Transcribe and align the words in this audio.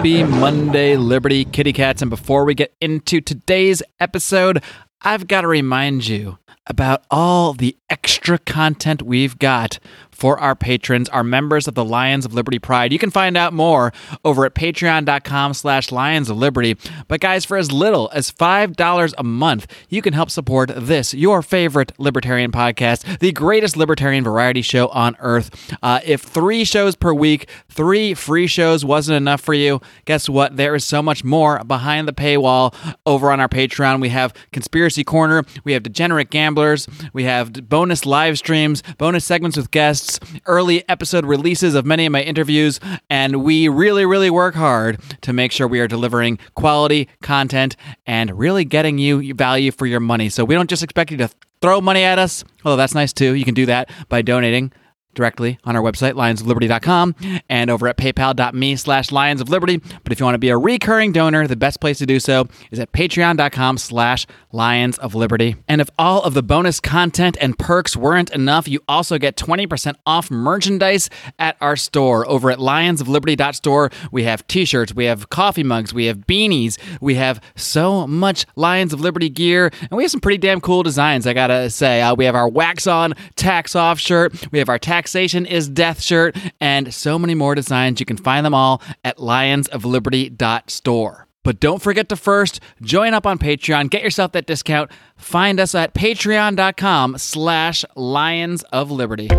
Happy 0.00 0.24
Monday, 0.24 0.96
Liberty 0.96 1.44
Kitty 1.44 1.74
Cats. 1.74 2.00
And 2.00 2.08
before 2.08 2.46
we 2.46 2.54
get 2.54 2.74
into 2.80 3.20
today's 3.20 3.82
episode, 4.00 4.62
I've 5.02 5.26
got 5.26 5.42
to 5.42 5.46
remind 5.46 6.08
you 6.08 6.38
about 6.66 7.04
all 7.10 7.52
the 7.52 7.76
extra 7.90 8.38
content 8.38 9.02
we've 9.02 9.38
got 9.38 9.78
for 10.20 10.38
our 10.38 10.54
patrons, 10.54 11.08
our 11.08 11.24
members 11.24 11.66
of 11.66 11.74
the 11.74 11.84
Lions 11.84 12.26
of 12.26 12.34
Liberty 12.34 12.58
Pride. 12.58 12.92
You 12.92 12.98
can 12.98 13.10
find 13.10 13.38
out 13.38 13.54
more 13.54 13.90
over 14.22 14.44
at 14.44 14.54
patreon.com 14.54 15.54
slash 15.54 15.90
Lions 15.90 16.28
of 16.28 16.36
Liberty. 16.36 16.76
But 17.08 17.20
guys, 17.20 17.46
for 17.46 17.56
as 17.56 17.72
little 17.72 18.10
as 18.12 18.30
$5 18.30 19.14
a 19.16 19.24
month, 19.24 19.66
you 19.88 20.02
can 20.02 20.12
help 20.12 20.30
support 20.30 20.70
this, 20.76 21.14
your 21.14 21.40
favorite 21.40 21.92
libertarian 21.98 22.52
podcast, 22.52 23.18
the 23.20 23.32
greatest 23.32 23.78
libertarian 23.78 24.22
variety 24.22 24.60
show 24.60 24.88
on 24.88 25.16
earth. 25.20 25.74
Uh, 25.82 26.00
if 26.04 26.20
three 26.20 26.64
shows 26.64 26.94
per 26.96 27.14
week, 27.14 27.48
three 27.80 28.12
free 28.12 28.46
shows 28.46 28.84
wasn't 28.84 29.16
enough 29.16 29.40
for 29.40 29.54
you, 29.54 29.80
guess 30.04 30.28
what? 30.28 30.54
There 30.58 30.74
is 30.74 30.84
so 30.84 31.00
much 31.00 31.24
more 31.24 31.64
behind 31.64 32.06
the 32.06 32.12
paywall 32.12 32.74
over 33.06 33.32
on 33.32 33.40
our 33.40 33.48
Patreon. 33.48 34.02
We 34.02 34.10
have 34.10 34.34
Conspiracy 34.52 35.02
Corner, 35.02 35.46
we 35.64 35.72
have 35.72 35.82
Degenerate 35.82 36.28
Gamblers, 36.28 36.86
we 37.14 37.24
have 37.24 37.70
bonus 37.70 38.04
live 38.04 38.36
streams, 38.36 38.82
bonus 38.98 39.24
segments 39.24 39.56
with 39.56 39.70
guests, 39.70 40.20
early 40.44 40.86
episode 40.90 41.24
releases 41.24 41.74
of 41.74 41.86
many 41.86 42.04
of 42.04 42.12
my 42.12 42.20
interviews, 42.20 42.80
and 43.08 43.42
we 43.42 43.66
really, 43.66 44.04
really 44.04 44.28
work 44.28 44.54
hard 44.54 45.00
to 45.22 45.32
make 45.32 45.50
sure 45.50 45.66
we 45.66 45.80
are 45.80 45.88
delivering 45.88 46.38
quality 46.56 47.08
content 47.22 47.76
and 48.04 48.38
really 48.38 48.66
getting 48.66 48.98
you 48.98 49.32
value 49.32 49.72
for 49.72 49.86
your 49.86 50.00
money. 50.00 50.28
So 50.28 50.44
we 50.44 50.54
don't 50.54 50.68
just 50.68 50.82
expect 50.82 51.12
you 51.12 51.16
to 51.16 51.30
throw 51.62 51.80
money 51.80 52.02
at 52.02 52.18
us, 52.18 52.44
although 52.62 52.76
that's 52.76 52.94
nice 52.94 53.14
too. 53.14 53.32
You 53.32 53.46
can 53.46 53.54
do 53.54 53.64
that 53.64 53.88
by 54.10 54.20
donating 54.20 54.70
directly 55.14 55.58
on 55.64 55.76
our 55.76 55.82
website, 55.82 56.12
lionsofliberty.com, 56.14 57.14
and 57.48 57.70
over 57.70 57.88
at 57.88 57.96
paypal.me 57.96 58.76
slash 58.76 59.12
lions 59.12 59.40
of 59.40 59.48
liberty. 59.48 59.76
But 59.76 60.12
if 60.12 60.20
you 60.20 60.24
want 60.24 60.34
to 60.34 60.38
be 60.38 60.50
a 60.50 60.56
recurring 60.56 61.12
donor, 61.12 61.46
the 61.46 61.56
best 61.56 61.80
place 61.80 61.98
to 61.98 62.06
do 62.06 62.20
so 62.20 62.48
is 62.70 62.78
at 62.78 62.92
patreon.com 62.92 63.78
slash 63.78 64.26
lions 64.52 64.98
of 64.98 65.14
liberty. 65.14 65.56
And 65.68 65.80
if 65.80 65.90
all 65.98 66.22
of 66.22 66.34
the 66.34 66.42
bonus 66.42 66.80
content 66.80 67.36
and 67.40 67.58
perks 67.58 67.96
weren't 67.96 68.30
enough, 68.30 68.68
you 68.68 68.80
also 68.88 69.18
get 69.18 69.36
20% 69.36 69.94
off 70.06 70.30
merchandise 70.30 71.10
at 71.38 71.56
our 71.60 71.76
store 71.76 72.28
over 72.28 72.50
at 72.50 72.58
lionsofliberty.store. 72.58 73.90
We 74.12 74.24
have 74.24 74.46
t-shirts, 74.46 74.94
we 74.94 75.04
have 75.06 75.30
coffee 75.30 75.62
mugs, 75.62 75.92
we 75.92 76.06
have 76.06 76.18
beanies, 76.18 76.78
we 77.00 77.14
have 77.16 77.40
so 77.56 78.06
much 78.06 78.46
Lions 78.56 78.92
of 78.92 79.00
Liberty 79.00 79.28
gear, 79.28 79.70
and 79.80 79.92
we 79.92 80.04
have 80.04 80.10
some 80.10 80.20
pretty 80.20 80.38
damn 80.38 80.60
cool 80.60 80.82
designs, 80.82 81.26
I 81.26 81.32
gotta 81.32 81.70
say. 81.70 82.02
Uh, 82.02 82.14
we 82.14 82.24
have 82.24 82.34
our 82.34 82.48
wax 82.48 82.86
on, 82.86 83.14
tax 83.36 83.74
off 83.74 83.98
shirt, 83.98 84.50
we 84.52 84.58
have 84.58 84.68
our 84.68 84.78
tax 84.78 84.99
Taxation 85.00 85.46
is 85.46 85.66
Death 85.66 86.02
shirt, 86.02 86.36
and 86.60 86.92
so 86.92 87.18
many 87.18 87.34
more 87.34 87.54
designs. 87.54 88.00
You 88.00 88.06
can 88.06 88.18
find 88.18 88.44
them 88.44 88.52
all 88.52 88.82
at 89.02 89.16
lionsofliberty.store. 89.16 91.26
But 91.42 91.58
don't 91.58 91.80
forget 91.80 92.10
to 92.10 92.16
first 92.16 92.60
join 92.82 93.14
up 93.14 93.26
on 93.26 93.38
Patreon, 93.38 93.88
get 93.88 94.02
yourself 94.02 94.32
that 94.32 94.44
discount. 94.44 94.90
Find 95.16 95.58
us 95.58 95.74
at 95.74 95.94
patreon.com 95.94 97.16
slash 97.16 97.82
lions 97.96 98.62
of 98.64 98.90
liberty. 98.90 99.30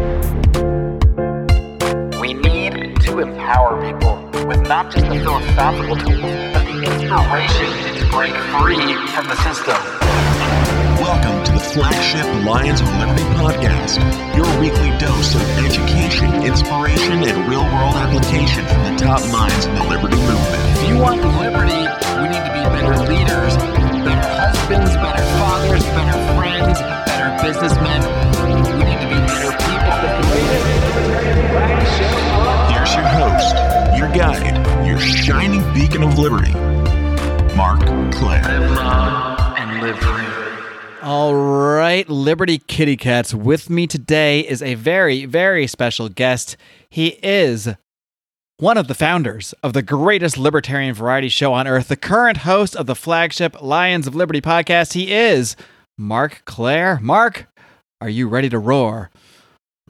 We 2.19 2.33
need 2.33 2.95
to 3.01 3.19
empower 3.19 3.85
people 3.85 4.27
with 4.47 4.67
not 4.67 4.91
just 4.91 5.05
the 5.05 5.19
philosophical 5.19 5.95
tools, 5.95 6.53
but 6.53 6.65
the 6.65 6.81
inspiration 6.91 7.67
to 7.99 8.09
break 8.09 8.33
free 8.57 8.95
from 9.13 9.27
the 9.27 9.35
system. 9.43 9.77
Welcome 11.01 11.43
to 11.45 11.51
the 11.51 11.59
flagship 11.59 12.27
Lions 12.45 12.79
of 12.79 12.87
Liberty 12.99 13.23
podcast, 13.41 13.97
your 14.30 14.30
weekly 14.61 14.95
dose 14.99 15.33
of 15.33 15.41
education, 15.65 16.31
inspiration, 16.43 17.23
and 17.23 17.49
real 17.49 17.63
world 17.73 17.95
application 17.95 18.63
from 18.67 18.83
the 18.83 18.95
top 18.95 19.19
minds 19.31 19.65
in 19.65 19.73
the 19.73 19.83
liberty 19.85 20.15
movement. 20.17 20.61
If 20.77 20.87
you 20.87 20.99
want 20.99 21.17
liberty, 21.41 21.81
we 22.21 22.29
need 22.29 22.45
to 22.45 22.53
be 22.53 22.61
better 22.69 22.93
leaders, 23.09 23.57
better 24.05 24.21
husbands, 24.37 24.93
better 25.01 25.25
fathers, 25.41 25.83
better 25.97 26.13
friends, 26.37 26.77
better 27.09 27.33
businessmen. 27.41 28.05
We 28.45 28.53
need 28.85 29.01
to 29.01 29.09
be 29.09 29.17
better 29.25 29.49
people. 29.65 29.97
Here's 32.69 32.93
your 32.93 33.09
host, 33.17 33.57
your 33.97 34.09
guide, 34.13 34.85
your 34.85 34.99
shining 34.99 35.63
beacon 35.73 36.03
of 36.03 36.19
liberty, 36.19 36.53
Marc 37.57 37.81
Clair. 38.13 38.43
Live 38.43 38.77
long 38.77 39.57
and 39.57 39.81
live 39.81 39.97
free. 39.97 40.30
All 41.01 41.33
right, 41.33 42.07
Liberty 42.07 42.59
Kitty 42.59 42.95
Cats. 42.95 43.33
With 43.33 43.71
me 43.71 43.87
today 43.87 44.41
is 44.41 44.61
a 44.61 44.75
very, 44.75 45.25
very 45.25 45.65
special 45.65 46.09
guest. 46.09 46.55
He 46.91 47.17
is 47.23 47.69
one 48.57 48.77
of 48.77 48.87
the 48.87 48.93
founders 48.93 49.55
of 49.63 49.73
the 49.73 49.81
greatest 49.81 50.37
libertarian 50.37 50.93
variety 50.93 51.29
show 51.29 51.53
on 51.53 51.67
earth, 51.67 51.87
the 51.87 51.95
current 51.95 52.37
host 52.37 52.75
of 52.75 52.85
the 52.85 52.93
flagship 52.93 53.59
Lions 53.63 54.05
of 54.05 54.13
Liberty 54.13 54.41
podcast. 54.41 54.93
He 54.93 55.11
is 55.11 55.55
Marc 55.97 56.43
Clair. 56.45 56.99
Mark, 57.01 57.47
are 57.99 58.09
you 58.09 58.27
ready 58.27 58.49
to 58.49 58.59
roar? 58.59 59.09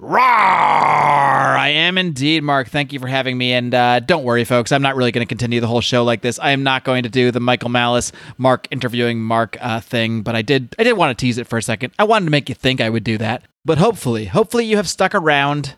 Roar! 0.01 0.19
I 0.19 1.69
am 1.75 1.95
indeed, 1.95 2.41
Mark. 2.41 2.69
Thank 2.69 2.91
you 2.91 2.99
for 2.99 3.05
having 3.05 3.37
me. 3.37 3.53
And 3.53 3.71
uh, 3.75 3.99
don't 3.99 4.23
worry, 4.23 4.43
folks, 4.45 4.71
I'm 4.71 4.81
not 4.81 4.95
really 4.95 5.11
going 5.11 5.23
to 5.23 5.29
continue 5.29 5.59
the 5.59 5.67
whole 5.67 5.79
show 5.79 6.03
like 6.03 6.21
this. 6.21 6.39
I 6.39 6.51
am 6.51 6.63
not 6.63 6.83
going 6.83 7.03
to 7.03 7.09
do 7.09 7.29
the 7.29 7.39
Michael 7.39 7.69
Malice 7.69 8.11
Mark 8.39 8.67
interviewing 8.71 9.21
Mark 9.21 9.57
uh, 9.61 9.79
thing, 9.79 10.23
but 10.23 10.35
I 10.35 10.41
did. 10.41 10.75
I 10.79 10.83
did 10.83 10.93
want 10.93 11.15
to 11.15 11.21
tease 11.23 11.37
it 11.37 11.45
for 11.45 11.59
a 11.59 11.61
second. 11.61 11.93
I 11.99 12.03
wanted 12.05 12.25
to 12.25 12.31
make 12.31 12.49
you 12.49 12.55
think 12.55 12.81
I 12.81 12.89
would 12.89 13.03
do 13.03 13.19
that. 13.19 13.43
But 13.63 13.77
hopefully, 13.77 14.25
hopefully 14.25 14.65
you 14.65 14.77
have 14.77 14.89
stuck 14.89 15.13
around. 15.13 15.75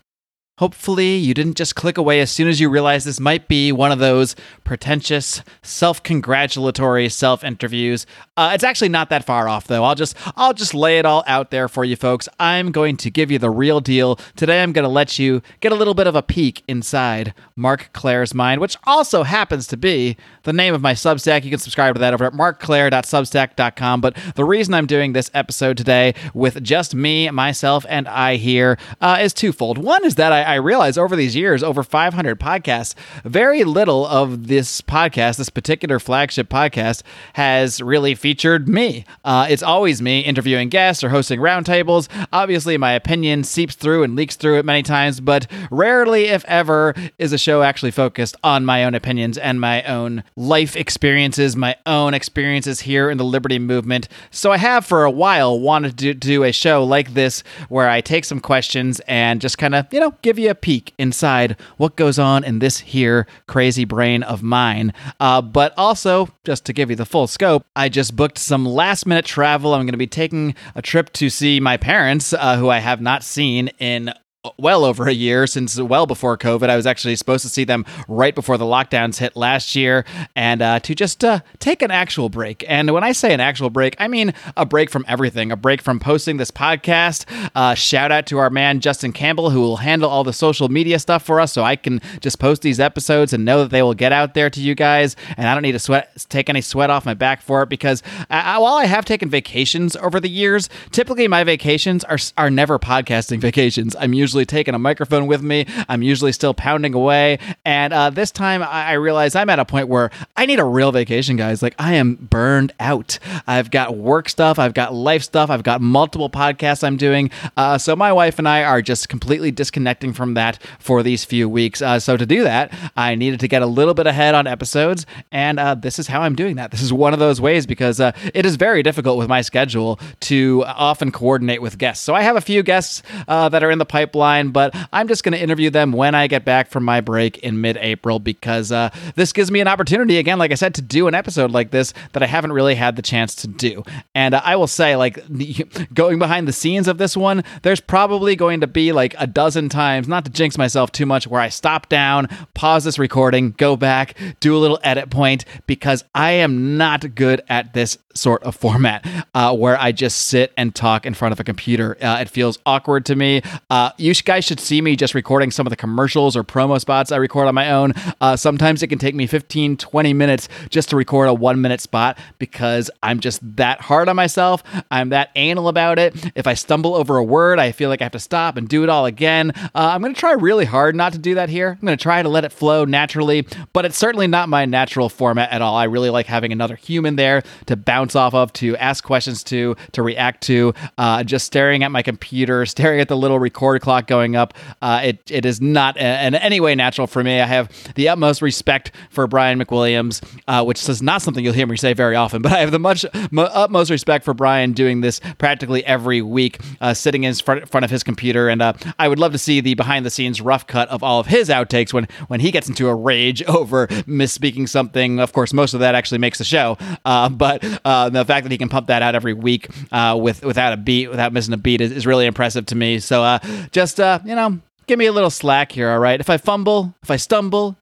Hopefully, 0.64 1.16
you 1.16 1.34
didn't 1.34 1.56
just 1.56 1.76
click 1.76 1.98
away 1.98 2.22
as 2.22 2.32
soon 2.32 2.48
as 2.48 2.62
you 2.62 2.70
realized 2.70 3.06
this 3.06 3.20
might 3.20 3.50
be 3.50 3.74
one 3.74 3.92
of 3.92 4.00
those 4.00 4.34
pretentious, 4.64 5.44
self-congratulatory 5.62 7.10
self-interviews. 7.10 8.06
Uh, 8.38 8.52
it's 8.54 8.64
actually 8.64 8.88
not 8.88 9.10
that 9.10 9.26
far 9.26 9.50
off, 9.50 9.68
though. 9.68 9.84
I'll 9.84 9.94
just, 9.94 10.16
I'll 10.38 10.54
just 10.54 10.74
lay 10.74 11.00
it 11.00 11.06
all 11.06 11.22
out 11.28 11.52
there 11.52 11.68
for 11.68 11.84
you, 11.84 11.98
folks. 11.98 12.30
I'm 12.40 12.72
going 12.72 12.96
to 12.96 13.12
give 13.12 13.30
you 13.30 13.40
the 13.40 13.50
real 13.50 13.82
deal 13.82 14.16
today. 14.38 14.64
I'm 14.64 14.72
going 14.72 14.84
to 14.84 14.90
let 14.90 15.20
you 15.20 15.42
get 15.60 15.74
a 15.74 15.76
little 15.76 15.94
bit 15.94 16.08
of 16.08 16.16
a 16.16 16.22
peek 16.22 16.64
inside 16.66 17.34
Marc 17.58 17.90
Clair's 17.92 18.34
mind, 18.34 18.62
which 18.62 18.78
also 18.86 19.24
happens 19.24 19.68
to 19.68 19.76
be 19.76 20.16
the 20.44 20.54
name 20.54 20.74
of 20.74 20.82
my 20.82 20.94
Substack. 20.94 21.44
You 21.44 21.50
can 21.50 21.60
subscribe 21.60 21.96
to 21.96 22.00
that 22.00 22.14
over 22.14 22.24
at 22.24 22.32
markclaire.substack.com. 22.32 24.00
But 24.00 24.18
the 24.36 24.46
reason 24.46 24.74
I'm 24.74 24.88
doing 24.88 25.12
this 25.12 25.30
episode 25.34 25.76
today 25.76 26.16
with 26.34 26.64
just 26.64 26.96
me, 26.96 27.30
myself, 27.32 27.86
and 27.90 28.08
I 28.08 28.38
here 28.38 28.78
uh, 29.02 29.20
is 29.22 29.34
twofold. 29.34 29.78
One 29.78 30.06
is 30.06 30.16
that 30.16 30.32
I, 30.32 30.53
I 30.53 30.53
realize 30.56 30.98
over 30.98 31.16
these 31.16 31.36
years, 31.36 31.64
over 31.64 31.84
500 31.84 32.40
podcasts, 32.40 32.96
very 33.24 33.64
little 33.64 34.06
of 34.06 34.48
this 34.48 34.82
podcast, 34.82 35.38
this 35.38 35.50
particular 35.50 36.00
flagship 36.00 36.50
podcast, 36.50 37.04
has 37.34 37.82
really 37.82 38.16
featured 38.16 38.68
me. 38.68 39.06
Uh, 39.24 39.48
it's 39.50 39.64
always 39.64 40.02
me 40.02 40.22
interviewing 40.22 40.70
guests 40.70 41.04
or 41.04 41.10
hosting 41.10 41.40
roundtables. 41.40 42.08
Obviously, 42.32 42.78
my 42.78 42.94
opinion 42.94 43.44
seeps 43.44 43.76
through 43.76 44.04
and 44.04 44.16
leaks 44.16 44.36
through 44.36 44.60
it 44.60 44.66
many 44.66 44.84
times, 44.84 45.20
but 45.20 45.48
rarely, 45.72 46.26
if 46.26 46.44
ever, 46.46 46.94
is 47.18 47.34
a 47.34 47.38
show 47.38 47.62
actually 47.62 47.92
focused 47.92 48.36
on 48.44 48.66
my 48.66 48.84
own 48.84 48.94
opinions 48.96 49.38
and 49.38 49.60
my 49.60 49.84
own 49.84 50.24
life 50.36 50.76
experiences, 50.76 51.56
my 51.56 51.76
own 51.86 52.14
experiences 52.14 52.82
here 52.82 53.10
in 53.10 53.18
the 53.18 53.24
liberty 53.26 53.60
movement. 53.60 54.08
So 54.32 54.52
I 54.52 54.58
have 54.58 54.86
for 54.86 55.04
a 55.04 55.12
while 55.12 55.60
wanted 55.60 55.98
to 56.00 56.14
do 56.14 56.44
a 56.44 56.52
show 56.52 56.84
like 56.84 57.14
this 57.14 57.44
where 57.70 57.90
I 57.90 58.02
take 58.02 58.26
some 58.26 58.40
questions 58.40 59.00
and 59.08 59.42
just 59.42 59.58
kind 59.58 59.76
of, 59.76 59.88
you 59.92 60.00
know, 60.00 60.16
give 60.22 60.33
you 60.40 60.50
a 60.50 60.56
peek 60.56 60.94
inside 60.98 61.58
what 61.78 61.96
goes 61.96 62.20
on 62.20 62.44
in 62.44 62.60
this 62.60 62.80
here 62.80 63.28
crazy 63.48 63.86
brain 63.86 64.24
of 64.24 64.44
mine. 64.44 64.94
Uh, 65.20 65.42
but 65.42 65.74
also, 65.78 66.30
just 66.44 66.66
to 66.66 66.74
give 66.74 66.90
you 66.90 66.96
the 66.96 67.06
full 67.06 67.28
scope, 67.28 67.66
I 67.76 67.90
just 67.90 68.16
booked 68.16 68.38
some 68.38 68.66
last 68.66 69.06
minute 69.06 69.26
travel. 69.26 69.74
I'm 69.74 69.82
going 69.82 69.94
to 69.94 69.98
be 69.98 70.08
taking 70.08 70.56
a 70.76 70.82
trip 70.82 71.12
to 71.14 71.30
see 71.30 71.60
my 71.60 71.78
parents, 71.78 72.34
uh, 72.34 72.58
who 72.58 72.70
I 72.70 72.80
have 72.80 73.02
not 73.02 73.24
seen 73.24 73.70
in 73.80 74.14
well 74.58 74.84
over 74.84 75.08
a 75.08 75.14
year 75.14 75.48
since 75.48 75.80
well 75.80 76.06
before 76.06 76.38
COVID. 76.38 76.70
I 76.70 76.76
was 76.76 76.86
actually 76.86 77.16
supposed 77.16 77.44
to 77.44 77.50
see 77.50 77.64
them 77.64 77.86
right 78.10 78.36
before 78.36 78.58
the 78.58 78.66
lockdowns 78.66 79.18
hit 79.18 79.38
last 79.38 79.74
year 79.74 80.04
and 80.36 80.62
uh, 80.62 80.80
to 80.82 80.94
just 80.94 81.24
uh, 81.24 81.40
take 81.60 81.82
an 81.82 81.92
actual 81.92 82.28
break. 82.28 82.66
And 82.68 82.92
when 82.92 83.06
I 83.06 83.14
say 83.14 83.34
an 83.34 83.40
actual 83.40 83.70
break, 83.70 83.96
I 84.00 84.10
mean 84.10 84.34
a 84.58 84.66
break 84.66 84.90
from 84.90 85.06
everything, 85.08 85.52
a 85.52 85.56
break 85.56 85.82
from 85.82 85.98
posting 86.00 86.38
this 86.38 86.52
podcast. 86.52 87.26
Uh, 87.56 87.74
shout 87.74 88.12
out 88.12 88.26
to 88.28 88.38
our 88.38 88.50
man, 88.50 88.82
Justin 88.82 89.14
Campbell, 89.14 89.50
who 89.50 89.62
will 89.62 89.78
handle 89.78 90.10
all 90.10 90.26
the 90.26 90.34
social 90.34 90.68
media 90.68 91.00
stuff 91.00 91.24
for 91.24 91.40
us 91.40 91.54
so 91.54 91.64
I 91.64 91.78
can 91.78 92.02
just 92.20 92.38
post 92.38 92.64
these 92.64 92.82
episodes 92.82 93.32
and 93.32 93.46
know 93.46 93.60
that 93.60 93.72
they 93.72 93.82
will 93.82 93.94
get 93.94 94.12
out 94.12 94.34
there 94.34 94.50
to 94.50 94.60
you 94.60 94.76
guys. 94.76 95.16
And 95.38 95.48
I 95.48 95.54
don't 95.54 95.64
need 95.64 95.72
to 95.72 95.80
sweat, 95.80 96.26
take 96.28 96.50
any 96.50 96.62
sweat 96.62 96.90
off 96.90 97.06
my 97.06 97.14
back 97.14 97.42
for 97.42 97.64
it 97.64 97.70
because 97.70 98.04
I, 98.30 98.58
while 98.58 98.76
I 98.76 98.86
have 98.86 99.06
taken 99.06 99.30
vacations 99.30 99.96
over 99.96 100.20
the 100.20 100.30
years, 100.30 100.68
typically 100.92 101.30
my 101.30 101.46
vacations 101.46 102.04
are, 102.04 102.18
are 102.38 102.50
never 102.50 102.78
podcasting 102.78 103.40
vacations. 103.40 103.96
I'm 103.98 104.14
usually 104.14 104.33
usually 104.34 104.46
taking 104.48 104.74
a 104.74 104.80
microphone 104.80 105.28
with 105.28 105.44
me. 105.44 105.68
I'm 105.88 106.02
usually 106.02 106.32
still 106.32 106.56
pounding 106.56 106.96
away. 106.96 107.38
And 107.64 107.94
uh, 107.94 108.10
this 108.10 108.32
time 108.32 108.64
I, 108.64 108.86
I 108.86 108.94
realize 108.94 109.36
I'm 109.36 109.48
at 109.52 109.60
a 109.60 109.66
point 109.66 109.90
where 109.90 110.10
I 110.36 110.48
need 110.48 110.60
a 110.60 110.64
real 110.64 110.92
vacation, 110.92 111.36
guys. 111.36 111.62
Like 111.62 111.76
I 111.78 111.94
am 111.94 112.16
burned 112.16 112.74
out. 112.80 113.20
I've 113.46 113.70
got 113.70 113.96
work 113.96 114.28
stuff, 114.30 114.58
I've 114.58 114.74
got 114.74 114.92
life 114.92 115.22
stuff, 115.22 115.52
I've 115.52 115.62
got 115.62 115.82
multiple 115.82 116.32
podcasts 116.32 116.84
I'm 116.84 116.98
doing. 116.98 117.30
Uh, 117.56 117.78
so 117.78 117.96
my 117.96 118.12
wife 118.12 118.40
and 118.40 118.48
I 118.48 118.64
are 118.64 118.82
just 118.82 119.08
completely 119.08 119.52
disconnecting 119.52 120.14
from 120.14 120.34
that 120.34 120.58
for 120.80 121.04
these 121.04 121.24
few 121.24 121.48
weeks. 121.48 121.84
Uh, 121.84 122.00
so 122.00 122.18
to 122.18 122.26
do 122.26 122.42
that, 122.42 122.74
I 122.98 123.14
needed 123.14 123.40
to 123.42 123.48
get 123.48 123.62
a 123.62 123.68
little 123.68 123.94
bit 123.94 124.08
ahead 124.08 124.34
on 124.34 124.48
episodes. 124.48 125.06
And 125.32 125.60
uh, 125.60 125.76
this 125.76 126.00
is 126.00 126.08
how 126.08 126.24
I'm 126.24 126.34
doing 126.34 126.56
that. 126.56 126.72
This 126.72 126.82
is 126.82 126.92
one 126.92 127.14
of 127.14 127.20
those 127.20 127.40
ways 127.40 127.68
because 127.68 128.00
uh, 128.00 128.14
it 128.34 128.48
is 128.48 128.56
very 128.56 128.82
difficult 128.82 129.20
with 129.20 129.28
my 129.28 129.42
schedule 129.42 130.00
to 130.22 130.64
often 130.66 131.12
coordinate 131.12 131.62
with 131.62 131.78
guests. 131.78 132.04
So 132.04 132.16
I 132.16 132.24
have 132.24 132.36
a 132.36 132.42
few 132.42 132.64
guests 132.64 133.04
uh, 133.28 133.50
that 133.50 133.64
are 133.64 133.70
in 133.70 133.78
the 133.78 133.86
pipeline 133.86 134.23
line, 134.24 134.50
but 134.52 134.76
I'm 134.94 135.08
just 135.08 135.24
going 135.24 135.34
to 135.34 135.42
interview 135.42 135.70
them 135.70 135.92
when 135.92 136.16
I 136.16 136.28
get 136.28 136.46
back 136.46 136.70
from 136.70 136.84
my 136.84 137.02
break 137.02 137.40
in 137.40 137.60
mid 137.60 137.78
April 137.78 138.20
because 138.20 138.72
uh, 138.72 138.90
this 139.16 139.34
gives 139.34 139.52
me 139.52 139.60
an 139.60 139.68
opportunity, 139.68 140.18
again, 140.18 140.40
like 140.40 140.52
I 140.52 140.56
said, 140.56 140.76
to 140.76 140.82
do 140.82 141.08
an 141.08 141.14
episode 141.14 141.52
like 141.52 141.72
this 141.72 141.94
that 142.14 142.24
I 142.24 142.26
haven't 142.28 142.54
really 142.54 142.76
had 142.76 142.96
the 142.96 143.02
chance 143.02 143.36
to 143.36 143.48
do. 143.48 143.84
And 144.16 144.34
uh, 144.34 144.42
I 144.44 144.56
will 144.56 144.68
say, 144.68 144.96
like, 144.96 145.20
going 145.94 146.20
behind 146.20 146.48
the 146.48 146.54
scenes 146.54 146.88
of 146.88 146.98
this 146.98 147.18
one, 147.18 147.44
there's 147.64 147.82
probably 147.82 148.36
going 148.36 148.62
to 148.62 148.68
be 148.68 148.92
like 148.92 149.16
a 149.20 149.28
dozen 149.28 149.70
times, 149.70 150.08
not 150.08 150.26
to 150.26 150.32
jinx 150.32 150.58
myself 150.58 150.92
too 150.92 151.06
much, 151.06 151.28
where 151.28 151.42
I 151.42 151.50
stop 151.50 151.90
down, 151.90 152.28
pause 152.54 152.86
this 152.86 152.98
recording, 152.98 153.52
go 153.52 153.76
back, 153.76 154.18
do 154.40 154.56
a 154.56 154.60
little 154.60 154.80
edit 154.84 155.10
point 155.10 155.46
because 155.68 156.04
I 156.16 156.32
am 156.32 156.78
not 156.78 157.16
good 157.16 157.42
at 157.50 157.74
this 157.74 157.98
sort 158.16 158.44
of 158.44 158.56
format 158.56 159.06
uh, 159.34 159.56
where 159.56 159.80
I 159.80 159.92
just 159.92 160.28
sit 160.28 160.54
and 160.58 160.74
talk 160.74 161.06
in 161.06 161.14
front 161.14 161.32
of 161.32 161.40
a 161.40 161.44
computer. 161.44 161.98
Uh, 162.02 162.18
it 162.22 162.30
feels 162.30 162.60
awkward 162.66 163.06
to 163.08 163.16
me. 163.16 163.42
Uh, 163.70 163.92
you 163.98 164.13
guys 164.22 164.46
should 164.46 164.60
see 164.60 164.82
me 164.82 164.96
just 164.96 165.14
recording 165.14 165.52
some 165.52 165.66
of 165.66 165.72
the 165.72 165.76
commercials 165.76 166.36
or 166.36 166.44
promo 166.44 166.80
spots 166.80 167.12
I 167.12 167.18
record 167.18 167.48
on 167.48 167.56
my 167.56 167.72
own. 167.72 167.94
Uh, 168.22 168.36
sometimes 168.36 168.84
it 168.84 168.88
can 168.88 169.00
take 169.00 169.16
me 169.16 169.28
15, 169.28 169.78
20 169.78 170.14
minutes 170.14 170.50
just 170.70 170.90
to 170.90 170.96
record 170.96 171.30
a 171.30 171.34
one 171.34 171.62
minute 171.62 171.82
spot 171.82 172.18
because 172.38 172.92
I'm 173.02 173.20
just 173.20 173.40
that 173.58 173.82
hard 173.82 174.10
on 174.10 174.16
myself. 174.16 174.64
I'm 174.92 175.10
that 175.10 175.30
anal 175.36 175.68
about 175.68 176.00
it. 176.00 176.32
If 176.36 176.48
I 176.48 176.54
stumble 176.54 176.96
over 176.96 177.18
a 177.18 177.24
word, 177.24 177.60
I 177.60 177.72
feel 177.72 177.90
like 177.90 178.02
I 178.02 178.06
have 178.06 178.12
to 178.14 178.20
stop 178.20 178.58
and 178.58 178.68
do 178.68 178.84
it 178.84 178.90
all 178.90 179.06
again. 179.06 179.52
Uh, 179.56 179.70
I'm 179.74 180.02
going 180.02 180.14
to 180.14 180.20
try 180.20 180.34
really 180.34 180.66
hard 180.66 180.96
not 180.96 181.14
to 181.14 181.20
do 181.20 181.36
that 181.36 181.50
here. 181.50 181.78
I'm 181.80 181.86
going 181.86 181.98
to 181.98 182.02
try 182.02 182.22
to 182.22 182.30
let 182.30 182.46
it 182.46 182.52
flow 182.52 182.86
naturally, 182.86 183.48
but 183.74 183.86
it's 183.86 183.98
certainly 183.98 184.28
not 184.28 184.50
my 184.50 184.66
natural 184.66 185.10
format 185.10 185.52
at 185.52 185.62
all. 185.62 185.76
I 185.76 185.86
really 185.86 186.10
like 186.10 186.26
having 186.26 186.52
another 186.52 186.76
human 186.76 187.16
there 187.16 187.44
to 187.68 187.76
bounce 187.76 188.16
off 188.16 188.34
of, 188.34 188.54
to 188.54 188.76
ask 188.78 189.04
questions 189.04 189.44
to, 189.46 189.76
to 189.94 190.04
react 190.04 190.42
to. 190.44 190.74
Uh, 190.98 191.24
just 191.24 191.46
staring 191.46 191.84
at 191.84 191.92
my 191.92 192.02
computer, 192.02 192.66
staring 192.74 193.00
at 193.00 193.08
the 193.08 193.18
little 193.18 193.40
record 193.40 193.82
clock 193.82 194.03
going 194.08 194.36
up. 194.36 194.54
Uh, 194.82 195.02
it 195.04 195.32
it 195.32 195.46
is 195.46 195.62
not 195.62 195.98
in 195.98 196.36
any 196.36 196.60
way 196.60 196.76
natural 196.76 197.08
for 197.08 197.24
me. 197.24 197.40
I 197.40 197.46
have 197.46 197.70
the 197.96 198.10
utmost 198.10 198.42
respect 198.42 198.92
for 199.10 199.28
Brian 199.28 199.60
McWilliams, 199.60 200.22
uh, 200.48 200.64
which 200.64 200.88
is 200.88 201.02
not 201.02 201.22
something 201.22 201.44
you'll 201.44 201.54
hear 201.54 201.68
me 201.68 201.78
say 201.78 201.94
very 201.94 202.16
often, 202.16 202.42
but 202.42 202.52
I 202.52 202.60
have 202.60 202.72
the 202.72 202.80
much 202.80 203.06
utmost 203.14 203.92
respect 203.92 204.26
for 204.26 204.34
Brian 204.34 204.74
doing 204.74 205.02
this 205.02 205.20
practically 205.38 205.86
every 205.86 206.22
week, 206.22 206.60
uh, 206.82 206.94
sitting 206.94 207.24
in 207.24 207.34
front, 207.36 207.70
front 207.70 207.84
of 207.84 207.92
his 207.92 208.04
computer. 208.04 208.50
And 208.50 208.62
uh, 208.62 208.74
I 209.00 209.08
would 209.08 209.20
love 209.20 209.32
to 209.32 209.38
see 209.38 209.62
the 209.62 209.74
behind 209.74 210.06
the 210.06 210.10
scenes 210.10 210.42
rough 210.42 210.68
cut 210.68 210.90
of 210.90 211.04
all 211.04 211.20
of 211.20 211.28
his 211.28 211.50
outtakes 211.50 211.94
when 211.94 212.08
when 212.28 212.40
he 212.40 212.52
gets 212.52 212.68
into 212.68 212.88
a 212.88 212.96
rage 212.96 213.44
over 213.48 213.88
misspeaking 213.88 214.68
something. 214.68 215.20
Of 215.20 215.34
course, 215.34 215.54
most 215.54 215.74
of 215.74 215.80
that 215.80 215.96
actually 215.96 216.20
makes 216.20 216.38
the 216.38 216.44
show, 216.44 216.78
uh, 217.06 217.30
but 217.30 217.64
uh, 217.86 218.10
the 218.10 218.26
fact 218.26 218.44
that 218.44 218.52
he 218.52 218.58
can 218.58 218.70
pump 218.70 218.88
that 218.88 219.02
out 219.02 219.16
every 219.16 219.34
week 219.34 219.68
with 220.16 220.44
without 220.44 220.74
a 220.74 220.78
beat, 220.78 221.10
without 221.10 221.34
missing 221.34 221.54
a 221.54 221.58
beat, 221.58 221.82
is, 221.82 221.92
is 221.92 222.06
really 222.06 222.26
impressive 222.26 222.66
to 222.68 222.76
me. 222.76 223.00
So 223.00 223.38
just 223.72 223.93
just 223.94 224.00
uh, 224.00 224.28
you 224.28 224.36
know, 224.36 224.60
give 224.88 225.00
me 225.00 225.06
a 225.06 225.12
little 225.12 225.30
slack 225.30 225.72
here, 225.72 225.90
all 225.90 226.00
right? 226.00 226.20
If 226.20 226.30
I 226.30 226.38
fumble, 226.38 226.94
if 227.04 227.12
I 227.12 227.18
stumble, 227.18 227.78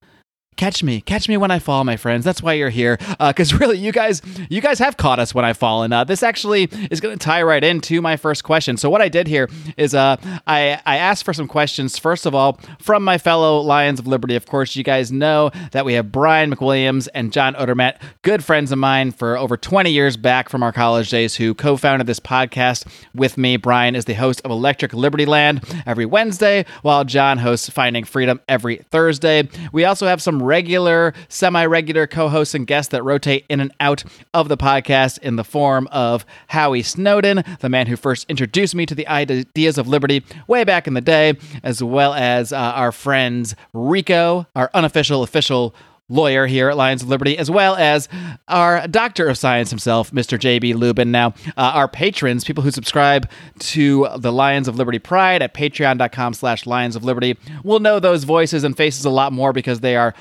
catch 0.57 0.83
me 0.83 1.01
catch 1.01 1.27
me 1.27 1.37
when 1.37 1.49
i 1.49 1.57
fall 1.59 1.83
my 1.83 1.97
friends. 1.97 2.23
That's 2.25 2.43
why 2.43 2.53
you're 2.53 2.69
here 2.69 2.97
because 3.19 3.53
uh, 3.53 3.57
really 3.57 3.77
you 3.77 3.91
guys 3.91 4.21
you 4.49 4.61
guys 4.61 4.79
have 4.79 4.97
caught 4.97 5.17
us 5.19 5.33
when 5.33 5.45
i 5.45 5.53
fall 5.53 5.83
and 5.83 5.93
uh, 5.93 6.03
this 6.03 6.21
actually 6.23 6.63
is 6.91 6.99
going 6.99 7.17
to 7.17 7.23
tie 7.23 7.41
right 7.41 7.63
into 7.63 8.01
my 8.01 8.17
first 8.17 8.43
question. 8.43 8.77
So 8.77 8.89
what 8.89 9.01
i 9.01 9.09
did 9.09 9.27
here 9.27 9.49
is 9.77 9.95
uh, 9.95 10.17
I, 10.45 10.79
I 10.85 10.97
asked 10.97 11.23
for 11.23 11.33
some 11.33 11.47
questions 11.47 11.97
first 11.97 12.25
of 12.25 12.35
all 12.35 12.59
from 12.79 13.03
my 13.03 13.17
fellow 13.17 13.59
lions 13.61 13.99
of 13.99 14.07
liberty. 14.07 14.35
Of 14.35 14.45
course 14.45 14.75
you 14.75 14.83
guys 14.83 15.11
know 15.11 15.51
that 15.71 15.85
we 15.85 15.93
have 15.93 16.11
brian 16.11 16.53
mcwilliams 16.53 17.07
and 17.15 17.31
john 17.31 17.55
odermatt 17.55 18.01
good 18.21 18.43
friends 18.43 18.71
of 18.71 18.77
mine 18.77 19.11
for 19.11 19.37
over 19.37 19.57
20 19.57 19.89
years 19.89 20.17
back 20.17 20.49
from 20.49 20.63
our 20.63 20.71
college 20.73 21.09
days 21.09 21.35
who 21.35 21.53
co-founded 21.53 22.07
this 22.07 22.19
podcast 22.19 22.85
with 23.15 23.37
me. 23.37 23.57
Brian 23.57 23.95
is 23.95 24.05
the 24.05 24.13
host 24.13 24.41
of 24.43 24.51
electric 24.51 24.93
liberty 24.93 25.25
land 25.25 25.63
every 25.85 26.05
wednesday 26.05 26.65
while 26.81 27.03
john 27.03 27.37
hosts 27.37 27.69
finding 27.69 28.03
freedom 28.03 28.39
every 28.47 28.77
thursday. 28.91 29.47
We 29.71 29.85
also 29.85 30.07
have 30.07 30.21
some 30.21 30.40
regular, 30.43 31.13
semi 31.29 31.65
regular 31.65 32.07
co 32.07 32.29
hosts 32.29 32.53
and 32.53 32.67
guests 32.67 32.91
that 32.91 33.03
rotate 33.03 33.45
in 33.49 33.59
and 33.59 33.71
out 33.79 34.03
of 34.33 34.49
the 34.49 34.57
podcast 34.57 35.19
in 35.19 35.35
the 35.35 35.43
form 35.43 35.87
of 35.91 36.25
Howie 36.47 36.83
Snowden, 36.83 37.43
the 37.59 37.69
man 37.69 37.87
who 37.87 37.95
first 37.95 38.25
introduced 38.29 38.75
me 38.75 38.85
to 38.85 38.95
the 38.95 39.07
ideas 39.07 39.77
of 39.77 39.87
liberty 39.87 40.23
way 40.47 40.63
back 40.63 40.87
in 40.87 40.93
the 40.93 41.01
day, 41.01 41.37
as 41.63 41.83
well 41.83 42.13
as 42.13 42.53
uh, 42.53 42.57
our 42.57 42.91
friends 42.91 43.55
Rico, 43.73 44.47
our 44.55 44.69
unofficial, 44.73 45.23
official 45.23 45.75
lawyer 46.11 46.45
here 46.45 46.69
at 46.69 46.77
Lions 46.77 47.01
of 47.01 47.09
Liberty, 47.09 47.37
as 47.37 47.49
well 47.49 47.75
as 47.75 48.09
our 48.47 48.87
doctor 48.87 49.27
of 49.27 49.37
science 49.37 49.69
himself, 49.69 50.11
Mr. 50.11 50.37
J.B. 50.37 50.73
Lubin. 50.73 51.11
Now, 51.11 51.33
uh, 51.57 51.71
our 51.73 51.87
patrons, 51.87 52.43
people 52.43 52.63
who 52.63 52.71
subscribe 52.71 53.29
to 53.59 54.07
the 54.17 54.31
Lions 54.31 54.67
of 54.67 54.75
Liberty 54.75 54.99
Pride 54.99 55.41
at 55.41 55.53
patreon.com 55.53 56.33
slash 56.33 56.65
Lions 56.65 56.95
of 56.95 57.03
Liberty, 57.03 57.37
will 57.63 57.79
know 57.79 57.99
those 57.99 58.23
voices 58.25 58.63
and 58.63 58.75
faces 58.75 59.05
a 59.05 59.09
lot 59.09 59.33
more 59.33 59.53
because 59.53 59.79
they 59.79 59.95
are 59.95 60.13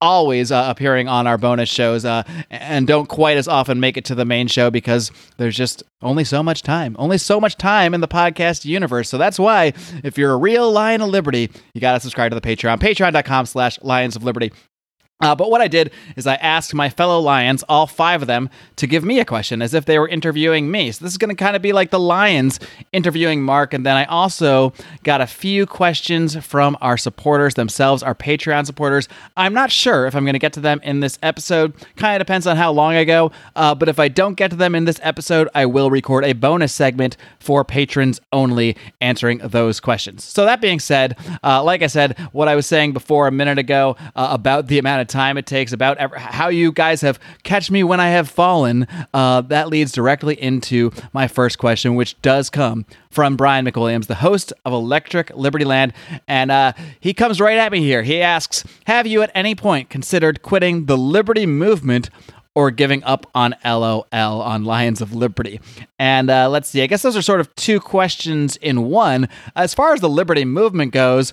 always 0.00 0.52
uh, 0.52 0.66
appearing 0.68 1.08
on 1.08 1.26
our 1.26 1.38
bonus 1.38 1.68
shows 1.68 2.04
uh, 2.04 2.22
and 2.50 2.86
don't 2.86 3.08
quite 3.08 3.36
as 3.38 3.48
often 3.48 3.80
make 3.80 3.96
it 3.96 4.04
to 4.04 4.14
the 4.14 4.24
main 4.24 4.46
show 4.46 4.70
because 4.70 5.10
there's 5.38 5.56
just 5.56 5.82
only 6.02 6.24
so 6.24 6.42
much 6.42 6.62
time 6.62 6.94
only 6.98 7.16
so 7.16 7.40
much 7.40 7.56
time 7.56 7.94
in 7.94 8.02
the 8.02 8.08
podcast 8.08 8.66
universe 8.66 9.08
so 9.08 9.16
that's 9.16 9.38
why 9.38 9.72
if 10.02 10.18
you're 10.18 10.32
a 10.32 10.36
real 10.36 10.70
lion 10.70 11.00
of 11.00 11.08
liberty 11.08 11.50
you 11.72 11.80
got 11.80 11.94
to 11.94 12.00
subscribe 12.00 12.30
to 12.30 12.38
the 12.38 12.40
patreon 12.40 12.78
patreon.com 12.78 13.46
slash 13.46 13.80
lions 13.82 14.14
of 14.14 14.22
liberty 14.22 14.52
uh, 15.24 15.34
but 15.34 15.50
what 15.50 15.62
I 15.62 15.68
did 15.68 15.90
is 16.16 16.26
I 16.26 16.34
asked 16.34 16.74
my 16.74 16.90
fellow 16.90 17.18
Lions, 17.18 17.62
all 17.66 17.86
five 17.86 18.20
of 18.20 18.28
them, 18.28 18.50
to 18.76 18.86
give 18.86 19.06
me 19.06 19.20
a 19.20 19.24
question 19.24 19.62
as 19.62 19.72
if 19.72 19.86
they 19.86 19.98
were 19.98 20.06
interviewing 20.06 20.70
me. 20.70 20.92
So 20.92 21.02
this 21.02 21.12
is 21.12 21.16
going 21.16 21.34
to 21.34 21.34
kind 21.34 21.56
of 21.56 21.62
be 21.62 21.72
like 21.72 21.88
the 21.88 21.98
Lions 21.98 22.60
interviewing 22.92 23.42
Mark. 23.42 23.72
And 23.72 23.86
then 23.86 23.96
I 23.96 24.04
also 24.04 24.74
got 25.02 25.22
a 25.22 25.26
few 25.26 25.64
questions 25.64 26.36
from 26.44 26.76
our 26.82 26.98
supporters 26.98 27.54
themselves, 27.54 28.02
our 28.02 28.14
Patreon 28.14 28.66
supporters. 28.66 29.08
I'm 29.34 29.54
not 29.54 29.72
sure 29.72 30.06
if 30.06 30.14
I'm 30.14 30.24
going 30.24 30.34
to 30.34 30.38
get 30.38 30.52
to 30.54 30.60
them 30.60 30.78
in 30.82 31.00
this 31.00 31.18
episode. 31.22 31.72
Kind 31.96 32.20
of 32.20 32.26
depends 32.26 32.46
on 32.46 32.58
how 32.58 32.70
long 32.72 32.92
I 32.92 33.04
go. 33.04 33.32
Uh, 33.56 33.74
but 33.74 33.88
if 33.88 33.98
I 33.98 34.08
don't 34.08 34.34
get 34.34 34.50
to 34.50 34.56
them 34.56 34.74
in 34.74 34.84
this 34.84 35.00
episode, 35.02 35.48
I 35.54 35.64
will 35.64 35.88
record 35.88 36.26
a 36.26 36.34
bonus 36.34 36.74
segment 36.74 37.16
for 37.38 37.64
patrons 37.64 38.20
only 38.30 38.76
answering 39.00 39.38
those 39.38 39.80
questions. 39.80 40.22
So 40.22 40.44
that 40.44 40.60
being 40.60 40.80
said, 40.80 41.16
uh, 41.42 41.64
like 41.64 41.80
I 41.80 41.86
said, 41.86 42.18
what 42.32 42.46
I 42.46 42.54
was 42.54 42.66
saying 42.66 42.92
before 42.92 43.26
a 43.26 43.32
minute 43.32 43.56
ago 43.56 43.96
uh, 44.14 44.28
about 44.30 44.66
the 44.66 44.78
amount 44.78 45.00
of 45.00 45.13
time 45.14 45.38
it 45.38 45.46
takes, 45.46 45.72
about 45.72 45.96
ever, 45.98 46.18
how 46.18 46.48
you 46.48 46.72
guys 46.72 47.00
have 47.00 47.20
catch 47.44 47.70
me 47.70 47.84
when 47.84 48.00
I 48.00 48.08
have 48.08 48.28
fallen, 48.28 48.86
uh, 49.14 49.40
that 49.42 49.68
leads 49.68 49.92
directly 49.92 50.34
into 50.40 50.90
my 51.12 51.28
first 51.28 51.58
question, 51.58 51.94
which 51.94 52.20
does 52.20 52.50
come 52.50 52.84
from 53.10 53.36
Brian 53.36 53.64
McWilliams, 53.64 54.06
the 54.08 54.16
host 54.16 54.52
of 54.64 54.72
Electric 54.72 55.30
Liberty 55.36 55.64
Land. 55.64 55.92
And 56.26 56.50
uh, 56.50 56.72
he 56.98 57.14
comes 57.14 57.40
right 57.40 57.56
at 57.56 57.70
me 57.70 57.78
here. 57.78 58.02
He 58.02 58.20
asks 58.20 58.64
Have 58.86 59.06
you 59.06 59.22
at 59.22 59.30
any 59.34 59.54
point 59.54 59.88
considered 59.88 60.42
quitting 60.42 60.86
the 60.86 60.98
Liberty 60.98 61.46
movement? 61.46 62.10
Or 62.56 62.70
giving 62.70 63.02
up 63.02 63.28
on 63.34 63.56
LOL 63.64 64.06
on 64.12 64.64
Lions 64.64 65.00
of 65.00 65.12
Liberty. 65.12 65.60
And 65.98 66.30
uh, 66.30 66.48
let's 66.48 66.68
see, 66.68 66.82
I 66.84 66.86
guess 66.86 67.02
those 67.02 67.16
are 67.16 67.20
sort 67.20 67.40
of 67.40 67.52
two 67.56 67.80
questions 67.80 68.54
in 68.54 68.84
one. 68.84 69.28
As 69.56 69.74
far 69.74 69.92
as 69.92 70.00
the 70.00 70.08
Liberty 70.08 70.44
movement 70.44 70.92
goes, 70.92 71.32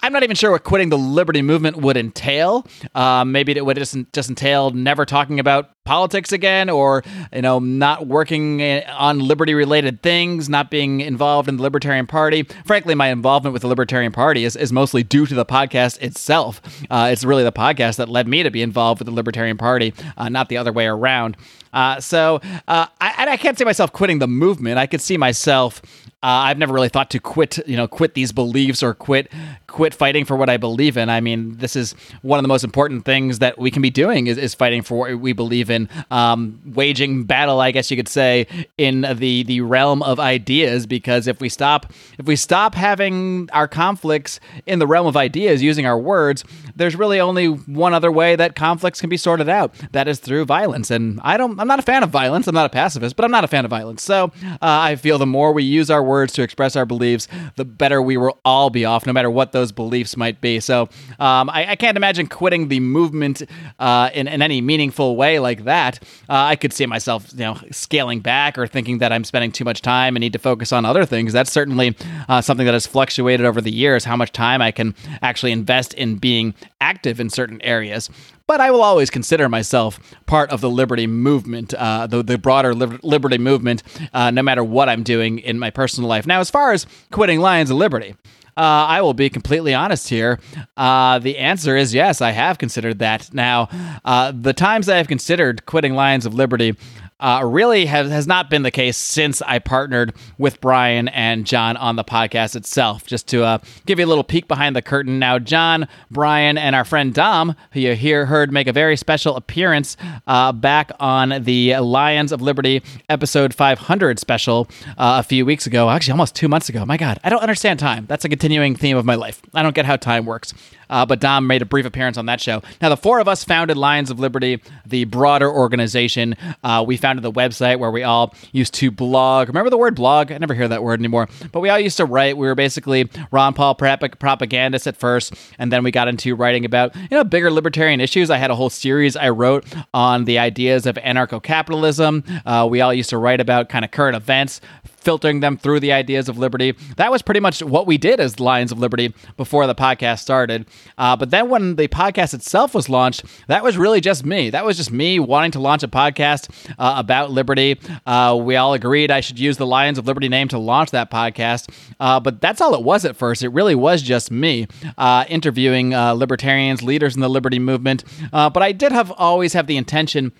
I'm 0.00 0.12
not 0.12 0.22
even 0.22 0.36
sure 0.36 0.50
what 0.50 0.62
quitting 0.62 0.90
the 0.90 0.98
liberty 0.98 1.42
movement 1.42 1.78
would 1.78 1.96
entail. 1.96 2.66
Um, 2.94 3.32
maybe 3.32 3.52
it 3.52 3.64
would 3.64 3.76
just, 3.76 3.96
just 4.12 4.28
entail 4.28 4.70
never 4.70 5.04
talking 5.04 5.40
about 5.40 5.70
politics 5.84 6.32
again, 6.32 6.68
or 6.68 7.02
you 7.32 7.42
know, 7.42 7.58
not 7.60 8.06
working 8.06 8.60
on 8.62 9.20
liberty-related 9.20 10.02
things, 10.02 10.48
not 10.48 10.70
being 10.70 11.00
involved 11.00 11.48
in 11.48 11.56
the 11.56 11.62
Libertarian 11.62 12.06
Party. 12.06 12.42
Frankly, 12.64 12.94
my 12.94 13.08
involvement 13.08 13.52
with 13.52 13.62
the 13.62 13.68
Libertarian 13.68 14.12
Party 14.12 14.44
is, 14.44 14.54
is 14.56 14.72
mostly 14.72 15.02
due 15.02 15.26
to 15.26 15.34
the 15.34 15.46
podcast 15.46 16.00
itself. 16.02 16.60
Uh, 16.90 17.08
it's 17.12 17.24
really 17.24 17.44
the 17.44 17.52
podcast 17.52 17.96
that 17.96 18.08
led 18.08 18.28
me 18.28 18.42
to 18.42 18.50
be 18.50 18.62
involved 18.62 19.00
with 19.00 19.06
the 19.06 19.14
Libertarian 19.14 19.56
Party, 19.56 19.94
uh, 20.16 20.28
not 20.28 20.48
the 20.48 20.56
other 20.56 20.72
way 20.72 20.86
around. 20.86 21.36
Uh, 21.72 22.00
so 22.00 22.40
uh, 22.68 22.86
I, 23.00 23.26
I 23.30 23.36
can't 23.36 23.58
see 23.58 23.64
myself 23.64 23.92
quitting 23.92 24.18
the 24.18 24.26
movement. 24.28 24.78
I 24.78 24.86
could 24.86 25.00
see 25.00 25.16
myself. 25.16 25.82
Uh, 26.22 26.48
I've 26.48 26.58
never 26.58 26.72
really 26.72 26.88
thought 26.88 27.10
to 27.10 27.20
quit, 27.20 27.58
you 27.68 27.76
know, 27.76 27.86
quit 27.86 28.14
these 28.14 28.32
beliefs 28.32 28.82
or 28.82 28.94
quit 28.94 29.30
quit 29.76 29.92
fighting 29.92 30.24
for 30.24 30.36
what 30.36 30.48
I 30.48 30.56
believe 30.56 30.96
in. 30.96 31.10
I 31.10 31.20
mean, 31.20 31.58
this 31.58 31.76
is 31.76 31.94
one 32.22 32.38
of 32.38 32.42
the 32.42 32.48
most 32.48 32.64
important 32.64 33.04
things 33.04 33.40
that 33.40 33.58
we 33.58 33.70
can 33.70 33.82
be 33.82 33.90
doing 33.90 34.26
is, 34.26 34.38
is 34.38 34.54
fighting 34.54 34.80
for 34.80 34.96
what 34.96 35.20
we 35.20 35.34
believe 35.34 35.68
in, 35.68 35.90
um, 36.10 36.58
waging 36.64 37.24
battle, 37.24 37.60
I 37.60 37.72
guess 37.72 37.90
you 37.90 37.96
could 37.98 38.08
say, 38.08 38.46
in 38.78 39.02
the 39.02 39.42
the 39.42 39.60
realm 39.60 40.02
of 40.02 40.18
ideas. 40.18 40.86
Because 40.86 41.26
if 41.26 41.42
we 41.42 41.50
stop 41.50 41.92
if 42.18 42.24
we 42.24 42.36
stop 42.36 42.74
having 42.74 43.50
our 43.52 43.68
conflicts 43.68 44.40
in 44.64 44.78
the 44.78 44.86
realm 44.86 45.06
of 45.06 45.14
ideas, 45.14 45.62
using 45.62 45.84
our 45.84 45.98
words, 45.98 46.42
there's 46.74 46.96
really 46.96 47.20
only 47.20 47.48
one 47.48 47.92
other 47.92 48.10
way 48.10 48.34
that 48.34 48.54
conflicts 48.56 49.02
can 49.02 49.10
be 49.10 49.18
sorted 49.18 49.50
out. 49.50 49.74
That 49.92 50.08
is 50.08 50.20
through 50.20 50.46
violence. 50.46 50.90
And 50.90 51.20
I 51.22 51.36
don't. 51.36 51.60
I'm 51.60 51.68
not 51.68 51.80
a 51.80 51.82
fan 51.82 52.02
of 52.02 52.08
violence. 52.08 52.46
I'm 52.46 52.54
not 52.54 52.64
a 52.64 52.70
pacifist, 52.70 53.14
but 53.14 53.26
I'm 53.26 53.30
not 53.30 53.44
a 53.44 53.48
fan 53.48 53.66
of 53.66 53.70
violence. 53.70 54.02
So 54.02 54.32
uh, 54.42 54.56
I 54.62 54.96
feel 54.96 55.18
the 55.18 55.26
more 55.26 55.52
we 55.52 55.64
use 55.64 55.90
our 55.90 56.02
words 56.02 56.32
to 56.32 56.42
express 56.42 56.76
our 56.76 56.86
beliefs, 56.86 57.28
the 57.56 57.66
better 57.66 58.00
we 58.00 58.16
will 58.16 58.38
all 58.42 58.70
be 58.70 58.86
off, 58.86 59.04
no 59.04 59.12
matter 59.12 59.30
what 59.30 59.52
those 59.52 59.65
beliefs 59.72 60.16
might 60.16 60.40
be. 60.40 60.60
So 60.60 60.82
um, 61.18 61.50
I, 61.50 61.70
I, 61.70 61.76
can't 61.76 61.96
imagine 61.96 62.26
quitting 62.26 62.68
the 62.68 62.80
movement 62.80 63.42
uh, 63.78 64.10
in, 64.14 64.28
in 64.28 64.42
any 64.42 64.60
meaningful 64.60 65.16
way 65.16 65.38
like 65.38 65.64
that. 65.64 66.02
Uh, 66.28 66.34
I 66.34 66.56
could 66.56 66.72
see 66.72 66.86
myself, 66.86 67.30
you 67.32 67.40
know, 67.40 67.58
scaling 67.70 68.20
back 68.20 68.58
or 68.58 68.66
thinking 68.66 68.98
that 68.98 69.12
I'm 69.12 69.24
spending 69.24 69.52
too 69.52 69.64
much 69.64 69.82
time 69.82 70.16
and 70.16 70.20
need 70.20 70.32
to 70.32 70.38
focus 70.38 70.72
on 70.72 70.84
other 70.84 71.04
things. 71.04 71.32
That's 71.32 71.52
certainly 71.52 71.96
uh, 72.28 72.40
something 72.40 72.66
that 72.66 72.74
has 72.74 72.86
fluctuated 72.86 73.46
over 73.46 73.60
the 73.60 73.72
years. 73.72 74.04
How 74.04 74.16
much 74.16 74.32
time 74.32 74.62
I 74.62 74.70
can 74.70 74.94
actually 75.22 75.52
invest 75.52 75.94
in 75.94 76.16
being 76.16 76.54
active 76.80 77.20
in 77.20 77.30
certain 77.30 77.60
areas 77.62 78.10
but 78.46 78.60
I 78.60 78.70
will 78.70 78.82
always 78.82 79.10
consider 79.10 79.48
myself 79.48 79.98
part 80.26 80.50
of 80.50 80.60
the 80.60 80.70
liberty 80.70 81.06
movement, 81.06 81.74
uh, 81.74 82.06
the, 82.06 82.22
the 82.22 82.38
broader 82.38 82.74
liberty 82.74 83.38
movement, 83.38 83.82
uh, 84.12 84.30
no 84.30 84.42
matter 84.42 84.62
what 84.62 84.88
I'm 84.88 85.02
doing 85.02 85.40
in 85.40 85.58
my 85.58 85.70
personal 85.70 86.08
life. 86.08 86.26
Now, 86.26 86.40
as 86.40 86.50
far 86.50 86.72
as 86.72 86.86
quitting 87.10 87.40
Lions 87.40 87.70
of 87.70 87.76
Liberty, 87.76 88.14
uh, 88.56 88.60
I 88.88 89.02
will 89.02 89.14
be 89.14 89.28
completely 89.28 89.74
honest 89.74 90.08
here. 90.08 90.38
Uh, 90.76 91.18
the 91.18 91.38
answer 91.38 91.76
is 91.76 91.94
yes, 91.94 92.20
I 92.20 92.30
have 92.30 92.58
considered 92.58 92.98
that. 93.00 93.32
Now, 93.34 93.68
uh, 94.04 94.32
the 94.32 94.52
times 94.52 94.88
I 94.88 94.96
have 94.96 95.08
considered 95.08 95.66
quitting 95.66 95.94
Lions 95.94 96.24
of 96.24 96.34
Liberty, 96.34 96.74
uh, 97.20 97.42
really 97.44 97.86
has, 97.86 98.10
has 98.10 98.26
not 98.26 98.50
been 98.50 98.62
the 98.62 98.70
case 98.70 98.96
since 98.96 99.40
I 99.42 99.58
partnered 99.58 100.14
with 100.38 100.60
Brian 100.60 101.08
and 101.08 101.46
John 101.46 101.76
on 101.76 101.96
the 101.96 102.04
podcast 102.04 102.56
itself. 102.56 103.06
Just 103.06 103.26
to 103.28 103.44
uh, 103.44 103.58
give 103.86 103.98
you 103.98 104.04
a 104.04 104.08
little 104.08 104.24
peek 104.24 104.48
behind 104.48 104.76
the 104.76 104.82
curtain. 104.82 105.18
Now, 105.18 105.38
John, 105.38 105.88
Brian, 106.10 106.58
and 106.58 106.76
our 106.76 106.84
friend 106.84 107.14
Dom, 107.14 107.56
who 107.72 107.80
you 107.80 107.94
hear 107.94 108.26
heard 108.26 108.52
make 108.52 108.66
a 108.66 108.72
very 108.72 108.96
special 108.96 109.36
appearance 109.36 109.96
uh, 110.26 110.52
back 110.52 110.90
on 111.00 111.42
the 111.42 111.76
Lions 111.76 112.32
of 112.32 112.42
Liberty 112.42 112.82
episode 113.08 113.54
500 113.54 114.18
special 114.18 114.68
uh, 114.98 115.16
a 115.18 115.22
few 115.22 115.46
weeks 115.46 115.66
ago. 115.66 115.88
Actually, 115.88 116.12
almost 116.12 116.34
two 116.34 116.48
months 116.48 116.68
ago. 116.68 116.84
My 116.84 116.96
God, 116.96 117.18
I 117.24 117.30
don't 117.30 117.42
understand 117.42 117.80
time. 117.80 118.06
That's 118.06 118.24
a 118.24 118.28
continuing 118.28 118.76
theme 118.76 118.96
of 118.96 119.04
my 119.04 119.14
life. 119.14 119.40
I 119.54 119.62
don't 119.62 119.74
get 119.74 119.86
how 119.86 119.96
time 119.96 120.26
works 120.26 120.52
uh, 120.90 121.06
but 121.06 121.20
Dom 121.20 121.46
made 121.46 121.62
a 121.62 121.66
brief 121.66 121.86
appearance 121.86 122.16
on 122.16 122.26
that 122.26 122.40
show. 122.40 122.62
Now, 122.80 122.88
the 122.88 122.96
four 122.96 123.20
of 123.20 123.28
us 123.28 123.44
founded 123.44 123.76
Lions 123.76 124.10
of 124.10 124.18
Liberty, 124.18 124.62
the 124.84 125.04
broader 125.04 125.50
organization. 125.50 126.36
Uh, 126.62 126.84
we 126.86 126.96
founded 126.96 127.22
the 127.22 127.32
website 127.32 127.78
where 127.78 127.90
we 127.90 128.02
all 128.02 128.34
used 128.52 128.74
to 128.74 128.90
blog. 128.90 129.48
Remember 129.48 129.70
the 129.70 129.78
word 129.78 129.94
blog? 129.94 130.32
I 130.32 130.38
never 130.38 130.54
hear 130.54 130.68
that 130.68 130.82
word 130.82 131.00
anymore. 131.00 131.28
But 131.52 131.60
we 131.60 131.68
all 131.68 131.78
used 131.78 131.96
to 131.98 132.04
write. 132.04 132.36
We 132.36 132.46
were 132.46 132.54
basically 132.54 133.08
Ron 133.30 133.54
Paul 133.54 133.74
propagandists 133.74 134.86
at 134.86 134.96
first, 134.96 135.34
and 135.58 135.72
then 135.72 135.84
we 135.84 135.90
got 135.90 136.08
into 136.08 136.34
writing 136.34 136.64
about 136.64 136.94
you 136.96 137.08
know 137.10 137.24
bigger 137.24 137.50
libertarian 137.50 138.00
issues. 138.00 138.30
I 138.30 138.36
had 138.36 138.50
a 138.50 138.54
whole 138.54 138.70
series 138.70 139.16
I 139.16 139.30
wrote 139.30 139.64
on 139.94 140.24
the 140.24 140.38
ideas 140.38 140.86
of 140.86 140.96
anarcho-capitalism. 140.96 142.24
Uh, 142.44 142.66
we 142.70 142.80
all 142.80 142.94
used 142.94 143.10
to 143.10 143.18
write 143.18 143.40
about 143.40 143.68
kind 143.68 143.84
of 143.84 143.90
current 143.90 144.16
events, 144.16 144.60
filtering 145.06 145.38
them 145.38 145.56
through 145.56 145.78
the 145.78 145.92
ideas 145.92 146.28
of 146.28 146.36
liberty. 146.36 146.74
That 146.96 147.12
was 147.12 147.22
pretty 147.22 147.38
much 147.38 147.62
what 147.62 147.86
we 147.86 147.96
did 147.96 148.18
as 148.18 148.40
Lions 148.40 148.72
of 148.72 148.80
Liberty 148.80 149.14
before 149.36 149.68
the 149.68 149.74
podcast 149.74 150.18
started. 150.18 150.66
Uh, 150.98 151.14
but 151.14 151.30
then 151.30 151.48
when 151.48 151.76
the 151.76 151.86
podcast 151.86 152.34
itself 152.34 152.74
was 152.74 152.88
launched, 152.88 153.24
that 153.46 153.62
was 153.62 153.78
really 153.78 154.00
just 154.00 154.26
me. 154.26 154.50
That 154.50 154.64
was 154.64 154.76
just 154.76 154.90
me 154.90 155.20
wanting 155.20 155.52
to 155.52 155.60
launch 155.60 155.84
a 155.84 155.88
podcast 155.88 156.50
uh, 156.76 156.94
about 156.96 157.30
liberty. 157.30 157.78
Uh, 158.04 158.36
we 158.42 158.56
all 158.56 158.74
agreed 158.74 159.12
I 159.12 159.20
should 159.20 159.38
use 159.38 159.58
the 159.58 159.66
Lions 159.66 159.96
of 159.96 160.08
Liberty 160.08 160.28
name 160.28 160.48
to 160.48 160.58
launch 160.58 160.90
that 160.90 161.08
podcast. 161.08 161.72
Uh, 162.00 162.18
but 162.18 162.40
that's 162.40 162.60
all 162.60 162.74
it 162.74 162.82
was 162.82 163.04
at 163.04 163.14
first. 163.14 163.44
It 163.44 163.50
really 163.50 163.76
was 163.76 164.02
just 164.02 164.32
me 164.32 164.66
uh, 164.98 165.24
interviewing 165.28 165.94
uh, 165.94 166.14
libertarians, 166.14 166.82
leaders 166.82 167.14
in 167.14 167.20
the 167.20 167.30
liberty 167.30 167.60
movement. 167.60 168.02
but 168.32 168.60
I 168.60 168.72
did 168.72 168.90
have 168.90 169.12
always 169.12 169.52
have 169.52 169.68
the 169.68 169.76
intention 169.76 170.32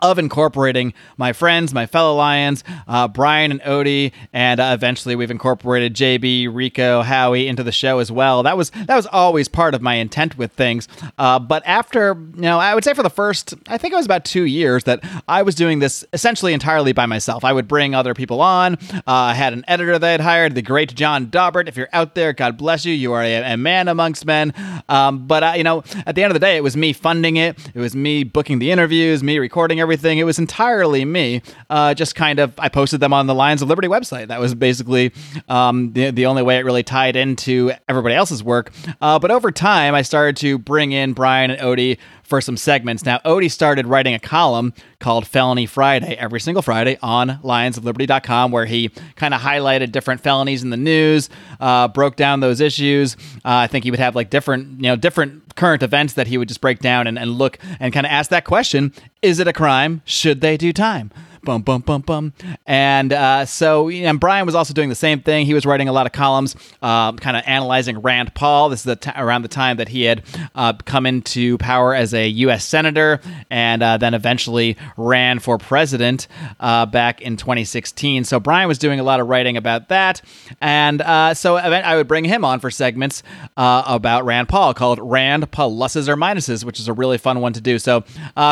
of 0.00 0.18
incorporating 0.18 0.92
my 1.16 1.32
friends, 1.32 1.72
my 1.72 1.86
fellow 1.86 2.14
Lions, 2.14 2.62
uh, 2.86 3.08
Brian 3.08 3.50
and 3.50 3.60
Odie, 3.62 4.12
and 4.32 4.60
uh, 4.60 4.72
eventually 4.74 5.16
we've 5.16 5.30
incorporated 5.30 5.94
JB, 5.94 6.54
Rico, 6.54 7.00
Howie 7.00 7.48
into 7.48 7.62
the 7.62 7.72
show 7.72 7.98
as 7.98 8.12
well. 8.12 8.42
That 8.42 8.58
was 8.58 8.70
that 8.70 8.94
was 8.94 9.06
always 9.06 9.48
part 9.48 9.74
of 9.74 9.80
my 9.80 9.94
intent 9.94 10.36
with 10.36 10.52
things. 10.52 10.86
Uh, 11.16 11.38
but 11.38 11.62
after 11.64 12.08
you 12.34 12.42
know, 12.42 12.58
I 12.58 12.74
would 12.74 12.84
say 12.84 12.92
for 12.92 13.02
the 13.02 13.10
first, 13.10 13.54
I 13.68 13.78
think 13.78 13.94
it 13.94 13.96
was 13.96 14.04
about 14.04 14.26
two 14.26 14.44
years 14.44 14.84
that 14.84 15.02
I 15.28 15.42
was 15.42 15.54
doing 15.54 15.78
this 15.78 16.04
essentially 16.12 16.52
entirely 16.52 16.92
by 16.92 17.06
myself. 17.06 17.42
I 17.42 17.54
would 17.54 17.66
bring 17.66 17.94
other 17.94 18.12
people 18.12 18.42
on. 18.42 18.74
Uh, 18.92 19.00
I 19.06 19.34
had 19.34 19.54
an 19.54 19.64
editor 19.66 19.98
that 19.98 20.06
I 20.06 20.12
had 20.12 20.20
hired, 20.20 20.54
the 20.54 20.62
great 20.62 20.94
John 20.94 21.28
Daubert. 21.28 21.68
If 21.68 21.76
you're 21.76 21.88
out 21.94 22.14
there, 22.14 22.34
God 22.34 22.58
bless 22.58 22.84
you. 22.84 22.92
You 22.92 23.14
are 23.14 23.22
a, 23.22 23.54
a 23.54 23.56
man 23.56 23.88
amongst 23.88 24.26
men. 24.26 24.52
Um, 24.90 25.26
but 25.26 25.56
you 25.56 25.64
know, 25.64 25.84
at 26.04 26.14
the 26.14 26.22
end 26.22 26.30
of 26.30 26.34
the 26.34 26.40
day, 26.40 26.58
it 26.58 26.62
was 26.62 26.76
me 26.76 26.92
funding 26.92 27.36
it. 27.36 27.58
It 27.74 27.80
was 27.80 27.96
me 27.96 28.24
booking 28.24 28.58
the 28.58 28.70
interviews, 28.70 29.22
me 29.22 29.38
recording 29.38 29.80
everything. 29.80 29.85
It 29.94 30.24
was 30.24 30.38
entirely 30.38 31.04
me. 31.04 31.42
Uh, 31.70 31.94
just 31.94 32.14
kind 32.14 32.38
of, 32.38 32.52
I 32.58 32.68
posted 32.68 33.00
them 33.00 33.12
on 33.12 33.26
the 33.26 33.34
Lions 33.34 33.62
of 33.62 33.68
Liberty 33.68 33.88
website. 33.88 34.28
That 34.28 34.40
was 34.40 34.54
basically 34.54 35.12
um, 35.48 35.92
the, 35.92 36.10
the 36.10 36.26
only 36.26 36.42
way 36.42 36.58
it 36.58 36.64
really 36.64 36.82
tied 36.82 37.16
into 37.16 37.72
everybody 37.88 38.14
else's 38.14 38.42
work. 38.42 38.72
Uh, 39.00 39.18
but 39.18 39.30
over 39.30 39.50
time, 39.50 39.94
I 39.94 40.02
started 40.02 40.36
to 40.38 40.58
bring 40.58 40.92
in 40.92 41.12
Brian 41.12 41.50
and 41.50 41.60
Odie 41.60 41.98
for 42.26 42.40
some 42.40 42.56
segments. 42.56 43.04
Now, 43.04 43.18
Odie 43.24 43.50
started 43.50 43.86
writing 43.86 44.12
a 44.12 44.18
column 44.18 44.74
called 44.98 45.26
Felony 45.26 45.66
Friday 45.66 46.16
every 46.16 46.40
single 46.40 46.62
Friday 46.62 46.98
on 47.00 47.38
lionsofliberty.com 47.44 48.50
where 48.50 48.66
he 48.66 48.90
kind 49.14 49.32
of 49.32 49.40
highlighted 49.40 49.92
different 49.92 50.20
felonies 50.20 50.62
in 50.62 50.70
the 50.70 50.76
news, 50.76 51.28
uh, 51.60 51.88
broke 51.88 52.16
down 52.16 52.40
those 52.40 52.60
issues. 52.60 53.16
Uh, 53.36 53.62
I 53.62 53.66
think 53.68 53.84
he 53.84 53.90
would 53.90 54.00
have 54.00 54.16
like 54.16 54.30
different, 54.30 54.78
you 54.78 54.88
know, 54.88 54.96
different 54.96 55.45
current 55.56 55.82
events 55.82 56.14
that 56.14 56.26
he 56.26 56.38
would 56.38 56.48
just 56.48 56.60
break 56.60 56.78
down 56.78 57.06
and, 57.06 57.18
and 57.18 57.32
look 57.32 57.58
and 57.80 57.92
kind 57.92 58.06
of 58.06 58.12
ask 58.12 58.30
that 58.30 58.44
question 58.44 58.92
Is 59.22 59.40
it 59.40 59.48
a 59.48 59.52
crime? 59.52 60.02
Should 60.04 60.40
they 60.40 60.56
do 60.56 60.72
time? 60.72 61.10
Bum 61.46 61.62
bum 61.62 61.80
bum 61.80 62.02
bum. 62.02 62.32
And 62.66 63.12
uh, 63.12 63.46
so, 63.46 63.88
and 63.88 64.20
Brian 64.20 64.44
was 64.44 64.54
also 64.54 64.74
doing 64.74 64.90
the 64.90 64.94
same 64.94 65.20
thing. 65.20 65.46
He 65.46 65.54
was 65.54 65.64
writing 65.64 65.88
a 65.88 65.92
lot 65.92 66.04
of 66.04 66.12
columns, 66.12 66.56
uh, 66.82 67.12
kind 67.12 67.36
of 67.36 67.44
analyzing 67.46 68.00
Rand 68.00 68.34
Paul. 68.34 68.68
This 68.68 68.80
is 68.80 68.84
the 68.84 68.96
t- 68.96 69.10
around 69.16 69.42
the 69.42 69.48
time 69.48 69.78
that 69.78 69.88
he 69.88 70.02
had 70.02 70.24
uh, 70.54 70.74
come 70.84 71.06
into 71.06 71.56
power 71.58 71.94
as 71.94 72.12
a 72.12 72.28
U.S. 72.28 72.64
senator, 72.66 73.20
and 73.48 73.82
uh, 73.82 73.96
then 73.96 74.12
eventually 74.12 74.76
ran 74.96 75.38
for 75.38 75.56
president 75.56 76.26
uh, 76.60 76.84
back 76.84 77.22
in 77.22 77.36
2016. 77.36 78.24
So 78.24 78.40
Brian 78.40 78.66
was 78.68 78.78
doing 78.78 78.98
a 79.00 79.04
lot 79.04 79.20
of 79.20 79.28
writing 79.28 79.56
about 79.56 79.88
that, 79.88 80.20
and 80.60 81.00
uh, 81.00 81.32
so 81.32 81.56
I 81.56 81.96
would 81.96 82.08
bring 82.08 82.24
him 82.24 82.44
on 82.44 82.58
for 82.58 82.70
segments 82.70 83.22
about 83.56 84.24
Rand 84.24 84.48
Paul 84.48 84.74
called 84.74 84.98
Rand 85.00 85.50
Pluses 85.52 86.08
or 86.08 86.16
Minuses, 86.16 86.64
which 86.64 86.80
is 86.80 86.88
a 86.88 86.92
really 86.92 87.18
fun 87.18 87.40
one 87.40 87.52
to 87.52 87.60
do. 87.60 87.78
So 87.78 88.00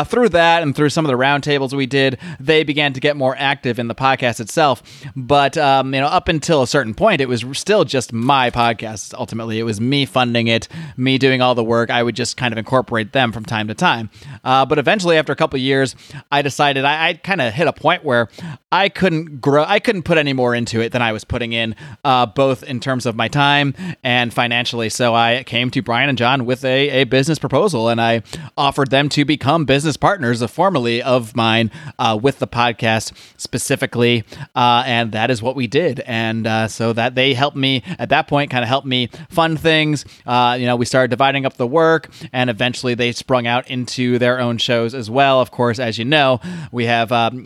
through 0.05 0.29
that 0.29 0.63
and 0.63 0.73
through 0.73 0.89
some 0.89 1.03
of 1.05 1.09
the 1.09 1.17
roundtables 1.17 1.73
we 1.73 1.85
did, 1.85 2.17
they 2.39 2.63
began 2.63 2.84
to 2.93 2.99
get 2.99 3.15
more 3.17 3.35
active 3.37 3.79
in 3.79 3.87
the 3.87 3.95
podcast 3.95 4.39
itself. 4.39 4.83
But 5.15 5.57
um, 5.57 5.93
you 5.93 6.01
know, 6.01 6.07
up 6.07 6.27
until 6.27 6.61
a 6.61 6.67
certain 6.67 6.93
point, 6.93 7.21
it 7.21 7.29
was 7.29 7.45
still 7.53 7.83
just 7.85 8.13
my 8.13 8.49
podcast. 8.49 9.13
Ultimately, 9.13 9.59
it 9.59 9.63
was 9.63 9.81
me 9.81 10.05
funding 10.05 10.47
it, 10.47 10.67
me 10.97 11.17
doing 11.17 11.41
all 11.41 11.55
the 11.55 11.63
work. 11.63 11.89
I 11.89 12.03
would 12.03 12.15
just 12.15 12.37
kind 12.37 12.53
of 12.53 12.57
incorporate 12.57 13.11
them 13.13 13.31
from 13.31 13.45
time 13.45 13.67
to 13.67 13.73
time. 13.73 14.09
Uh, 14.43 14.65
but 14.65 14.77
eventually, 14.77 15.17
after 15.17 15.33
a 15.33 15.35
couple 15.35 15.59
years, 15.59 15.95
I 16.31 16.41
decided 16.41 16.85
I, 16.85 17.09
I 17.09 17.13
kind 17.13 17.41
of 17.41 17.53
hit 17.53 17.67
a 17.67 17.73
point 17.73 18.03
where 18.03 18.29
I 18.71 18.89
couldn't 18.89 19.41
grow. 19.41 19.63
I 19.65 19.79
couldn't 19.79 20.03
put 20.03 20.17
any 20.17 20.33
more 20.33 20.53
into 20.53 20.81
it 20.81 20.91
than 20.91 21.01
I 21.01 21.11
was 21.11 21.23
putting 21.23 21.53
in, 21.53 21.75
uh, 22.03 22.25
both 22.25 22.63
in 22.63 22.79
terms 22.79 23.05
of 23.05 23.15
my 23.15 23.27
time 23.27 23.73
and 24.03 24.33
financially. 24.33 24.89
So 24.89 25.15
I 25.15 25.43
came 25.45 25.71
to 25.71 25.81
Brian 25.81 26.09
and 26.09 26.17
John 26.17 26.45
with 26.45 26.63
a, 26.65 26.89
a 26.89 27.03
business 27.05 27.39
proposal, 27.39 27.89
and 27.89 28.01
I 28.01 28.23
offered 28.57 28.91
them 28.91 29.09
to 29.09 29.25
become 29.25 29.65
business 29.65 29.97
partners, 29.97 30.41
uh, 30.41 30.47
formally 30.47 31.01
of 31.01 31.35
mine, 31.35 31.71
uh, 31.99 32.17
with 32.21 32.39
the 32.39 32.47
podcast 32.47 32.74
podcast 32.75 33.13
specifically, 33.37 34.23
uh, 34.55 34.83
and 34.85 35.11
that 35.11 35.31
is 35.31 35.41
what 35.41 35.55
we 35.55 35.67
did. 35.67 36.01
And 36.01 36.47
uh, 36.47 36.67
so 36.67 36.93
that 36.93 37.15
they 37.15 37.33
helped 37.33 37.57
me 37.57 37.83
at 37.99 38.09
that 38.09 38.27
point, 38.27 38.51
kind 38.51 38.63
of 38.63 38.69
helped 38.69 38.87
me 38.87 39.09
fund 39.29 39.59
things. 39.59 40.05
Uh, 40.25 40.57
you 40.59 40.65
know, 40.65 40.75
we 40.75 40.85
started 40.85 41.09
dividing 41.09 41.45
up 41.45 41.57
the 41.57 41.67
work, 41.67 42.09
and 42.33 42.49
eventually 42.49 42.93
they 42.93 43.11
sprung 43.11 43.47
out 43.47 43.69
into 43.69 44.17
their 44.19 44.39
own 44.39 44.57
shows 44.57 44.93
as 44.93 45.09
well. 45.09 45.41
Of 45.41 45.51
course, 45.51 45.79
as 45.79 45.97
you 45.97 46.05
know, 46.05 46.39
we 46.71 46.85
have 46.85 47.11
um, 47.11 47.45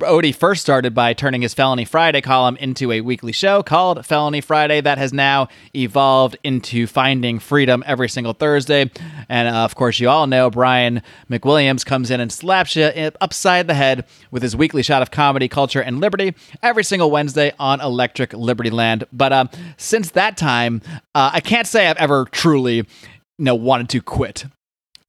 Odie 0.00 0.34
first 0.34 0.62
started 0.62 0.94
by 0.94 1.12
turning 1.12 1.42
his 1.42 1.54
Felony 1.54 1.84
Friday 1.84 2.20
column 2.20 2.56
into 2.56 2.92
a 2.92 3.00
weekly 3.00 3.32
show 3.32 3.62
called 3.62 4.04
Felony 4.04 4.40
Friday 4.40 4.80
that 4.80 4.98
has 4.98 5.12
now 5.12 5.48
evolved 5.74 6.36
into 6.42 6.86
Finding 6.86 7.38
Freedom 7.38 7.82
every 7.86 8.08
single 8.08 8.32
Thursday. 8.32 8.90
And 9.28 9.48
uh, 9.48 9.64
of 9.64 9.74
course, 9.74 10.00
you 10.00 10.08
all 10.08 10.26
know 10.26 10.50
Brian 10.50 11.02
McWilliams 11.30 11.84
comes 11.84 12.10
in 12.10 12.20
and 12.20 12.32
slaps 12.32 12.76
you 12.76 12.84
upside 13.20 13.66
the 13.66 13.74
head 13.74 14.06
with 14.30 14.42
his 14.42 14.56
weekly 14.64 14.82
shot 14.82 15.02
of 15.02 15.10
comedy, 15.10 15.46
culture, 15.46 15.82
and 15.82 16.00
liberty 16.00 16.34
every 16.62 16.82
single 16.82 17.10
Wednesday 17.10 17.52
on 17.58 17.82
Electric 17.82 18.32
Liberty 18.32 18.70
Land. 18.70 19.04
But 19.12 19.30
uh, 19.30 19.44
since 19.76 20.12
that 20.12 20.38
time, 20.38 20.80
uh, 21.14 21.32
I 21.34 21.40
can't 21.40 21.66
say 21.66 21.86
I've 21.86 21.98
ever 21.98 22.24
truly 22.32 22.76
you 22.76 22.84
know 23.38 23.54
wanted 23.54 23.90
to 23.90 24.00
quit 24.00 24.46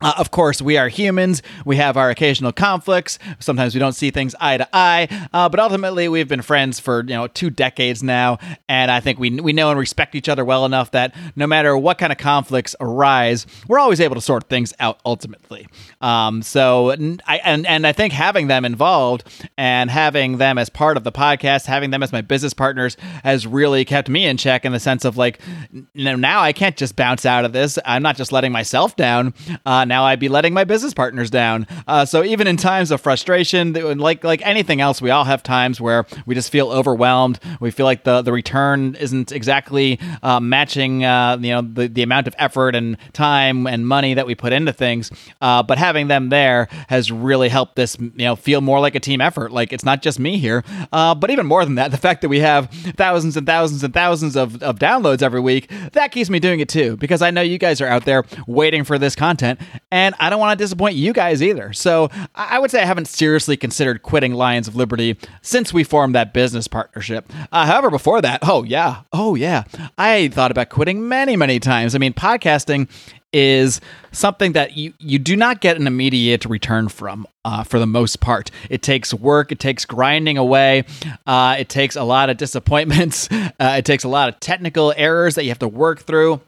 uh, 0.02 0.14
of 0.18 0.30
course, 0.30 0.62
we 0.62 0.78
are 0.78 0.90
humans. 0.90 1.42
We 1.64 1.78
have 1.78 1.96
our 1.96 2.10
occasional 2.10 2.52
conflicts. 2.52 3.18
Sometimes 3.40 3.74
we 3.74 3.80
don't 3.80 3.94
see 3.94 4.12
things 4.12 4.36
eye 4.42 4.58
to 4.58 4.68
eye. 4.74 5.08
Uh, 5.32 5.48
but 5.48 5.58
ultimately, 5.58 6.10
we've 6.10 6.28
been 6.28 6.42
friends 6.42 6.82
for 6.82 7.00
you 7.00 7.16
know 7.16 7.28
two 7.28 7.50
decades 7.50 8.04
now, 8.04 8.38
and 8.68 8.92
I 8.92 9.00
think 9.00 9.20
we 9.20 9.30
we 9.40 9.54
know 9.54 9.70
and 9.70 9.80
respect 9.80 10.14
each 10.14 10.28
other 10.28 10.44
well 10.44 10.66
enough 10.66 10.92
that 10.92 11.16
no 11.38 11.48
matter 11.48 11.78
what 11.78 11.98
kind 11.98 12.12
of 12.12 12.18
conflicts 12.18 12.76
arise, 12.82 13.48
we're 13.70 13.80
always 13.80 14.02
able 14.02 14.16
to 14.16 14.22
sort 14.22 14.50
things 14.50 14.74
out 14.82 15.00
ultimately. 15.06 15.66
Um, 16.02 16.42
so 16.42 16.92
I 16.92 17.40
and 17.46 17.66
and 17.66 17.88
I 17.88 17.94
think 17.94 18.12
having 18.12 18.48
them 18.48 18.66
involved 18.66 19.24
and 19.58 19.90
having 19.90 20.40
them 20.40 20.58
as 20.58 20.70
part 20.70 20.98
of 20.98 21.06
the 21.06 21.12
podcast, 21.14 21.68
having 21.68 21.92
them 21.92 22.04
as 22.04 22.12
my 22.12 22.22
business 22.22 22.54
partners, 22.54 22.98
has 23.24 23.48
really 23.48 23.86
kept 23.86 24.10
me 24.10 24.26
in 24.26 24.36
check 24.36 24.66
in 24.66 24.74
the 24.74 24.80
sense 24.82 25.06
of 25.06 25.16
like, 25.16 25.40
you 25.72 26.04
know, 26.04 26.18
now 26.18 26.42
I 26.42 26.52
can't 26.52 26.76
just 26.76 26.98
bounce 26.98 27.26
out 27.26 27.46
of 27.46 27.54
this. 27.54 27.80
I'm 27.86 28.04
not 28.04 28.18
just 28.18 28.34
letting 28.34 28.52
myself 28.52 28.98
down. 28.98 29.34
Uh, 29.66 29.85
now 29.86 30.06
I'd 30.06 30.20
be 30.20 30.30
letting 30.30 30.54
my 30.54 30.64
business 30.64 30.94
partners 30.94 31.30
down. 31.30 31.68
Uh, 31.88 32.06
so 32.06 32.24
even 32.24 32.48
in 32.48 32.58
times 32.58 32.92
of 32.92 33.02
frustration, 33.02 33.74
like 33.74 34.24
like 34.24 34.46
anything 34.46 34.82
else, 34.82 35.02
we 35.02 35.10
all 35.10 35.24
have 35.24 35.44
times 35.44 35.80
where 35.80 36.06
we 36.26 36.36
just 36.36 36.52
feel 36.52 36.70
overwhelmed. 36.70 37.40
We 37.60 37.72
feel 37.72 37.86
like 37.86 38.04
the 38.04 38.22
the 38.22 38.32
return 38.32 38.96
isn't 38.96 39.32
exactly 39.32 40.00
uh, 40.24 40.40
matching, 40.40 41.04
uh, 41.04 41.38
you 41.40 41.52
know, 41.52 41.62
the 41.62 41.88
the 41.88 42.04
amount 42.04 42.28
of 42.28 42.36
effort 42.38 42.76
and 42.76 42.98
time 43.14 43.68
and 43.68 43.88
money 43.88 44.14
that 44.14 44.28
we 44.28 44.36
put 44.36 44.54
into 44.54 44.74
things. 44.74 45.12
Uh, 45.42 45.64
but 45.64 45.78
having 45.78 46.08
them 46.08 46.30
there 46.30 46.68
has 46.90 47.12
really 47.12 47.50
helped 47.50 47.76
this, 47.76 47.98
you 48.00 48.12
know, 48.18 48.36
feel 48.36 48.62
more 48.62 48.80
like 48.80 48.96
a 48.96 49.00
team 49.00 49.22
effort. 49.22 49.52
Like 49.52 49.72
it's 49.74 49.86
not 49.86 50.02
just 50.02 50.20
me 50.20 50.38
here, 50.38 50.64
uh, 50.92 51.16
but 51.16 51.30
even 51.30 51.46
more 51.46 51.64
than 51.66 51.76
that, 51.76 51.92
the 51.92 51.98
fact 51.98 52.22
that 52.22 52.30
we 52.30 52.40
have 52.40 52.70
thousands 52.98 53.38
and 53.38 53.46
thousands 53.46 53.84
and 53.84 53.94
thousands 53.94 54.36
of, 54.36 54.62
of 54.62 54.80
downloads 54.80 55.22
every 55.22 55.40
week 55.40 55.70
that 55.94 56.12
keeps 56.12 56.30
me 56.30 56.40
doing 56.40 56.60
it 56.60 56.70
too 56.70 56.98
because 56.98 57.22
I 57.22 57.32
know 57.32 57.42
you 57.42 57.58
guys 57.58 57.82
are 57.82 57.88
out 57.88 58.06
there 58.06 58.24
waiting 58.48 58.84
for 58.84 58.98
this 58.98 59.16
content 59.16 59.60
and 59.92 60.16
I 60.20 60.30
don't 60.30 60.40
want 60.40 60.58
to 60.58 60.64
disappoint 60.64 60.96
you 60.96 61.14
guys 61.14 61.42
either. 61.42 61.74
So 61.74 62.10
I 62.34 62.60
would 62.60 62.72
say 62.72 62.82
I 62.82 62.86
haven't 62.86 63.08
seriously 63.08 63.58
considered 63.58 64.04
quitting 64.04 64.34
Lions 64.34 64.68
of 64.68 64.76
Liberty 64.76 65.18
since 65.42 65.74
we 65.74 65.84
formed 65.84 66.16
that 66.16 66.34
business 66.34 66.68
partnership. 66.68 67.32
Uh, 67.52 67.66
however, 67.66 67.90
before 67.90 68.22
that, 68.22 68.40
oh 68.44 68.64
yeah, 68.64 69.02
oh 69.14 69.36
yeah, 69.36 69.64
I 69.98 70.30
thought 70.30 70.52
about 70.52 70.70
quitting 70.70 71.08
many, 71.08 71.36
many 71.36 71.60
times. 71.60 71.96
I 71.96 71.98
mean, 71.98 72.14
podcasting 72.14 72.90
is 73.36 73.82
something 74.14 74.54
that 74.54 74.78
you, 74.78 74.94
you 74.98 75.20
do 75.20 75.36
not 75.36 75.60
get 75.60 75.76
an 75.76 75.88
immediate 75.88 76.46
return 76.46 76.88
from 76.88 77.28
uh, 77.44 77.64
for 77.64 77.80
the 77.80 77.86
most 77.86 78.22
part. 78.22 78.50
It 78.70 78.82
takes 78.82 79.14
work, 79.14 79.52
it 79.52 79.60
takes 79.60 79.84
grinding 79.84 80.38
away, 80.38 80.86
uh, 81.28 81.58
it 81.60 81.68
takes 81.68 81.98
a 81.98 82.04
lot 82.04 82.30
of 82.30 82.38
disappointments, 82.38 83.28
uh, 83.32 83.50
it 83.60 83.84
takes 83.84 84.06
a 84.06 84.08
lot 84.08 84.30
of 84.30 84.40
technical 84.40 84.94
errors 84.96 85.36
that 85.36 85.44
you 85.44 85.50
have 85.50 85.60
to 85.60 85.68
work 85.68 86.00
through. 86.00 86.40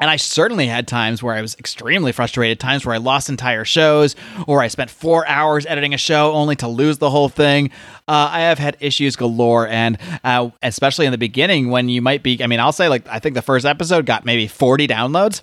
And 0.00 0.10
I 0.10 0.16
certainly 0.16 0.66
had 0.66 0.88
times 0.88 1.22
where 1.22 1.34
I 1.34 1.40
was 1.40 1.54
extremely 1.54 2.10
frustrated, 2.10 2.58
times 2.58 2.84
where 2.84 2.96
I 2.96 2.98
lost 2.98 3.28
entire 3.28 3.64
shows, 3.64 4.16
or 4.48 4.60
I 4.60 4.66
spent 4.66 4.90
four 4.90 5.24
hours 5.28 5.66
editing 5.66 5.94
a 5.94 5.98
show 5.98 6.32
only 6.32 6.56
to 6.56 6.68
lose 6.68 6.98
the 6.98 7.10
whole 7.10 7.28
thing. 7.28 7.70
Uh, 8.08 8.28
I 8.32 8.40
have 8.40 8.58
had 8.58 8.76
issues 8.80 9.14
galore, 9.14 9.68
and 9.68 9.96
uh, 10.24 10.50
especially 10.62 11.06
in 11.06 11.12
the 11.12 11.18
beginning 11.18 11.70
when 11.70 11.88
you 11.88 12.02
might 12.02 12.24
be, 12.24 12.42
I 12.42 12.48
mean, 12.48 12.58
I'll 12.58 12.72
say, 12.72 12.88
like, 12.88 13.06
I 13.06 13.20
think 13.20 13.36
the 13.36 13.42
first 13.42 13.64
episode 13.64 14.04
got 14.04 14.24
maybe 14.24 14.48
40 14.48 14.88
downloads. 14.88 15.42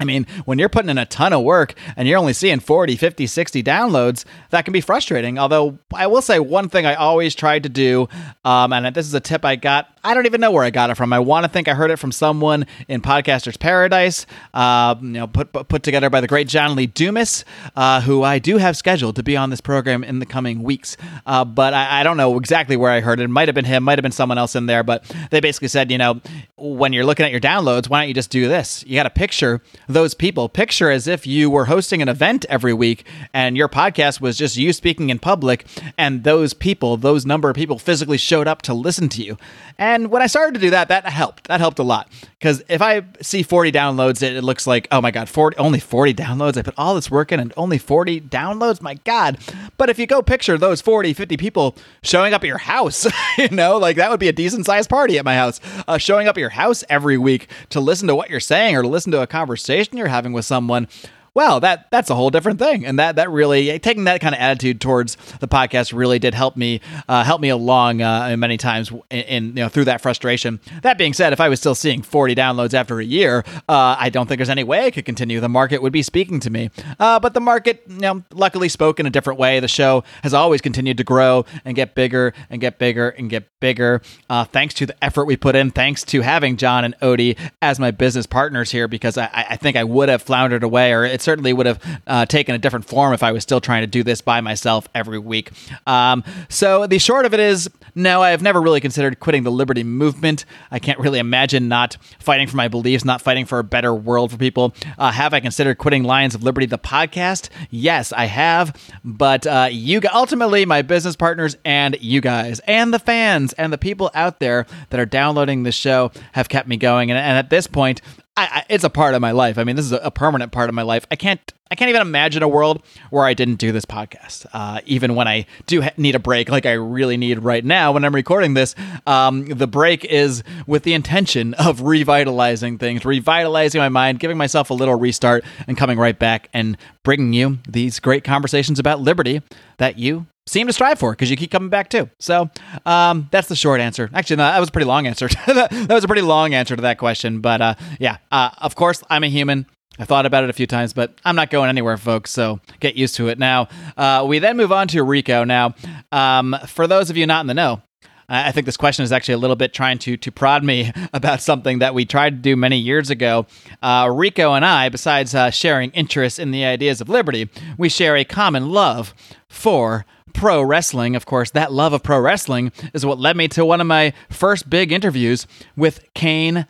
I 0.00 0.04
mean, 0.04 0.26
when 0.44 0.58
you're 0.58 0.68
putting 0.68 0.90
in 0.90 0.98
a 0.98 1.06
ton 1.06 1.32
of 1.32 1.42
work 1.42 1.74
and 1.96 2.06
you're 2.06 2.18
only 2.18 2.32
seeing 2.32 2.60
40, 2.60 2.96
50, 2.96 3.26
60 3.26 3.62
downloads, 3.62 4.24
that 4.50 4.64
can 4.64 4.72
be 4.72 4.80
frustrating. 4.80 5.38
Although 5.38 5.78
I 5.92 6.06
will 6.06 6.22
say 6.22 6.38
one 6.38 6.68
thing 6.68 6.86
I 6.86 6.94
always 6.94 7.34
tried 7.34 7.64
to 7.64 7.68
do, 7.68 8.08
um, 8.44 8.72
and 8.72 8.94
this 8.94 9.06
is 9.06 9.14
a 9.14 9.20
tip 9.20 9.44
I 9.44 9.56
got, 9.56 9.97
I 10.08 10.14
don't 10.14 10.24
even 10.24 10.40
know 10.40 10.50
where 10.50 10.64
I 10.64 10.70
got 10.70 10.88
it 10.88 10.94
from. 10.94 11.12
I 11.12 11.18
want 11.18 11.44
to 11.44 11.50
think 11.50 11.68
I 11.68 11.74
heard 11.74 11.90
it 11.90 11.98
from 11.98 12.12
someone 12.12 12.64
in 12.88 13.02
Podcaster's 13.02 13.58
Paradise, 13.58 14.24
uh, 14.54 14.94
you 15.02 15.08
know, 15.08 15.26
put, 15.26 15.52
put 15.52 15.82
together 15.82 16.08
by 16.08 16.22
the 16.22 16.26
great 16.26 16.48
John 16.48 16.74
Lee 16.76 16.86
Dumas, 16.86 17.44
uh, 17.76 18.00
who 18.00 18.22
I 18.22 18.38
do 18.38 18.56
have 18.56 18.74
scheduled 18.74 19.16
to 19.16 19.22
be 19.22 19.36
on 19.36 19.50
this 19.50 19.60
program 19.60 20.02
in 20.02 20.18
the 20.18 20.24
coming 20.24 20.62
weeks. 20.62 20.96
Uh, 21.26 21.44
but 21.44 21.74
I, 21.74 22.00
I, 22.00 22.02
don't 22.04 22.16
know 22.16 22.38
exactly 22.38 22.74
where 22.74 22.90
I 22.90 23.00
heard 23.00 23.20
it. 23.20 23.24
It 23.24 23.28
might 23.28 23.48
have 23.48 23.54
been 23.54 23.66
him, 23.66 23.84
might 23.84 23.98
have 23.98 24.02
been 24.02 24.10
someone 24.10 24.38
else 24.38 24.56
in 24.56 24.64
there. 24.64 24.82
But 24.82 25.04
they 25.30 25.40
basically 25.40 25.68
said, 25.68 25.90
you 25.90 25.98
know, 25.98 26.22
when 26.56 26.94
you're 26.94 27.04
looking 27.04 27.26
at 27.26 27.30
your 27.30 27.40
downloads, 27.40 27.90
why 27.90 28.00
don't 28.00 28.08
you 28.08 28.14
just 28.14 28.30
do 28.30 28.48
this? 28.48 28.82
You 28.86 28.94
got 28.94 29.02
to 29.02 29.10
picture 29.10 29.60
those 29.90 30.14
people. 30.14 30.48
Picture 30.48 30.90
as 30.90 31.06
if 31.06 31.26
you 31.26 31.50
were 31.50 31.66
hosting 31.66 32.00
an 32.00 32.08
event 32.08 32.46
every 32.48 32.72
week 32.72 33.04
and 33.34 33.58
your 33.58 33.68
podcast 33.68 34.22
was 34.22 34.38
just 34.38 34.56
you 34.56 34.72
speaking 34.72 35.10
in 35.10 35.18
public, 35.18 35.66
and 35.98 36.24
those 36.24 36.54
people, 36.54 36.96
those 36.96 37.26
number 37.26 37.50
of 37.50 37.56
people 37.56 37.78
physically 37.78 38.16
showed 38.16 38.48
up 38.48 38.62
to 38.62 38.72
listen 38.72 39.10
to 39.10 39.22
you. 39.22 39.36
And 39.76 39.97
when 40.06 40.22
I 40.22 40.26
started 40.26 40.54
to 40.54 40.60
do 40.60 40.70
that, 40.70 40.88
that 40.88 41.04
helped. 41.06 41.48
That 41.48 41.60
helped 41.60 41.78
a 41.78 41.82
lot. 41.82 42.10
Because 42.38 42.62
if 42.68 42.80
I 42.80 43.02
see 43.20 43.42
40 43.42 43.72
downloads, 43.72 44.22
it, 44.22 44.36
it, 44.36 44.42
looks 44.42 44.66
like, 44.66 44.86
oh 44.92 45.00
my 45.00 45.10
God, 45.10 45.28
40, 45.28 45.56
only 45.56 45.80
40 45.80 46.14
downloads. 46.14 46.56
I 46.56 46.62
put 46.62 46.74
all 46.76 46.94
this 46.94 47.10
work 47.10 47.32
in 47.32 47.40
and 47.40 47.52
only 47.56 47.78
40 47.78 48.20
downloads. 48.22 48.80
My 48.80 48.94
God. 49.04 49.38
But 49.76 49.90
if 49.90 49.98
you 49.98 50.06
go 50.06 50.22
picture 50.22 50.56
those 50.56 50.80
40, 50.80 51.12
50 51.12 51.36
people 51.36 51.76
showing 52.02 52.32
up 52.32 52.42
at 52.42 52.46
your 52.46 52.58
house, 52.58 53.06
you 53.38 53.48
know, 53.48 53.76
like 53.76 53.96
that 53.96 54.10
would 54.10 54.20
be 54.20 54.28
a 54.28 54.32
decent 54.32 54.66
sized 54.66 54.88
party 54.88 55.18
at 55.18 55.24
my 55.24 55.34
house. 55.34 55.60
Uh, 55.86 55.98
showing 55.98 56.28
up 56.28 56.36
at 56.36 56.40
your 56.40 56.50
house 56.50 56.84
every 56.88 57.18
week 57.18 57.48
to 57.70 57.80
listen 57.80 58.06
to 58.08 58.14
what 58.14 58.30
you're 58.30 58.40
saying 58.40 58.76
or 58.76 58.82
to 58.82 58.88
listen 58.88 59.12
to 59.12 59.20
a 59.20 59.26
conversation 59.26 59.96
you're 59.96 60.08
having 60.08 60.32
with 60.32 60.44
someone 60.44 60.88
well, 61.34 61.60
that 61.60 61.90
that's 61.90 62.10
a 62.10 62.14
whole 62.14 62.30
different 62.30 62.58
thing, 62.58 62.84
and 62.84 62.98
that 62.98 63.16
that 63.16 63.30
really 63.30 63.78
taking 63.78 64.04
that 64.04 64.20
kind 64.20 64.34
of 64.34 64.40
attitude 64.40 64.80
towards 64.80 65.16
the 65.40 65.48
podcast 65.48 65.96
really 65.96 66.18
did 66.18 66.34
help 66.34 66.56
me 66.56 66.80
uh, 67.08 67.24
help 67.24 67.40
me 67.40 67.48
along 67.48 68.02
uh, 68.02 68.34
many 68.36 68.56
times 68.56 68.90
in, 69.10 69.20
in, 69.20 69.46
you 69.48 69.52
know 69.54 69.68
through 69.68 69.84
that 69.84 70.00
frustration. 70.00 70.60
That 70.82 70.98
being 70.98 71.12
said, 71.12 71.32
if 71.32 71.40
I 71.40 71.48
was 71.48 71.60
still 71.60 71.74
seeing 71.74 72.02
40 72.02 72.34
downloads 72.34 72.74
after 72.74 73.00
a 73.00 73.04
year, 73.04 73.44
uh, 73.68 73.96
I 73.98 74.10
don't 74.10 74.26
think 74.26 74.38
there's 74.38 74.48
any 74.48 74.64
way 74.64 74.86
I 74.86 74.90
could 74.90 75.04
continue. 75.04 75.40
The 75.40 75.48
market 75.48 75.82
would 75.82 75.92
be 75.92 76.02
speaking 76.02 76.40
to 76.40 76.50
me, 76.50 76.70
uh, 76.98 77.20
but 77.20 77.34
the 77.34 77.40
market, 77.40 77.82
you 77.88 77.98
know, 77.98 78.24
luckily 78.32 78.68
spoke 78.68 79.00
in 79.00 79.06
a 79.06 79.10
different 79.10 79.38
way. 79.38 79.60
The 79.60 79.68
show 79.68 80.04
has 80.22 80.34
always 80.34 80.60
continued 80.60 80.96
to 80.98 81.04
grow 81.04 81.44
and 81.64 81.76
get 81.76 81.94
bigger 81.94 82.34
and 82.50 82.60
get 82.60 82.78
bigger 82.78 83.10
and 83.10 83.30
get 83.30 83.48
bigger, 83.60 84.02
uh, 84.30 84.44
thanks 84.44 84.74
to 84.74 84.86
the 84.86 85.04
effort 85.04 85.24
we 85.24 85.36
put 85.36 85.56
in, 85.56 85.70
thanks 85.70 86.04
to 86.04 86.20
having 86.20 86.56
John 86.56 86.84
and 86.84 86.98
Odie 87.00 87.36
as 87.60 87.78
my 87.78 87.90
business 87.90 88.26
partners 88.26 88.70
here, 88.70 88.88
because 88.88 89.18
I, 89.18 89.28
I 89.32 89.56
think 89.56 89.76
I 89.76 89.84
would 89.84 90.08
have 90.08 90.22
floundered 90.22 90.62
away, 90.62 90.92
or 90.92 91.04
it's 91.18 91.24
certainly 91.24 91.52
would 91.52 91.66
have 91.66 92.00
uh, 92.06 92.26
taken 92.26 92.54
a 92.54 92.58
different 92.58 92.84
form 92.84 93.12
if 93.12 93.24
I 93.24 93.32
was 93.32 93.42
still 93.42 93.60
trying 93.60 93.82
to 93.82 93.88
do 93.88 94.04
this 94.04 94.20
by 94.20 94.40
myself 94.40 94.88
every 94.94 95.18
week. 95.18 95.50
Um, 95.84 96.22
so 96.48 96.86
the 96.86 97.00
short 97.00 97.26
of 97.26 97.34
it 97.34 97.40
is, 97.40 97.68
no, 97.96 98.22
I 98.22 98.30
have 98.30 98.40
never 98.40 98.62
really 98.62 98.80
considered 98.80 99.18
quitting 99.18 99.42
the 99.42 99.50
liberty 99.50 99.82
movement. 99.82 100.44
I 100.70 100.78
can't 100.78 101.00
really 101.00 101.18
imagine 101.18 101.66
not 101.66 101.96
fighting 102.20 102.46
for 102.46 102.56
my 102.56 102.68
beliefs, 102.68 103.04
not 103.04 103.20
fighting 103.20 103.46
for 103.46 103.58
a 103.58 103.64
better 103.64 103.92
world 103.92 104.30
for 104.30 104.36
people. 104.36 104.76
Uh, 104.96 105.10
have 105.10 105.34
I 105.34 105.40
considered 105.40 105.78
quitting 105.78 106.04
Lions 106.04 106.36
of 106.36 106.44
Liberty, 106.44 106.66
the 106.66 106.78
podcast? 106.78 107.48
Yes, 107.68 108.12
I 108.12 108.26
have. 108.26 108.80
But 109.02 109.44
uh, 109.44 109.68
you 109.72 110.00
ultimately, 110.14 110.64
my 110.66 110.82
business 110.82 111.16
partners 111.16 111.56
and 111.64 111.96
you 112.00 112.20
guys 112.20 112.60
and 112.60 112.94
the 112.94 113.00
fans 113.00 113.54
and 113.54 113.72
the 113.72 113.78
people 113.78 114.12
out 114.14 114.38
there 114.38 114.66
that 114.90 115.00
are 115.00 115.06
downloading 115.06 115.64
the 115.64 115.72
show 115.72 116.12
have 116.32 116.48
kept 116.48 116.68
me 116.68 116.76
going. 116.76 117.10
And, 117.10 117.18
and 117.18 117.36
at 117.36 117.50
this 117.50 117.66
point, 117.66 118.02
I, 118.40 118.64
it's 118.68 118.84
a 118.84 118.90
part 118.90 119.14
of 119.14 119.20
my 119.20 119.32
life. 119.32 119.58
I 119.58 119.64
mean, 119.64 119.76
this 119.76 119.84
is 119.84 119.92
a, 119.92 119.98
a, 119.98 120.10
permanent 120.10 120.52
part 120.52 120.68
of 120.68 120.74
my 120.74 120.82
life. 120.82 121.06
I 121.10 121.16
can't 121.16 121.40
I 121.70 121.74
can't 121.74 121.90
even 121.90 122.00
imagine 122.00 122.42
a 122.42 122.48
world 122.48 122.82
where 123.10 123.26
I 123.26 123.34
didn't 123.34 123.56
do 123.56 123.72
this 123.72 123.84
podcast. 123.84 124.46
Uh, 124.52 124.80
even 124.86 125.14
when 125.14 125.28
I 125.28 125.46
do 125.66 125.82
ha- 125.82 125.90
need 125.96 126.14
a 126.14 126.18
break, 126.18 126.48
like 126.48 126.64
I 126.64 126.72
really 126.72 127.16
need 127.16 127.40
right 127.40 127.64
now 127.64 127.92
when 127.92 128.04
I'm 128.04 128.14
recording 128.14 128.54
this, 128.54 128.74
um, 129.06 129.46
the 129.46 129.66
break 129.66 130.04
is 130.04 130.42
with 130.66 130.84
the 130.84 130.94
intention 130.94 131.54
of 131.54 131.82
revitalizing 131.82 132.78
things, 132.78 133.04
revitalizing 133.04 133.80
my 133.80 133.90
mind, 133.90 134.18
giving 134.18 134.38
myself 134.38 134.70
a 134.70 134.74
little 134.74 134.94
restart, 134.94 135.44
and 135.66 135.76
coming 135.76 135.98
right 135.98 136.18
back 136.18 136.48
and 136.54 136.78
bringing 137.02 137.32
you 137.32 137.58
these 137.68 138.00
great 138.00 138.24
conversations 138.24 138.78
about 138.78 139.00
liberty 139.00 139.42
that 139.76 139.98
you 139.98 140.26
seem 140.48 140.66
to 140.66 140.72
strive 140.72 140.98
for 140.98 141.12
because 141.12 141.30
you 141.30 141.36
keep 141.36 141.50
coming 141.50 141.68
back 141.68 141.90
too. 141.90 142.08
So 142.18 142.50
um, 142.86 143.28
that's 143.30 143.48
the 143.48 143.56
short 143.56 143.80
answer. 143.80 144.10
Actually, 144.12 144.36
no, 144.36 144.44
that 144.44 144.58
was 144.58 144.68
a 144.68 144.72
pretty 144.72 144.86
long 144.86 145.06
answer. 145.06 145.28
that 145.46 145.86
was 145.90 146.04
a 146.04 146.08
pretty 146.08 146.22
long 146.22 146.54
answer 146.54 146.74
to 146.76 146.82
that 146.82 146.98
question. 146.98 147.40
But 147.40 147.60
uh, 147.60 147.74
yeah, 147.98 148.18
uh, 148.32 148.50
of 148.58 148.74
course, 148.74 149.02
I'm 149.10 149.24
a 149.24 149.28
human. 149.28 149.66
I 149.98 150.04
thought 150.04 150.26
about 150.26 150.44
it 150.44 150.50
a 150.50 150.52
few 150.52 150.66
times, 150.66 150.92
but 150.92 151.20
I'm 151.24 151.34
not 151.34 151.50
going 151.50 151.68
anywhere, 151.68 151.96
folks. 151.96 152.30
So 152.30 152.60
get 152.78 152.94
used 152.94 153.16
to 153.16 153.28
it. 153.28 153.38
Now, 153.38 153.68
uh, 153.96 154.24
we 154.28 154.38
then 154.38 154.56
move 154.56 154.70
on 154.70 154.86
to 154.88 155.02
Rico. 155.02 155.42
Now, 155.42 155.74
um, 156.12 156.56
for 156.66 156.86
those 156.86 157.10
of 157.10 157.16
you 157.16 157.26
not 157.26 157.40
in 157.40 157.48
the 157.48 157.54
know, 157.54 157.82
I 158.30 158.52
think 158.52 158.66
this 158.66 158.76
question 158.76 159.04
is 159.04 159.10
actually 159.10 159.34
a 159.34 159.38
little 159.38 159.56
bit 159.56 159.72
trying 159.72 159.98
to 160.00 160.16
to 160.18 160.30
prod 160.30 160.62
me 160.62 160.92
about 161.12 161.40
something 161.40 161.78
that 161.78 161.94
we 161.94 162.04
tried 162.04 162.30
to 162.30 162.36
do 162.36 162.56
many 162.56 162.78
years 162.78 163.10
ago. 163.10 163.46
Uh, 163.82 164.10
Rico 164.12 164.52
and 164.52 164.64
I, 164.64 164.88
besides 164.90 165.34
uh, 165.34 165.50
sharing 165.50 165.90
interests 165.92 166.38
in 166.38 166.50
the 166.50 166.64
ideas 166.64 167.00
of 167.00 167.08
liberty, 167.08 167.48
we 167.78 167.88
share 167.88 168.16
a 168.16 168.24
common 168.24 168.70
love 168.70 169.14
for 169.48 170.04
pro 170.32 170.62
wrestling. 170.62 171.16
Of 171.16 171.26
course, 171.26 171.50
that 171.50 171.72
love 171.72 171.92
of 171.92 172.02
pro 172.02 172.20
wrestling 172.20 172.72
is 172.94 173.04
what 173.04 173.18
led 173.18 173.36
me 173.36 173.48
to 173.48 173.64
one 173.64 173.80
of 173.80 173.86
my 173.86 174.12
first 174.30 174.68
big 174.70 174.92
interviews 174.92 175.46
with 175.76 176.04
Kane 176.14 176.66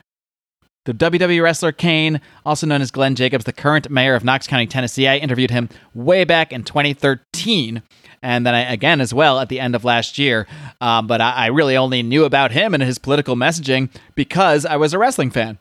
the 0.88 0.94
WWE 0.94 1.42
wrestler 1.42 1.70
Kane, 1.70 2.18
also 2.46 2.66
known 2.66 2.80
as 2.80 2.90
Glenn 2.90 3.14
Jacobs, 3.14 3.44
the 3.44 3.52
current 3.52 3.90
mayor 3.90 4.14
of 4.14 4.24
Knox 4.24 4.46
County, 4.46 4.66
Tennessee. 4.66 5.06
I 5.06 5.18
interviewed 5.18 5.50
him 5.50 5.68
way 5.92 6.24
back 6.24 6.50
in 6.50 6.64
2013, 6.64 7.82
and 8.22 8.46
then 8.46 8.54
I, 8.54 8.72
again 8.72 9.02
as 9.02 9.12
well 9.12 9.38
at 9.38 9.50
the 9.50 9.60
end 9.60 9.74
of 9.74 9.84
last 9.84 10.16
year. 10.16 10.46
Um, 10.80 11.06
but 11.06 11.20
I, 11.20 11.32
I 11.32 11.46
really 11.48 11.76
only 11.76 12.02
knew 12.02 12.24
about 12.24 12.52
him 12.52 12.72
and 12.72 12.82
his 12.82 12.98
political 12.98 13.36
messaging 13.36 13.90
because 14.14 14.64
I 14.64 14.76
was 14.76 14.94
a 14.94 14.98
wrestling 14.98 15.30
fan. 15.30 15.58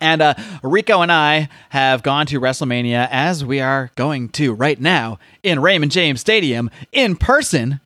And 0.00 0.22
uh, 0.22 0.34
Rico 0.62 1.02
and 1.02 1.12
I 1.12 1.48
have 1.70 2.02
gone 2.02 2.26
to 2.26 2.40
WrestleMania 2.40 3.08
as 3.10 3.44
we 3.44 3.60
are 3.60 3.90
going 3.94 4.28
to 4.30 4.52
right 4.52 4.80
now 4.80 5.18
in 5.42 5.60
Raymond 5.60 5.92
James 5.92 6.20
Stadium 6.20 6.70
in 6.92 7.16
person 7.16 7.80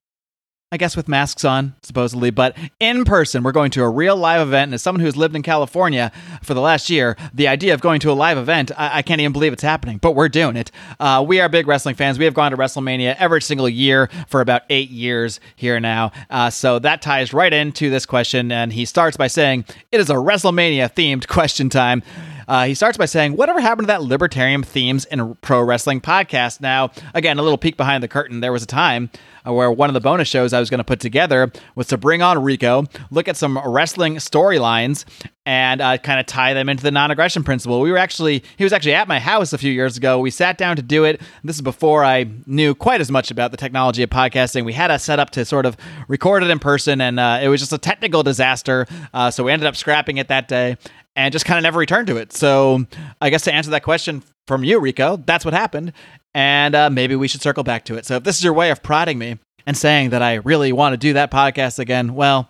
I 0.72 0.76
guess 0.76 0.96
with 0.96 1.08
masks 1.08 1.44
on, 1.44 1.74
supposedly, 1.82 2.30
but 2.30 2.56
in 2.78 3.04
person. 3.04 3.42
We're 3.42 3.50
going 3.50 3.72
to 3.72 3.82
a 3.82 3.88
real 3.88 4.16
live 4.16 4.40
event. 4.46 4.68
And 4.68 4.74
as 4.74 4.82
someone 4.82 5.00
who's 5.00 5.16
lived 5.16 5.34
in 5.34 5.42
California 5.42 6.12
for 6.44 6.54
the 6.54 6.60
last 6.60 6.88
year, 6.88 7.16
the 7.34 7.48
idea 7.48 7.74
of 7.74 7.80
going 7.80 7.98
to 8.00 8.10
a 8.10 8.14
live 8.14 8.38
event, 8.38 8.70
I, 8.78 8.98
I 8.98 9.02
can't 9.02 9.20
even 9.20 9.32
believe 9.32 9.52
it's 9.52 9.64
happening, 9.64 9.98
but 9.98 10.12
we're 10.12 10.28
doing 10.28 10.54
it. 10.54 10.70
Uh, 11.00 11.24
we 11.26 11.40
are 11.40 11.48
big 11.48 11.66
wrestling 11.66 11.96
fans. 11.96 12.20
We 12.20 12.24
have 12.24 12.34
gone 12.34 12.52
to 12.52 12.56
WrestleMania 12.56 13.16
every 13.18 13.42
single 13.42 13.68
year 13.68 14.08
for 14.28 14.40
about 14.40 14.62
eight 14.70 14.90
years 14.90 15.40
here 15.56 15.80
now. 15.80 16.12
Uh, 16.30 16.50
so 16.50 16.78
that 16.78 17.02
ties 17.02 17.32
right 17.32 17.52
into 17.52 17.90
this 17.90 18.06
question. 18.06 18.52
And 18.52 18.72
he 18.72 18.84
starts 18.84 19.16
by 19.16 19.26
saying, 19.26 19.64
It 19.90 19.98
is 19.98 20.08
a 20.08 20.14
WrestleMania 20.14 20.94
themed 20.94 21.26
question 21.26 21.68
time. 21.68 22.04
Uh, 22.50 22.64
he 22.64 22.74
starts 22.74 22.98
by 22.98 23.06
saying, 23.06 23.36
Whatever 23.36 23.60
happened 23.60 23.86
to 23.86 23.92
that 23.92 24.02
libertarian 24.02 24.64
themes 24.64 25.04
in 25.04 25.36
pro 25.36 25.62
wrestling 25.62 26.00
podcast? 26.00 26.60
Now, 26.60 26.90
again, 27.14 27.38
a 27.38 27.42
little 27.42 27.56
peek 27.56 27.76
behind 27.76 28.02
the 28.02 28.08
curtain. 28.08 28.40
There 28.40 28.50
was 28.50 28.64
a 28.64 28.66
time 28.66 29.08
uh, 29.46 29.52
where 29.52 29.70
one 29.70 29.88
of 29.88 29.94
the 29.94 30.00
bonus 30.00 30.26
shows 30.26 30.52
I 30.52 30.58
was 30.58 30.68
going 30.68 30.78
to 30.78 30.84
put 30.84 30.98
together 30.98 31.52
was 31.76 31.86
to 31.86 31.96
bring 31.96 32.22
on 32.22 32.42
Rico, 32.42 32.86
look 33.12 33.28
at 33.28 33.36
some 33.36 33.56
wrestling 33.64 34.16
storylines, 34.16 35.04
and 35.46 35.80
uh, 35.80 35.96
kind 35.98 36.18
of 36.18 36.26
tie 36.26 36.52
them 36.52 36.68
into 36.68 36.82
the 36.82 36.90
non-aggression 36.90 37.44
principle. 37.44 37.80
We 37.80 37.92
were 37.92 37.98
actually 37.98 38.42
he 38.56 38.64
was 38.64 38.72
actually 38.72 38.94
at 38.94 39.06
my 39.06 39.20
house 39.20 39.52
a 39.52 39.58
few 39.58 39.72
years 39.72 39.96
ago. 39.96 40.18
We 40.18 40.30
sat 40.32 40.58
down 40.58 40.74
to 40.74 40.82
do 40.82 41.04
it. 41.04 41.20
This 41.44 41.54
is 41.54 41.62
before 41.62 42.04
I 42.04 42.26
knew 42.46 42.74
quite 42.74 43.00
as 43.00 43.12
much 43.12 43.30
about 43.30 43.52
the 43.52 43.56
technology 43.56 44.02
of 44.02 44.10
podcasting. 44.10 44.64
We 44.64 44.72
had 44.72 44.90
a 44.90 44.98
setup 44.98 45.30
to 45.30 45.44
sort 45.44 45.66
of 45.66 45.76
record 46.08 46.42
it 46.42 46.50
in 46.50 46.58
person, 46.58 47.00
and 47.00 47.20
uh, 47.20 47.38
it 47.40 47.48
was 47.48 47.60
just 47.60 47.72
a 47.72 47.78
technical 47.78 48.24
disaster. 48.24 48.86
Uh, 49.14 49.30
so 49.30 49.44
we 49.44 49.52
ended 49.52 49.68
up 49.68 49.76
scrapping 49.76 50.18
it 50.18 50.26
that 50.28 50.48
day 50.48 50.76
and 51.16 51.32
just 51.32 51.44
kind 51.44 51.58
of 51.58 51.62
never 51.62 51.78
returned 51.78 52.06
to 52.08 52.16
it. 52.16 52.32
So 52.32 52.86
I 53.20 53.30
guess 53.30 53.42
to 53.42 53.52
answer 53.52 53.70
that 53.70 53.82
question 53.82 54.22
from 54.46 54.64
you, 54.64 54.80
Rico, 54.80 55.16
that's 55.16 55.44
what 55.44 55.54
happened, 55.54 55.92
and 56.34 56.74
uh, 56.74 56.90
maybe 56.90 57.16
we 57.16 57.28
should 57.28 57.42
circle 57.42 57.64
back 57.64 57.84
to 57.86 57.96
it. 57.96 58.06
So 58.06 58.16
if 58.16 58.24
this 58.24 58.36
is 58.36 58.44
your 58.44 58.52
way 58.52 58.70
of 58.70 58.82
prodding 58.82 59.18
me 59.18 59.38
and 59.66 59.76
saying 59.76 60.10
that 60.10 60.22
I 60.22 60.34
really 60.34 60.72
want 60.72 60.92
to 60.92 60.96
do 60.96 61.12
that 61.12 61.30
podcast 61.30 61.78
again, 61.78 62.14
well, 62.14 62.48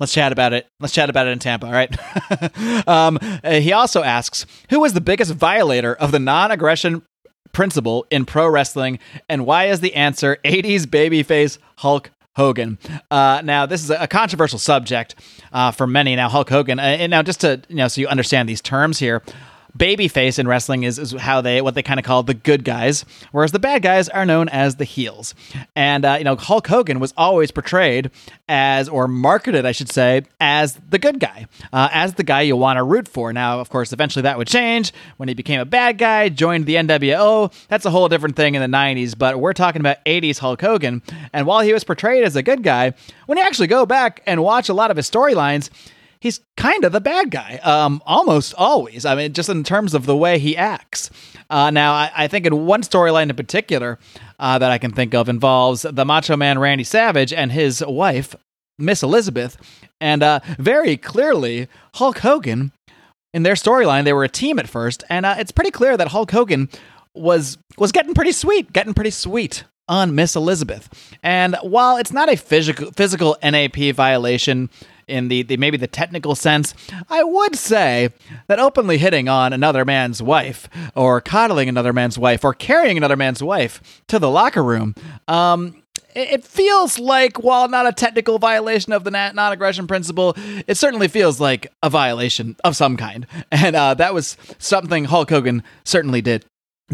let's 0.00 0.12
chat 0.12 0.32
about 0.32 0.52
it. 0.52 0.66
Let's 0.80 0.92
chat 0.92 1.10
about 1.10 1.26
it 1.26 1.30
in 1.30 1.38
Tampa, 1.38 1.66
all 1.66 1.72
right? 1.72 2.88
um, 2.88 3.18
uh, 3.22 3.60
he 3.60 3.72
also 3.72 4.02
asks, 4.02 4.46
who 4.70 4.80
was 4.80 4.94
the 4.94 5.00
biggest 5.00 5.32
violator 5.32 5.94
of 5.94 6.12
the 6.12 6.18
non-aggression 6.18 7.02
principle 7.52 8.06
in 8.10 8.24
pro 8.24 8.48
wrestling, 8.48 8.98
and 9.28 9.46
why 9.46 9.66
is 9.66 9.80
the 9.80 9.94
answer 9.94 10.38
80s 10.44 10.86
babyface 10.86 11.58
Hulk 11.78 12.10
Hogan. 12.36 12.78
Uh, 13.10 13.42
now, 13.44 13.66
this 13.66 13.82
is 13.82 13.90
a 13.90 14.06
controversial 14.06 14.58
subject 14.58 15.14
uh, 15.52 15.70
for 15.70 15.86
many. 15.86 16.16
Now, 16.16 16.28
Hulk 16.28 16.48
Hogan. 16.48 16.78
Uh, 16.78 16.82
and 16.82 17.10
now, 17.10 17.22
just 17.22 17.40
to 17.42 17.62
you 17.68 17.76
know, 17.76 17.88
so 17.88 18.00
you 18.00 18.08
understand 18.08 18.48
these 18.48 18.60
terms 18.62 18.98
here. 18.98 19.22
Babyface 19.76 20.38
in 20.38 20.46
wrestling 20.46 20.82
is, 20.82 20.98
is 20.98 21.12
how 21.12 21.40
they 21.40 21.62
what 21.62 21.74
they 21.74 21.82
kind 21.82 21.98
of 21.98 22.04
call 22.04 22.22
the 22.22 22.34
good 22.34 22.64
guys, 22.64 23.04
whereas 23.30 23.52
the 23.52 23.58
bad 23.58 23.82
guys 23.82 24.08
are 24.08 24.26
known 24.26 24.48
as 24.50 24.76
the 24.76 24.84
heels. 24.84 25.34
And 25.74 26.04
uh, 26.04 26.16
you 26.18 26.24
know, 26.24 26.36
Hulk 26.36 26.66
Hogan 26.66 27.00
was 27.00 27.14
always 27.16 27.50
portrayed 27.50 28.10
as, 28.48 28.88
or 28.88 29.08
marketed, 29.08 29.64
I 29.64 29.72
should 29.72 29.90
say, 29.90 30.22
as 30.40 30.78
the 30.90 30.98
good 30.98 31.20
guy, 31.20 31.46
uh, 31.72 31.88
as 31.92 32.14
the 32.14 32.22
guy 32.22 32.42
you 32.42 32.56
want 32.56 32.76
to 32.76 32.82
root 32.82 33.08
for. 33.08 33.32
Now, 33.32 33.60
of 33.60 33.70
course, 33.70 33.92
eventually 33.92 34.22
that 34.22 34.36
would 34.36 34.48
change 34.48 34.92
when 35.16 35.28
he 35.28 35.34
became 35.34 35.60
a 35.60 35.64
bad 35.64 35.96
guy, 35.96 36.28
joined 36.28 36.66
the 36.66 36.74
NWO. 36.74 37.52
That's 37.68 37.86
a 37.86 37.90
whole 37.90 38.08
different 38.08 38.36
thing 38.36 38.54
in 38.54 38.60
the 38.62 38.76
'90s. 38.76 39.16
But 39.16 39.40
we're 39.40 39.54
talking 39.54 39.80
about 39.80 40.04
'80s 40.04 40.38
Hulk 40.38 40.60
Hogan, 40.60 41.02
and 41.32 41.46
while 41.46 41.60
he 41.60 41.72
was 41.72 41.82
portrayed 41.82 42.24
as 42.24 42.36
a 42.36 42.42
good 42.42 42.62
guy, 42.62 42.92
when 43.26 43.38
you 43.38 43.44
actually 43.44 43.68
go 43.68 43.86
back 43.86 44.22
and 44.26 44.42
watch 44.42 44.68
a 44.68 44.74
lot 44.74 44.90
of 44.90 44.96
his 44.98 45.10
storylines 45.10 45.70
he's 46.22 46.40
kind 46.56 46.84
of 46.84 46.92
the 46.92 47.00
bad 47.00 47.32
guy, 47.32 47.56
um, 47.64 48.00
almost 48.06 48.54
always. 48.56 49.04
I 49.04 49.16
mean, 49.16 49.32
just 49.32 49.48
in 49.48 49.64
terms 49.64 49.92
of 49.92 50.06
the 50.06 50.16
way 50.16 50.38
he 50.38 50.56
acts. 50.56 51.10
Uh, 51.50 51.70
now, 51.70 51.92
I, 51.92 52.12
I, 52.14 52.28
think 52.28 52.46
in 52.46 52.64
one 52.64 52.82
storyline 52.82 53.28
in 53.28 53.34
particular 53.34 53.98
uh, 54.38 54.56
that 54.58 54.70
I 54.70 54.78
can 54.78 54.92
think 54.92 55.14
of 55.14 55.28
involves 55.28 55.82
the 55.82 56.04
Macho 56.04 56.36
Man 56.36 56.60
Randy 56.60 56.84
Savage 56.84 57.32
and 57.32 57.50
his 57.50 57.84
wife, 57.84 58.36
Miss 58.78 59.02
Elizabeth, 59.02 59.56
and 60.00 60.22
uh, 60.22 60.38
very 60.58 60.96
clearly 60.96 61.66
Hulk 61.96 62.18
Hogan. 62.18 62.70
In 63.34 63.42
their 63.42 63.54
storyline, 63.54 64.04
they 64.04 64.12
were 64.12 64.24
a 64.24 64.28
team 64.28 64.58
at 64.58 64.68
first, 64.68 65.02
and 65.08 65.26
uh, 65.26 65.34
it's 65.38 65.52
pretty 65.52 65.70
clear 65.70 65.96
that 65.96 66.08
Hulk 66.08 66.30
Hogan 66.30 66.68
was 67.14 67.58
was 67.78 67.90
getting 67.90 68.14
pretty 68.14 68.32
sweet, 68.32 68.72
getting 68.72 68.94
pretty 68.94 69.10
sweet 69.10 69.64
on 69.88 70.14
Miss 70.14 70.36
Elizabeth. 70.36 70.88
And 71.22 71.56
while 71.62 71.96
it's 71.96 72.12
not 72.12 72.30
a 72.30 72.36
physical 72.36 72.92
physical 72.92 73.36
NAP 73.42 73.94
violation 73.94 74.70
in 75.06 75.28
the, 75.28 75.42
the 75.42 75.56
maybe 75.56 75.76
the 75.76 75.86
technical 75.86 76.34
sense, 76.34 76.74
I 77.08 77.22
would 77.22 77.56
say 77.56 78.10
that 78.46 78.58
openly 78.58 78.98
hitting 78.98 79.28
on 79.28 79.52
another 79.52 79.84
man's 79.84 80.22
wife, 80.22 80.68
or 80.94 81.20
coddling 81.20 81.68
another 81.68 81.92
man's 81.92 82.18
wife, 82.18 82.44
or 82.44 82.54
carrying 82.54 82.96
another 82.96 83.16
man's 83.16 83.42
wife 83.42 84.02
to 84.08 84.18
the 84.18 84.30
locker 84.30 84.62
room, 84.62 84.94
um, 85.28 85.82
it 86.14 86.44
feels 86.44 86.98
like, 86.98 87.42
while 87.42 87.68
not 87.68 87.86
a 87.86 87.92
technical 87.92 88.38
violation 88.38 88.92
of 88.92 89.04
the 89.04 89.10
non 89.10 89.52
aggression 89.52 89.86
principle, 89.86 90.34
it 90.66 90.76
certainly 90.76 91.08
feels 91.08 91.40
like 91.40 91.72
a 91.82 91.88
violation 91.88 92.56
of 92.64 92.76
some 92.76 92.96
kind. 92.96 93.26
And 93.50 93.76
uh, 93.76 93.94
that 93.94 94.12
was 94.12 94.36
something 94.58 95.04
Hulk 95.04 95.30
Hogan 95.30 95.62
certainly 95.84 96.20
did 96.20 96.44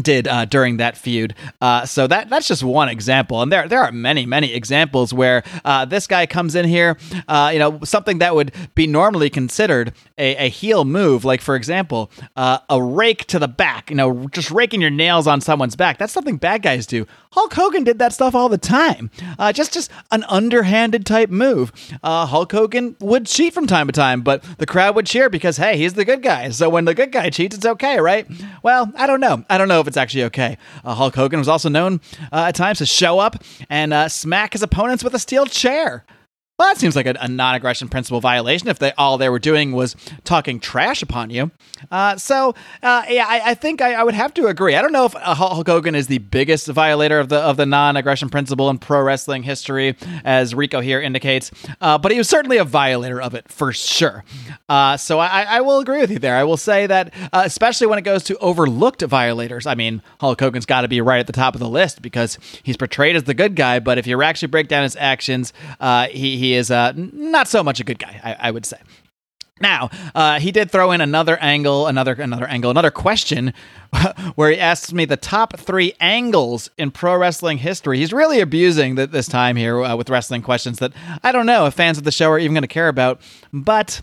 did 0.01 0.27
uh, 0.27 0.45
during 0.45 0.77
that 0.77 0.97
feud. 0.97 1.35
Uh, 1.61 1.85
so 1.85 2.07
that 2.07 2.29
that's 2.29 2.47
just 2.47 2.63
one 2.63 2.89
example, 2.89 3.41
and 3.41 3.51
there 3.51 3.67
there 3.67 3.81
are 3.81 3.91
many 3.91 4.25
many 4.25 4.53
examples 4.53 5.13
where 5.13 5.43
uh, 5.65 5.85
this 5.85 6.07
guy 6.07 6.25
comes 6.25 6.55
in 6.55 6.65
here, 6.65 6.97
uh, 7.27 7.49
you 7.53 7.59
know, 7.59 7.79
something 7.83 8.19
that 8.19 8.35
would 8.35 8.53
be 8.75 8.87
normally 8.87 9.29
considered 9.29 9.93
a, 10.17 10.35
a 10.45 10.49
heel 10.49 10.85
move, 10.85 11.25
like 11.25 11.41
for 11.41 11.55
example, 11.55 12.11
uh, 12.35 12.59
a 12.69 12.81
rake 12.81 13.25
to 13.25 13.39
the 13.39 13.47
back, 13.47 13.89
you 13.89 13.95
know, 13.95 14.27
just 14.29 14.51
raking 14.51 14.81
your 14.81 14.89
nails 14.89 15.27
on 15.27 15.41
someone's 15.41 15.75
back. 15.75 15.97
That's 15.97 16.13
something 16.13 16.37
bad 16.37 16.61
guys 16.61 16.85
do. 16.85 17.05
Hulk 17.31 17.53
Hogan 17.53 17.83
did 17.83 17.99
that 17.99 18.13
stuff 18.13 18.33
all 18.33 18.49
the 18.49 18.57
time. 18.57 19.11
Uh, 19.37 19.51
just 19.53 19.73
just 19.73 19.91
an 20.11 20.23
underhanded 20.29 21.05
type 21.05 21.29
move. 21.29 21.71
Hulk 22.03 22.51
Hogan 22.51 22.95
would 22.99 23.25
cheat 23.25 23.53
from 23.53 23.67
time 23.67 23.87
to 23.87 23.93
time, 23.93 24.21
but 24.21 24.43
the 24.57 24.65
crowd 24.65 24.95
would 24.95 25.05
cheer 25.05 25.29
because 25.29 25.57
hey, 25.57 25.77
he's 25.77 25.93
the 25.93 26.05
good 26.05 26.23
guy. 26.23 26.49
So 26.49 26.69
when 26.69 26.85
the 26.85 26.95
good 26.95 27.11
guy 27.11 27.29
cheats, 27.29 27.55
it's 27.55 27.65
okay, 27.65 27.99
right? 27.99 28.27
Well, 28.63 28.91
I 28.95 29.07
don't 29.07 29.19
know. 29.19 29.45
I 29.49 29.57
don't 29.57 29.67
know 29.67 29.79
if 29.79 29.87
it's 29.89 29.97
actually 29.97 30.23
okay. 30.25 30.57
Uh, 30.85 30.95
Hulk 30.95 31.15
Hogan 31.15 31.39
was 31.39 31.49
also 31.49 31.67
known 31.67 31.99
uh, 32.31 32.45
at 32.47 32.55
times 32.55 32.77
to 32.77 32.85
show 32.85 33.19
up 33.19 33.43
and 33.69 33.91
uh, 33.91 34.07
smack 34.07 34.53
his 34.53 34.63
opponents 34.63 35.03
with 35.03 35.13
a 35.13 35.19
steel 35.19 35.45
chair. 35.45 36.05
Well, 36.59 36.67
that 36.67 36.77
seems 36.77 36.93
like 36.93 37.05
a, 37.05 37.15
a, 37.21 37.29
non-aggression 37.29 37.87
principle 37.87 38.19
violation 38.19 38.67
if 38.67 38.79
they 38.79 38.91
all 38.97 39.17
they 39.17 39.29
were 39.29 39.39
doing 39.39 39.71
was 39.71 39.95
talking 40.25 40.59
trash 40.59 41.01
upon 41.01 41.29
you. 41.29 41.51
Uh, 41.89 42.17
so, 42.17 42.53
uh, 42.83 43.05
yeah, 43.07 43.25
I, 43.29 43.51
I 43.51 43.53
think 43.53 43.81
I, 43.81 43.93
I, 43.93 44.03
would 44.03 44.13
have 44.13 44.33
to 44.33 44.47
agree. 44.47 44.75
I 44.75 44.81
don't 44.81 44.91
know 44.91 45.05
if 45.05 45.15
uh, 45.15 45.35
Hulk 45.35 45.65
Hogan 45.65 45.95
is 45.95 46.07
the 46.07 46.17
biggest 46.17 46.67
violator 46.67 47.17
of 47.17 47.29
the 47.29 47.37
of 47.37 47.55
the 47.55 47.65
non-aggression 47.65 48.27
principle 48.27 48.69
in 48.69 48.77
pro 48.77 49.01
wrestling 49.01 49.43
history, 49.43 49.95
as 50.25 50.53
Rico 50.53 50.81
here 50.81 50.99
indicates, 50.99 51.49
uh, 51.79 51.97
but 51.97 52.11
he 52.11 52.17
was 52.17 52.27
certainly 52.27 52.57
a 52.57 52.65
violator 52.65 53.21
of 53.21 53.35
it 53.35 53.47
for 53.49 53.71
sure. 53.71 54.25
Uh, 54.67 54.97
so 54.97 55.17
I, 55.17 55.43
I, 55.43 55.61
will 55.61 55.79
agree 55.79 56.01
with 56.01 56.11
you 56.11 56.19
there. 56.19 56.35
I 56.35 56.43
will 56.43 56.57
say 56.57 56.85
that, 56.87 57.13
uh, 57.31 57.43
especially 57.45 57.87
when 57.87 57.99
it 57.99 58.03
goes 58.03 58.23
to 58.25 58.37
overlooked 58.39 59.01
violators. 59.03 59.65
I 59.65 59.75
mean, 59.75 60.01
Hulk 60.19 60.41
Hogan's 60.41 60.65
got 60.65 60.81
to 60.81 60.89
be 60.89 60.99
right 60.99 61.21
at 61.21 61.27
the 61.27 61.33
top 61.33 61.55
of 61.55 61.61
the 61.61 61.69
list 61.69 62.01
because 62.01 62.37
he's 62.63 62.75
portrayed 62.75 63.15
as 63.15 63.23
the 63.23 63.33
good 63.33 63.55
guy, 63.55 63.79
but 63.79 63.97
if 63.97 64.05
you 64.05 64.21
actually 64.21 64.49
break 64.49 64.67
down 64.67 64.83
his 64.83 64.97
actions, 64.97 65.53
he, 66.11 66.37
he 66.37 66.48
is 66.53 66.71
uh, 66.71 66.93
not 66.95 67.47
so 67.47 67.63
much 67.63 67.79
a 67.79 67.83
good 67.83 67.99
guy, 67.99 68.19
I, 68.23 68.47
I 68.47 68.51
would 68.51 68.65
say. 68.65 68.77
Now, 69.61 69.89
uh, 70.15 70.39
he 70.39 70.51
did 70.51 70.71
throw 70.71 70.91
in 70.91 71.01
another 71.01 71.37
angle, 71.37 71.87
another 71.87 72.13
another 72.13 72.47
angle, 72.47 72.71
another 72.71 72.91
question, 72.91 73.53
where 74.35 74.51
he 74.51 74.57
asks 74.57 74.93
me 74.93 75.05
the 75.05 75.17
top 75.17 75.57
three 75.59 75.93
angles 75.99 76.69
in 76.77 76.91
pro 76.91 77.17
wrestling 77.17 77.57
history. 77.57 77.97
He's 77.97 78.13
really 78.13 78.39
abusing 78.39 78.95
the, 78.95 79.07
this 79.07 79.27
time 79.27 79.55
here 79.55 79.83
uh, 79.83 79.95
with 79.95 80.09
wrestling 80.09 80.41
questions 80.41 80.79
that 80.79 80.93
I 81.23 81.31
don't 81.31 81.45
know 81.45 81.65
if 81.65 81.73
fans 81.73 81.97
of 81.97 82.05
the 82.05 82.11
show 82.11 82.29
are 82.29 82.39
even 82.39 82.53
going 82.53 82.63
to 82.63 82.67
care 82.67 82.87
about. 82.87 83.21
But 83.51 84.01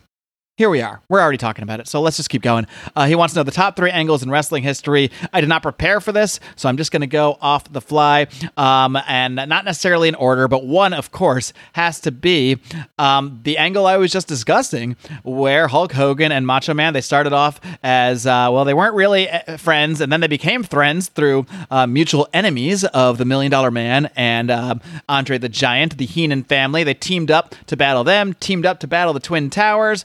here 0.57 0.71
we 0.71 0.81
are. 0.81 1.03
We're 1.11 1.21
already 1.21 1.37
talking 1.37 1.63
about 1.65 1.81
it, 1.81 1.87
so 1.87 2.01
let's 2.01 2.17
just 2.17 2.31
keep 2.31 2.41
going. 2.41 2.67
Uh, 2.95 3.05
he 3.05 3.15
wants 3.15 3.35
to 3.35 3.41
know 3.41 3.45
the 3.45 3.51
top 3.51 3.77
three 3.77 3.91
angles 3.91 4.23
in 4.23 4.31
wrestling 4.31 4.63
history. 4.63 5.11
I 5.31 5.43
did 5.43 5.51
not 5.51 5.63
prepare 5.63 6.01
for 6.01 6.13
this, 6.13 6.41
so 6.57 6.67
I'm 6.67 6.79
just 6.79 6.91
going 6.93 7.03
to 7.03 7.07
go 7.07 7.37
off 7.43 7.71
the 7.71 7.83
fly, 7.83 8.27
um, 8.57 8.97
and 9.07 9.35
not 9.35 9.67
necessarily 9.67 10.09
in 10.09 10.15
order, 10.15 10.49
but 10.49 10.65
one, 10.65 10.95
of 10.95 11.13
course, 11.13 11.53
has 11.75 12.01
to 12.01 12.11
be 12.11 12.57
um, 12.99 13.41
the 13.43 13.59
angle 13.59 13.87
I 13.87 13.99
was 13.99 14.11
just 14.11 14.29
discussing, 14.29 14.97
where 15.25 15.69
Hulk 15.69 15.93
Hogan 15.93 16.33
and 16.33 16.47
Macho 16.47 16.73
Man 16.73 16.95
they 16.95 17.03
started 17.03 17.35
off 17.35 17.61
as 17.83 18.27
uh, 18.27 18.49
well, 18.51 18.65
they 18.65 18.73
weren't 18.75 18.95
really 18.95 19.29
uh, 19.29 19.59
friends, 19.59 20.01
and 20.01 20.11
then 20.11 20.23
they 20.23 20.27
became 20.27 20.63
friends 20.63 21.09
through 21.09 21.45
uh, 21.71 21.87
mutual 21.87 22.29
enemies 22.33 22.83
of 22.83 23.19
the 23.19 23.27
Million 23.27 23.51
Dollar 23.51 23.71
Man 23.71 24.11
and 24.17 24.51
uh, 24.51 24.77
Andre 25.07 25.37
the 25.37 25.51
Giant, 25.51 25.99
the 25.99 26.07
Heenan 26.07 26.45
family. 26.45 26.83
They 26.83 26.95
teamed 26.95 27.31
up 27.31 27.55
to 27.67 27.77
battle 27.77 28.05
them, 28.05 28.33
teamed 28.41 28.65
up 28.65 28.81
to 28.81 28.87
battle 28.87 29.13
the 29.13 29.21
Twin 29.21 29.51
Towers 29.51 30.03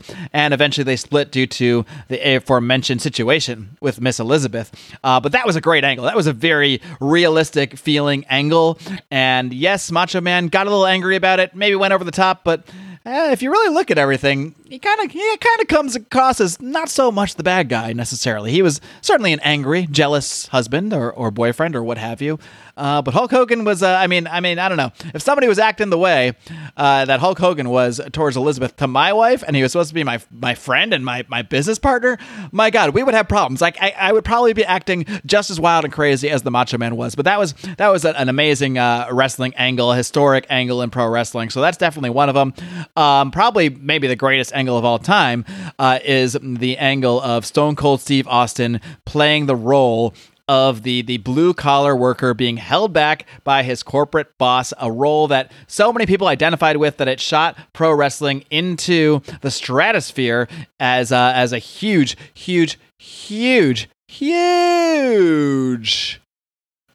eventually 0.54 0.84
they 0.84 0.96
split 0.96 1.32
due 1.32 1.48
to 1.48 1.86
the 2.08 2.36
aforementioned 2.36 3.02
situation 3.02 3.78
with 3.82 4.02
Miss 4.02 4.20
Elizabeth. 4.20 4.72
Uh, 5.04 5.20
but 5.20 5.32
that 5.34 5.46
was 5.46 5.56
a 5.56 5.62
great 5.62 5.84
angle. 5.84 6.06
That 6.06 6.16
was 6.16 6.28
a 6.28 6.34
very 6.34 6.82
realistic 7.00 7.78
feeling 7.78 8.26
angle. 8.30 8.80
And 9.10 9.54
yes, 9.54 9.92
Macho 9.92 10.22
Man 10.22 10.48
got 10.48 10.68
a 10.68 10.70
little 10.70 10.88
angry 10.88 11.16
about 11.16 11.40
it, 11.40 11.56
maybe 11.56 11.76
went 11.76 11.94
over 11.94 12.04
the 12.04 12.12
top, 12.12 12.44
but 12.44 12.64
eh, 13.06 13.32
if 13.32 13.42
you 13.42 13.52
really 13.52 13.74
look 13.74 13.92
at 13.92 13.98
everything, 13.98 14.56
he 14.66 14.80
kind 14.80 15.00
of 15.02 15.12
he 15.12 15.38
kind 15.38 15.62
of 15.62 15.68
comes 15.68 15.96
across 15.96 16.40
as 16.40 16.62
not 16.62 16.90
so 16.90 17.12
much 17.12 17.36
the 17.36 17.44
bad 17.44 17.70
guy 17.70 17.94
necessarily. 17.94 18.52
He 18.52 18.62
was 18.62 18.82
certainly 19.02 19.34
an 19.34 19.40
angry, 19.42 19.88
jealous 19.90 20.48
husband 20.48 20.94
or, 20.94 21.12
or 21.12 21.32
boyfriend 21.32 21.76
or 21.76 21.84
what 21.84 21.98
have 21.98 22.22
you. 22.22 22.40
Uh, 22.82 23.00
but 23.00 23.14
Hulk 23.14 23.30
Hogan 23.30 23.64
was, 23.64 23.84
uh, 23.84 23.94
I 23.94 24.08
mean, 24.08 24.26
I 24.26 24.40
mean, 24.40 24.58
I 24.58 24.68
don't 24.68 24.78
know. 24.78 24.92
If 25.14 25.22
somebody 25.22 25.48
was 25.48 25.60
acting 25.60 25.92
the 25.92 26.00
way 26.00 26.34
uh, 26.76 27.06
that 27.06 27.20
Hulk 27.20 27.38
Hogan 27.38 27.70
was 27.70 28.02
towards 28.12 28.36
Elizabeth 28.36 28.76
to 28.78 28.88
my 28.88 29.14
wife, 29.14 29.44
and 29.46 29.56
he 29.56 29.62
was 29.62 29.72
supposed 29.72 29.90
to 29.90 29.94
be 29.94 30.04
my 30.04 30.20
my 30.32 30.56
friend 30.56 30.92
and 30.92 31.06
my 31.06 31.24
my 31.28 31.44
business 31.44 31.78
partner, 31.78 32.18
my 32.52 32.72
God, 32.72 32.96
we 32.96 33.04
would 33.04 33.14
have 33.14 33.28
problems. 33.28 33.62
Like 33.62 33.78
I, 33.80 33.94
I 33.96 34.12
would 34.12 34.26
probably 34.26 34.54
be 34.54 34.66
acting 34.66 35.06
just 35.28 35.52
as 35.52 35.60
wild 35.60 35.86
and 35.86 35.94
crazy 35.94 36.32
as 36.32 36.42
the 36.42 36.50
Macho 36.50 36.80
Man 36.80 36.96
was. 36.96 37.14
But 37.14 37.26
that 37.26 37.38
was 37.38 37.54
that 37.78 37.90
was 37.90 38.04
an 38.04 38.28
amazing 38.30 38.80
uh, 38.80 39.10
wrestling 39.12 39.54
angle, 39.58 39.92
a 39.92 39.96
historic 39.96 40.48
angle 40.50 40.82
in 40.82 40.90
pro 40.90 41.08
wrestling. 41.08 41.52
So 41.52 41.62
that's 41.62 41.78
definitely 41.78 42.10
one 42.10 42.30
of 42.30 42.36
them. 42.36 42.52
Um, 42.96 43.30
probably 43.30 43.70
maybe 43.70 44.08
the 44.08 44.16
greatest 44.16 44.54
angle 44.56 44.76
of 44.76 44.86
all 44.86 44.98
time 44.98 45.46
uh, 45.78 46.00
is 46.04 46.36
the 46.42 46.80
angle 46.80 47.22
of 47.22 47.46
Stone 47.46 47.76
Cold 47.76 48.02
Steve 48.02 48.28
Austin 48.28 48.82
playing 49.06 49.46
the 49.46 49.56
role 49.56 50.16
of 50.52 50.84
the 50.84 51.02
the 51.04 51.16
blue 51.16 51.54
collar 51.54 51.96
worker 51.96 52.34
being 52.34 52.58
held 52.58 52.92
back 52.92 53.26
by 53.46 53.64
his 53.64 53.82
corporate 53.82 54.38
boss, 54.38 54.74
a 54.82 54.92
role 54.92 55.30
that 55.30 55.50
so 55.66 55.94
many 55.94 56.06
people 56.06 56.28
identified 56.28 56.76
with 56.76 56.98
that 56.98 57.08
it 57.08 57.22
shot 57.22 57.58
pro 57.72 57.94
wrestling 57.94 58.44
into 58.50 59.22
the 59.40 59.50
stratosphere 59.50 60.50
as 60.78 61.14
as 61.14 61.54
a 61.54 61.58
huge, 61.58 62.18
huge, 62.34 62.78
huge, 63.00 63.88
huge 64.10 66.20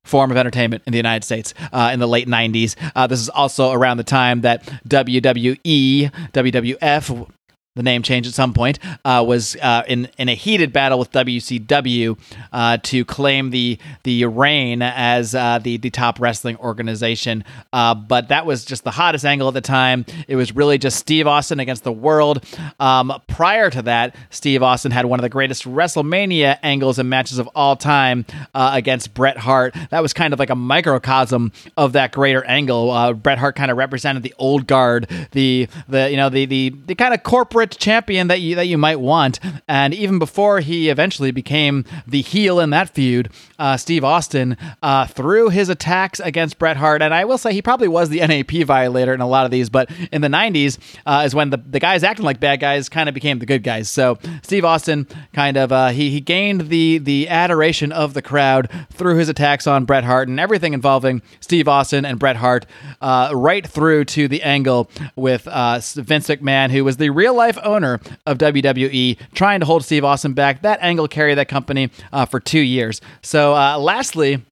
form 0.04 0.30
of 0.30 0.36
entertainment 0.36 0.82
in 0.86 0.92
the 0.92 0.98
United 0.98 1.24
States 1.24 1.54
uh, 1.72 1.88
in 1.94 1.98
the 1.98 2.06
late 2.06 2.28
90s. 2.28 2.76
Uh, 2.94 3.06
this 3.06 3.20
is 3.20 3.30
also 3.30 3.72
around 3.72 3.96
the 3.96 4.04
time 4.04 4.42
that 4.42 4.64
WWE, 4.86 6.12
WWF, 6.32 7.30
the 7.76 7.82
name 7.82 8.02
change 8.02 8.26
at 8.26 8.34
some 8.34 8.52
point, 8.52 8.78
uh, 9.04 9.24
was 9.26 9.54
uh, 9.56 9.84
in 9.86 10.08
in 10.18 10.28
a 10.28 10.34
heated 10.34 10.72
battle 10.72 10.98
with 10.98 11.12
WCW 11.12 12.18
uh, 12.52 12.78
to 12.78 13.04
claim 13.04 13.50
the 13.50 13.78
the 14.02 14.24
reign 14.24 14.82
as 14.82 15.34
uh, 15.34 15.60
the 15.62 15.76
the 15.76 15.90
top 15.90 16.18
wrestling 16.18 16.56
organization. 16.56 17.44
Uh, 17.72 17.94
but 17.94 18.28
that 18.28 18.44
was 18.46 18.64
just 18.64 18.82
the 18.82 18.90
hottest 18.90 19.24
angle 19.24 19.46
at 19.46 19.54
the 19.54 19.60
time. 19.60 20.04
It 20.26 20.36
was 20.36 20.54
really 20.56 20.78
just 20.78 20.98
Steve 20.98 21.26
Austin 21.26 21.60
against 21.60 21.84
the 21.84 21.92
world. 21.92 22.44
Um, 22.80 23.12
prior 23.28 23.70
to 23.70 23.82
that, 23.82 24.16
Steve 24.30 24.62
Austin 24.62 24.90
had 24.90 25.04
one 25.04 25.20
of 25.20 25.22
the 25.22 25.28
greatest 25.28 25.64
WrestleMania 25.64 26.58
angles 26.62 26.98
and 26.98 27.10
matches 27.10 27.38
of 27.38 27.48
all 27.54 27.76
time 27.76 28.24
uh, 28.54 28.70
against 28.72 29.12
Bret 29.12 29.36
Hart. 29.36 29.76
That 29.90 30.00
was 30.00 30.12
kind 30.14 30.32
of 30.32 30.38
like 30.38 30.50
a 30.50 30.56
microcosm 30.56 31.52
of 31.76 31.92
that 31.92 32.12
greater 32.12 32.44
angle. 32.44 33.14
Bret 33.14 33.38
Hart 33.38 33.54
kind 33.54 33.70
of 33.70 33.76
represented 33.76 34.22
the 34.22 34.34
old 34.38 34.66
guard, 34.66 35.08
the 35.32 35.68
the 35.88 36.10
you 36.10 36.16
know 36.16 36.30
the 36.30 36.46
the 36.46 36.70
the 36.86 36.94
kind 36.94 37.12
of 37.12 37.22
corporate 37.22 37.65
champion 37.66 38.28
that 38.28 38.40
you 38.40 38.54
that 38.56 38.66
you 38.66 38.78
might 38.78 39.00
want. 39.00 39.40
And 39.68 39.94
even 39.94 40.18
before 40.18 40.60
he 40.60 40.88
eventually 40.88 41.30
became 41.30 41.84
the 42.06 42.22
heel 42.22 42.60
in 42.60 42.70
that 42.70 42.90
feud, 42.90 43.30
uh, 43.58 43.76
Steve 43.76 44.04
Austin 44.04 44.56
uh, 44.82 45.06
through 45.06 45.48
his 45.50 45.68
attacks 45.68 46.20
against 46.20 46.58
Bret 46.58 46.76
Hart, 46.76 47.02
and 47.02 47.12
I 47.14 47.24
will 47.24 47.38
say 47.38 47.52
he 47.52 47.62
probably 47.62 47.88
was 47.88 48.08
the 48.08 48.20
NAP 48.26 48.50
violator 48.66 49.14
in 49.14 49.20
a 49.20 49.28
lot 49.28 49.44
of 49.44 49.50
these, 49.50 49.68
but 49.68 49.90
in 50.12 50.20
the 50.20 50.28
'90s 50.28 50.78
uh, 51.06 51.22
is 51.24 51.34
when 51.34 51.50
the 51.50 51.56
the 51.56 51.80
guys 51.80 52.04
acting 52.04 52.24
like 52.24 52.40
bad 52.40 52.60
guys 52.60 52.88
kind 52.88 53.08
of 53.08 53.14
became 53.14 53.38
the 53.38 53.46
good 53.46 53.62
guys. 53.62 53.88
So 53.88 54.18
Steve 54.42 54.64
Austin 54.64 55.06
kind 55.32 55.56
of 55.56 55.72
uh, 55.72 55.88
he 55.88 56.10
he 56.10 56.20
gained 56.20 56.68
the 56.68 56.98
the 56.98 57.28
adoration 57.28 57.92
of 57.92 58.14
the 58.14 58.22
crowd 58.22 58.68
through 58.92 59.16
his 59.16 59.28
attacks 59.28 59.66
on 59.66 59.84
Bret 59.84 60.04
Hart 60.04 60.28
and 60.28 60.38
everything 60.38 60.72
involving 60.72 61.22
Steve 61.40 61.68
Austin 61.68 62.04
and 62.04 62.18
Bret 62.18 62.36
Hart, 62.36 62.66
uh, 63.00 63.30
right 63.34 63.66
through 63.66 64.04
to 64.06 64.28
the 64.28 64.42
angle 64.42 64.90
with 65.14 65.46
uh, 65.48 65.80
Vince 65.94 66.28
McMahon, 66.28 66.70
who 66.70 66.84
was 66.84 66.96
the 66.96 67.10
real 67.10 67.34
life 67.34 67.58
owner 67.62 68.00
of 68.26 68.38
WWE, 68.38 69.18
trying 69.34 69.60
to 69.60 69.66
hold 69.66 69.84
Steve 69.84 70.04
Austin 70.04 70.32
back. 70.34 70.62
That 70.62 70.78
angle 70.82 71.08
carried 71.08 71.36
that 71.36 71.48
company 71.48 71.90
for 72.30 72.40
two 72.40 72.60
years. 72.60 73.00
So, 73.22 73.45
uh, 73.54 73.78
lastly, 73.78 74.42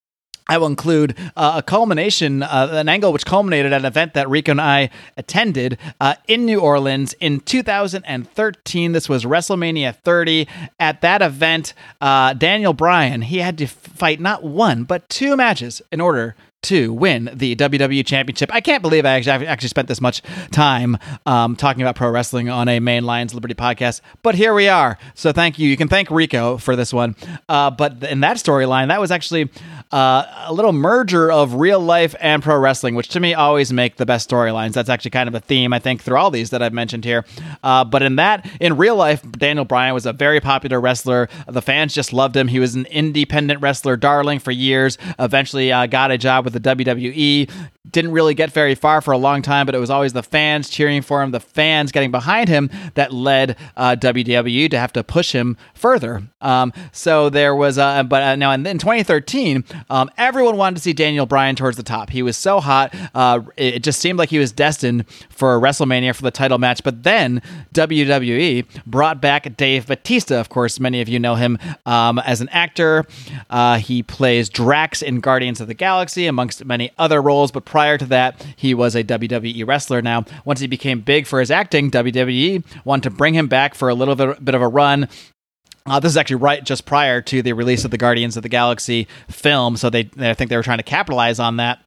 I 0.47 0.59
will 0.59 0.67
include 0.67 1.17
uh, 1.37 1.55
a 1.57 1.63
culmination, 1.63 2.43
uh, 2.43 2.69
an 2.73 2.89
angle 2.89 3.13
which 3.13 3.25
culminated 3.25 3.73
at 3.73 3.81
an 3.81 3.87
event 3.87 4.13
that 4.15 4.29
Rico 4.29 4.51
and 4.51 4.61
I 4.61 4.91
attended 5.17 5.79
uh, 6.01 6.17
in 6.29 6.45
New 6.45 6.61
Orleans 6.61 7.15
in 7.15 7.41
2013. 7.41 8.93
This 8.93 9.09
was 9.09 9.25
WrestleMania 9.25 9.97
30. 9.97 10.47
At 10.79 11.01
that 11.01 11.23
event, 11.23 11.73
uh, 12.01 12.35
Daniel 12.35 12.75
Bryan 12.75 13.23
he 13.23 13.39
had 13.39 13.57
to 13.59 13.67
fight 13.67 14.21
not 14.21 14.45
one 14.45 14.85
but 14.85 15.09
two 15.09 15.35
matches 15.35 15.81
in 15.91 16.01
order 16.01 16.37
to 16.65 16.93
win 16.93 17.31
the 17.33 17.57
WWE 17.57 18.05
Championship. 18.05 18.51
I 18.53 18.61
can't 18.61 18.83
believe 18.83 19.05
I 19.05 19.13
actually, 19.13 19.47
actually 19.47 19.69
spent 19.69 19.89
this 19.89 20.01
much 20.01 20.23
time 20.51 20.99
um, 21.27 21.57
talking 21.57 21.83
about 21.83 21.97
pro 21.97 22.11
wrestling 22.11 22.49
on 22.49 22.69
a 22.69 22.81
main 22.81 23.05
Lions 23.05 23.35
Liberty 23.35 23.55
podcast, 23.55 24.01
but 24.23 24.35
here 24.35 24.55
we 24.55 24.69
are. 24.69 24.99
So 25.15 25.33
thank 25.33 25.59
you. 25.59 25.69
You 25.69 25.77
can 25.77 25.89
thank 25.89 26.11
Rico 26.11 26.59
for 26.59 26.77
this 26.77 26.93
one. 26.93 27.17
Uh, 27.49 27.71
but 27.71 28.03
in 28.05 28.21
that 28.21 28.37
storyline, 28.39 28.89
that 28.89 29.01
was 29.01 29.11
actually 29.11 29.51
uh, 29.93 30.45
a 30.47 30.53
little 30.53 30.73
merger 30.73 31.31
of 31.31 31.55
real 31.55 31.81
life 31.81 32.15
and 32.21 32.43
pro 32.43 32.59
wrestling, 32.59 32.95
which 32.95 33.09
to 33.09 33.21
me 33.21 33.35
always 33.35 33.73
make 33.73 33.97
the 33.97 34.07
best 34.07 34.29
storylines. 34.29 34.73
That's 34.73 34.89
actually 34.89 35.13
kind 35.13 35.29
of 35.29 35.35
a 35.35 35.41
theme, 35.41 35.73
I 35.73 35.79
think, 35.79 36.03
through 36.03 36.17
all 36.17 36.31
these 36.31 36.51
that 36.51 36.63
I've 36.63 36.73
mentioned 36.73 37.05
here. 37.05 37.25
Uh, 37.63 37.85
but 37.85 38.03
in 38.03 38.17
that, 38.17 38.49
in 38.61 38.77
real 38.77 38.97
life, 38.97 39.23
Daniel 39.33 39.65
Bryan 39.65 39.95
was 39.95 40.07
a 40.07 40.13
very 40.13 40.41
popular 40.41 40.81
wrestler. 40.81 41.29
The 41.47 41.63
fans 41.63 41.95
just 41.95 42.13
loved 42.13 42.37
him. 42.37 42.49
He 42.49 42.59
was 42.59 42.75
an 42.75 42.87
independent 42.87 43.61
wrestler 43.61 43.97
darling 43.97 44.39
for 44.39 44.51
years. 44.51 44.99
Eventually, 45.19 45.71
uh, 45.71 45.87
got 45.87 46.11
a 46.11 46.19
job 46.19 46.45
with 46.45 46.54
the 46.55 46.61
WWE. 46.61 47.51
Didn't 47.91 48.13
really 48.13 48.35
get 48.35 48.51
very 48.51 48.75
far 48.75 49.03
for 49.03 49.13
a 49.13 49.19
long 49.19 49.43
time, 49.43 49.67
but 49.67 49.75
it 49.75 49.79
was 49.79 49.91
always 49.91 50.15
the 50.15 50.23
fans 50.23 50.71
cheering 50.71 51.03
for 51.03 51.23
him, 51.23 51.33
the 51.33 51.41
fans 51.41 51.93
getting 51.93 52.11
behind 52.11 52.49
him 52.49 52.71
that 52.95 53.13
led 53.13 53.57
uh, 53.77 53.95
WWE 53.97 54.71
to 54.71 54.79
have 54.79 54.93
to 54.95 55.05
push 55.05 55.33
him 55.33 55.59
further. 55.75 56.23
Um, 56.41 56.73
so 56.93 57.29
there 57.29 57.55
was, 57.55 57.77
uh, 57.77 58.03
but 58.05 58.23
uh, 58.23 58.37
now 58.37 58.53
in, 58.53 58.67
in 58.67 58.79
2013, 58.79 59.65
um, 59.91 60.11
everyone 60.17 60.57
wanted 60.57 60.77
to 60.77 60.83
see 60.83 60.93
Daniel 60.95 61.27
Bryan 61.27 61.57
towards 61.57 61.77
the 61.77 61.83
top. 61.83 62.11
He 62.11 62.23
was 62.23 62.37
so 62.37 62.61
hot, 62.61 62.95
uh, 63.15 63.41
it 63.57 63.83
just 63.83 64.01
seemed 64.01 64.19
like 64.19 64.31
he 64.31 64.39
was 64.39 64.51
destined 64.51 65.05
for 65.29 65.61
WrestleMania 65.61 66.15
for 66.15 66.23
the 66.23 66.31
title 66.31 66.59
match. 66.59 66.83
But 66.83 67.03
then 67.03 67.43
WWE 67.75 68.67
brought 68.87 69.21
back 69.21 69.57
Dave 69.57 69.87
Batista. 69.87 70.41
Of 70.41 70.49
course, 70.49 70.81
many 70.81 71.01
of 71.01 71.09
you 71.09 71.19
know 71.19 71.35
him 71.35 71.59
um, 71.87 72.19
as 72.21 72.41
an 72.41 72.49
actor. 72.51 73.05
Uh, 73.51 73.79
he 73.79 74.03
plays 74.03 74.49
Drax 74.49 75.03
in 75.03 75.21
Guardians 75.21 75.61
of 75.61 75.69
the 75.69 75.75
Galaxy, 75.75 76.27
amongst 76.27 76.44
amongst 76.45 76.65
many 76.65 76.91
other 76.99 77.23
roles. 77.23 77.51
But 77.51 77.65
prior 77.65 77.97
to 77.97 78.05
that, 78.07 78.45
he 78.57 78.75
was 78.75 78.95
a 78.95 79.03
WWE 79.03 79.67
wrestler. 79.67 80.03
Now, 80.03 80.25
once 80.45 80.61
he 80.61 80.67
became 80.67 81.01
big 81.01 81.27
for 81.27 81.41
his 81.41 81.51
acting, 81.51 81.91
WWE 81.91 82.63
wanted 82.85 83.05
to 83.05 83.11
bring 83.11 83.35
him 83.35 83.49
back 83.49 83.75
for 83.75 83.89
a 83.89 83.95
little 83.95 84.15
bit, 84.15 84.55
of 84.55 84.63
a 84.63 84.69
run. 84.69 85.09
Uh, 85.87 86.01
this 86.01 86.13
is 86.13 86.17
actually 86.17 86.37
right 86.37 86.65
just 86.65 86.85
prior 86.85 87.21
to 87.23 87.43
the 87.43 87.53
release 87.53 87.85
of 87.85 87.91
the 87.91 87.99
Guardians 87.99 88.37
of 88.37 88.43
the 88.43 88.49
Galaxy 88.49 89.09
film, 89.29 89.77
so 89.77 89.91
they 89.91 90.09
I 90.19 90.33
think 90.33 90.49
they 90.49 90.57
were 90.57 90.63
trying 90.63 90.79
to 90.79 90.85
capitalize 90.85 91.39
on 91.39 91.57
that. 91.57 91.81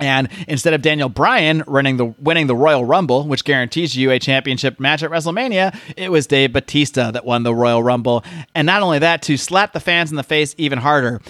And 0.00 0.28
instead 0.48 0.72
of 0.72 0.82
Daniel 0.82 1.08
Bryan 1.08 1.62
running 1.66 1.96
the 1.96 2.06
winning 2.06 2.46
the 2.46 2.56
Royal 2.56 2.84
Rumble, 2.84 3.28
which 3.28 3.44
guarantees 3.44 3.94
you 3.94 4.10
a 4.10 4.18
championship 4.18 4.80
match 4.80 5.02
at 5.02 5.10
WrestleMania, 5.10 5.76
it 5.96 6.10
was 6.10 6.26
Dave 6.26 6.52
Batista 6.52 7.10
that 7.12 7.24
won 7.24 7.42
the 7.42 7.54
Royal 7.54 7.82
Rumble. 7.82 8.24
And 8.54 8.66
not 8.66 8.82
only 8.82 8.98
that, 8.98 9.22
to 9.22 9.36
slap 9.36 9.74
the 9.74 9.80
fans 9.80 10.10
in 10.10 10.16
the 10.16 10.24
face 10.24 10.54
even 10.58 10.78
harder, 10.78 11.20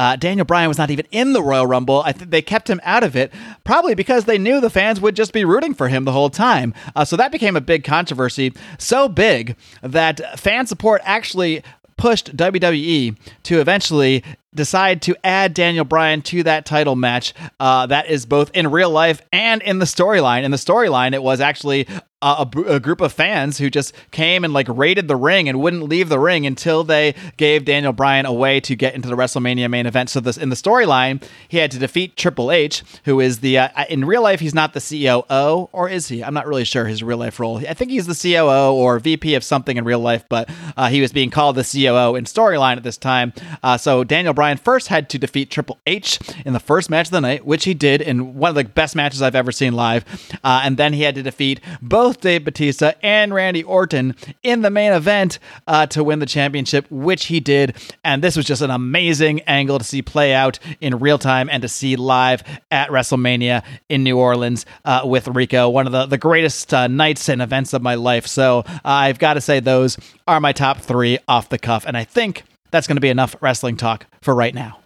uh, 0.00 0.16
Daniel 0.16 0.46
Bryan 0.46 0.66
was 0.66 0.78
not 0.78 0.90
even 0.90 1.04
in 1.10 1.34
the 1.34 1.42
Royal 1.42 1.66
Rumble. 1.66 2.00
I 2.06 2.12
think 2.12 2.30
they 2.30 2.40
kept 2.40 2.70
him 2.70 2.80
out 2.84 3.04
of 3.04 3.14
it, 3.16 3.30
probably 3.64 3.94
because 3.94 4.24
they 4.24 4.38
knew 4.38 4.58
the 4.58 4.70
fans 4.70 4.98
would 4.98 5.14
just 5.14 5.34
be 5.34 5.44
rooting 5.44 5.74
for 5.74 5.88
him 5.88 6.06
the 6.06 6.12
whole 6.12 6.30
time. 6.30 6.72
Uh, 6.96 7.04
so 7.04 7.16
that 7.18 7.30
became 7.30 7.54
a 7.54 7.60
big 7.60 7.84
controversy, 7.84 8.54
so 8.78 9.10
big 9.10 9.56
that 9.82 10.40
fan 10.40 10.66
support 10.66 11.02
actually 11.04 11.62
pushed 11.98 12.34
WWE 12.34 13.14
to 13.42 13.60
eventually 13.60 14.24
decide 14.54 15.02
to 15.02 15.16
add 15.24 15.54
Daniel 15.54 15.84
Bryan 15.84 16.22
to 16.22 16.42
that 16.42 16.66
title 16.66 16.96
match. 16.96 17.34
Uh, 17.58 17.86
that 17.86 18.08
is 18.08 18.26
both 18.26 18.50
in 18.54 18.70
real 18.70 18.90
life 18.90 19.22
and 19.32 19.62
in 19.62 19.78
the 19.78 19.84
storyline. 19.84 20.42
In 20.42 20.50
the 20.50 20.56
storyline, 20.56 21.14
it 21.14 21.22
was 21.22 21.40
actually 21.40 21.86
a, 22.22 22.46
a, 22.66 22.80
group 22.80 23.00
of 23.00 23.12
fans 23.12 23.58
who 23.58 23.70
just 23.70 23.94
came 24.10 24.44
and 24.44 24.52
like 24.52 24.66
raided 24.68 25.08
the 25.08 25.16
ring 25.16 25.48
and 25.48 25.58
wouldn't 25.60 25.84
leave 25.84 26.08
the 26.08 26.18
ring 26.18 26.44
until 26.46 26.84
they 26.84 27.14
gave 27.36 27.64
Daniel 27.64 27.92
Bryan 27.92 28.26
a 28.26 28.32
way 28.32 28.60
to 28.60 28.76
get 28.76 28.94
into 28.94 29.08
the 29.08 29.16
WrestleMania 29.16 29.70
main 29.70 29.86
event. 29.86 30.10
So 30.10 30.20
this 30.20 30.36
in 30.36 30.50
the 30.50 30.56
storyline, 30.56 31.22
he 31.48 31.56
had 31.56 31.70
to 31.70 31.78
defeat 31.78 32.16
Triple 32.16 32.52
H, 32.52 32.82
who 33.04 33.20
is 33.20 33.40
the 33.40 33.58
uh, 33.58 33.84
in 33.88 34.04
real 34.04 34.22
life 34.22 34.40
he's 34.40 34.54
not 34.54 34.74
the 34.74 34.80
COO 34.80 35.70
or 35.72 35.88
is 35.88 36.08
he? 36.08 36.22
I'm 36.22 36.34
not 36.34 36.46
really 36.46 36.64
sure 36.64 36.84
his 36.84 37.02
real 37.02 37.18
life 37.18 37.40
role. 37.40 37.58
I 37.58 37.74
think 37.74 37.90
he's 37.90 38.06
the 38.06 38.14
COO 38.14 38.74
or 38.74 38.98
VP 38.98 39.34
of 39.34 39.42
something 39.42 39.76
in 39.76 39.84
real 39.84 40.00
life, 40.00 40.24
but 40.28 40.50
uh, 40.76 40.88
he 40.88 41.00
was 41.00 41.12
being 41.12 41.30
called 41.30 41.56
the 41.56 41.64
COO 41.64 42.16
in 42.16 42.24
storyline 42.24 42.76
at 42.76 42.82
this 42.82 42.98
time. 42.98 43.32
Uh, 43.62 43.78
so 43.78 44.04
Daniel 44.04 44.34
Bryan 44.40 44.56
first 44.56 44.88
had 44.88 45.10
to 45.10 45.18
defeat 45.18 45.50
Triple 45.50 45.78
H 45.86 46.18
in 46.46 46.54
the 46.54 46.60
first 46.60 46.88
match 46.88 47.08
of 47.08 47.10
the 47.10 47.20
night, 47.20 47.44
which 47.44 47.64
he 47.64 47.74
did 47.74 48.00
in 48.00 48.36
one 48.36 48.48
of 48.48 48.54
the 48.54 48.64
best 48.64 48.96
matches 48.96 49.20
I've 49.20 49.34
ever 49.34 49.52
seen 49.52 49.74
live, 49.74 50.02
uh, 50.42 50.62
and 50.64 50.78
then 50.78 50.94
he 50.94 51.02
had 51.02 51.14
to 51.16 51.22
defeat 51.22 51.60
both 51.82 52.22
Dave 52.22 52.44
Batista 52.44 52.92
and 53.02 53.34
Randy 53.34 53.62
Orton 53.62 54.16
in 54.42 54.62
the 54.62 54.70
main 54.70 54.94
event 54.94 55.38
uh, 55.66 55.84
to 55.88 56.02
win 56.02 56.20
the 56.20 56.24
championship, 56.24 56.90
which 56.90 57.26
he 57.26 57.38
did. 57.38 57.76
And 58.02 58.24
this 58.24 58.34
was 58.34 58.46
just 58.46 58.62
an 58.62 58.70
amazing 58.70 59.40
angle 59.42 59.78
to 59.78 59.84
see 59.84 60.00
play 60.00 60.32
out 60.32 60.58
in 60.80 60.98
real 61.00 61.18
time 61.18 61.50
and 61.50 61.60
to 61.60 61.68
see 61.68 61.96
live 61.96 62.42
at 62.70 62.88
WrestleMania 62.88 63.62
in 63.90 64.04
New 64.04 64.16
Orleans 64.16 64.64
uh, 64.86 65.02
with 65.04 65.28
Rico, 65.28 65.68
one 65.68 65.84
of 65.84 65.92
the, 65.92 66.06
the 66.06 66.16
greatest 66.16 66.72
uh, 66.72 66.88
nights 66.88 67.28
and 67.28 67.42
events 67.42 67.74
of 67.74 67.82
my 67.82 67.94
life. 67.94 68.26
So 68.26 68.60
uh, 68.60 68.80
I've 68.84 69.18
got 69.18 69.34
to 69.34 69.42
say, 69.42 69.60
those 69.60 69.98
are 70.26 70.40
my 70.40 70.52
top 70.52 70.78
three 70.78 71.18
off 71.28 71.50
the 71.50 71.58
cuff. 71.58 71.84
And 71.86 71.94
I 71.94 72.04
think 72.04 72.44
that's 72.70 72.86
going 72.86 72.96
to 72.96 73.00
be 73.00 73.08
enough 73.08 73.36
wrestling 73.40 73.76
talk 73.76 74.06
for 74.20 74.34
right 74.34 74.54
now. 74.54 74.78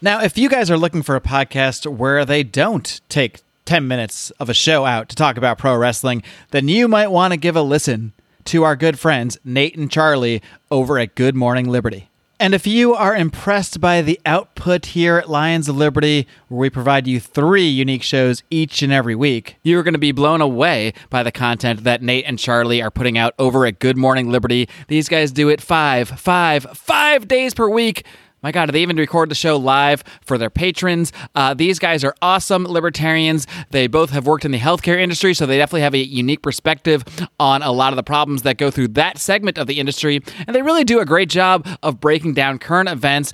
Now, 0.00 0.22
if 0.22 0.38
you 0.38 0.48
guys 0.48 0.70
are 0.70 0.78
looking 0.78 1.02
for 1.02 1.16
a 1.16 1.20
podcast 1.20 1.86
where 1.86 2.24
they 2.24 2.42
don't 2.42 3.00
take 3.08 3.40
10 3.64 3.88
minutes 3.88 4.30
of 4.38 4.48
a 4.48 4.54
show 4.54 4.84
out 4.84 5.08
to 5.08 5.16
talk 5.16 5.36
about 5.36 5.58
pro 5.58 5.76
wrestling, 5.76 6.22
then 6.52 6.68
you 6.68 6.88
might 6.88 7.08
want 7.08 7.32
to 7.32 7.36
give 7.36 7.56
a 7.56 7.62
listen 7.62 8.12
to 8.46 8.62
our 8.62 8.76
good 8.76 8.98
friends, 8.98 9.38
Nate 9.44 9.76
and 9.76 9.90
Charlie, 9.90 10.40
over 10.70 10.98
at 10.98 11.14
Good 11.14 11.34
Morning 11.34 11.68
Liberty. 11.68 12.07
And 12.40 12.54
if 12.54 12.68
you 12.68 12.94
are 12.94 13.16
impressed 13.16 13.80
by 13.80 14.00
the 14.00 14.20
output 14.24 14.86
here 14.86 15.18
at 15.18 15.28
Lions 15.28 15.68
of 15.68 15.76
Liberty, 15.76 16.28
where 16.46 16.60
we 16.60 16.70
provide 16.70 17.08
you 17.08 17.18
three 17.18 17.66
unique 17.66 18.04
shows 18.04 18.44
each 18.48 18.80
and 18.80 18.92
every 18.92 19.16
week, 19.16 19.56
you're 19.64 19.82
going 19.82 19.94
to 19.94 19.98
be 19.98 20.12
blown 20.12 20.40
away 20.40 20.92
by 21.10 21.24
the 21.24 21.32
content 21.32 21.82
that 21.82 22.00
Nate 22.00 22.24
and 22.26 22.38
Charlie 22.38 22.80
are 22.80 22.92
putting 22.92 23.18
out 23.18 23.34
over 23.40 23.66
at 23.66 23.80
Good 23.80 23.96
Morning 23.96 24.30
Liberty. 24.30 24.68
These 24.86 25.08
guys 25.08 25.32
do 25.32 25.48
it 25.48 25.60
five, 25.60 26.08
five, 26.10 26.62
five 26.74 27.26
days 27.26 27.54
per 27.54 27.68
week 27.68 28.06
my 28.42 28.52
God, 28.52 28.70
they 28.70 28.82
even 28.82 28.96
record 28.96 29.30
the 29.30 29.34
show 29.34 29.56
live 29.56 30.04
for 30.22 30.38
their 30.38 30.50
patrons. 30.50 31.12
Uh, 31.34 31.54
these 31.54 31.78
guys 31.78 32.04
are 32.04 32.14
awesome 32.22 32.64
libertarians. 32.64 33.46
They 33.70 33.86
both 33.86 34.10
have 34.10 34.26
worked 34.26 34.44
in 34.44 34.50
the 34.50 34.58
healthcare 34.58 34.98
industry, 34.98 35.34
so 35.34 35.46
they 35.46 35.56
definitely 35.56 35.82
have 35.82 35.94
a 35.94 35.98
unique 35.98 36.42
perspective 36.42 37.04
on 37.40 37.62
a 37.62 37.72
lot 37.72 37.92
of 37.92 37.96
the 37.96 38.02
problems 38.02 38.42
that 38.42 38.58
go 38.58 38.70
through 38.70 38.88
that 38.88 39.18
segment 39.18 39.58
of 39.58 39.66
the 39.66 39.80
industry. 39.80 40.22
And 40.46 40.54
they 40.54 40.62
really 40.62 40.84
do 40.84 41.00
a 41.00 41.04
great 41.04 41.28
job 41.28 41.66
of 41.82 42.00
breaking 42.00 42.34
down 42.34 42.58
current 42.58 42.88
events, 42.88 43.32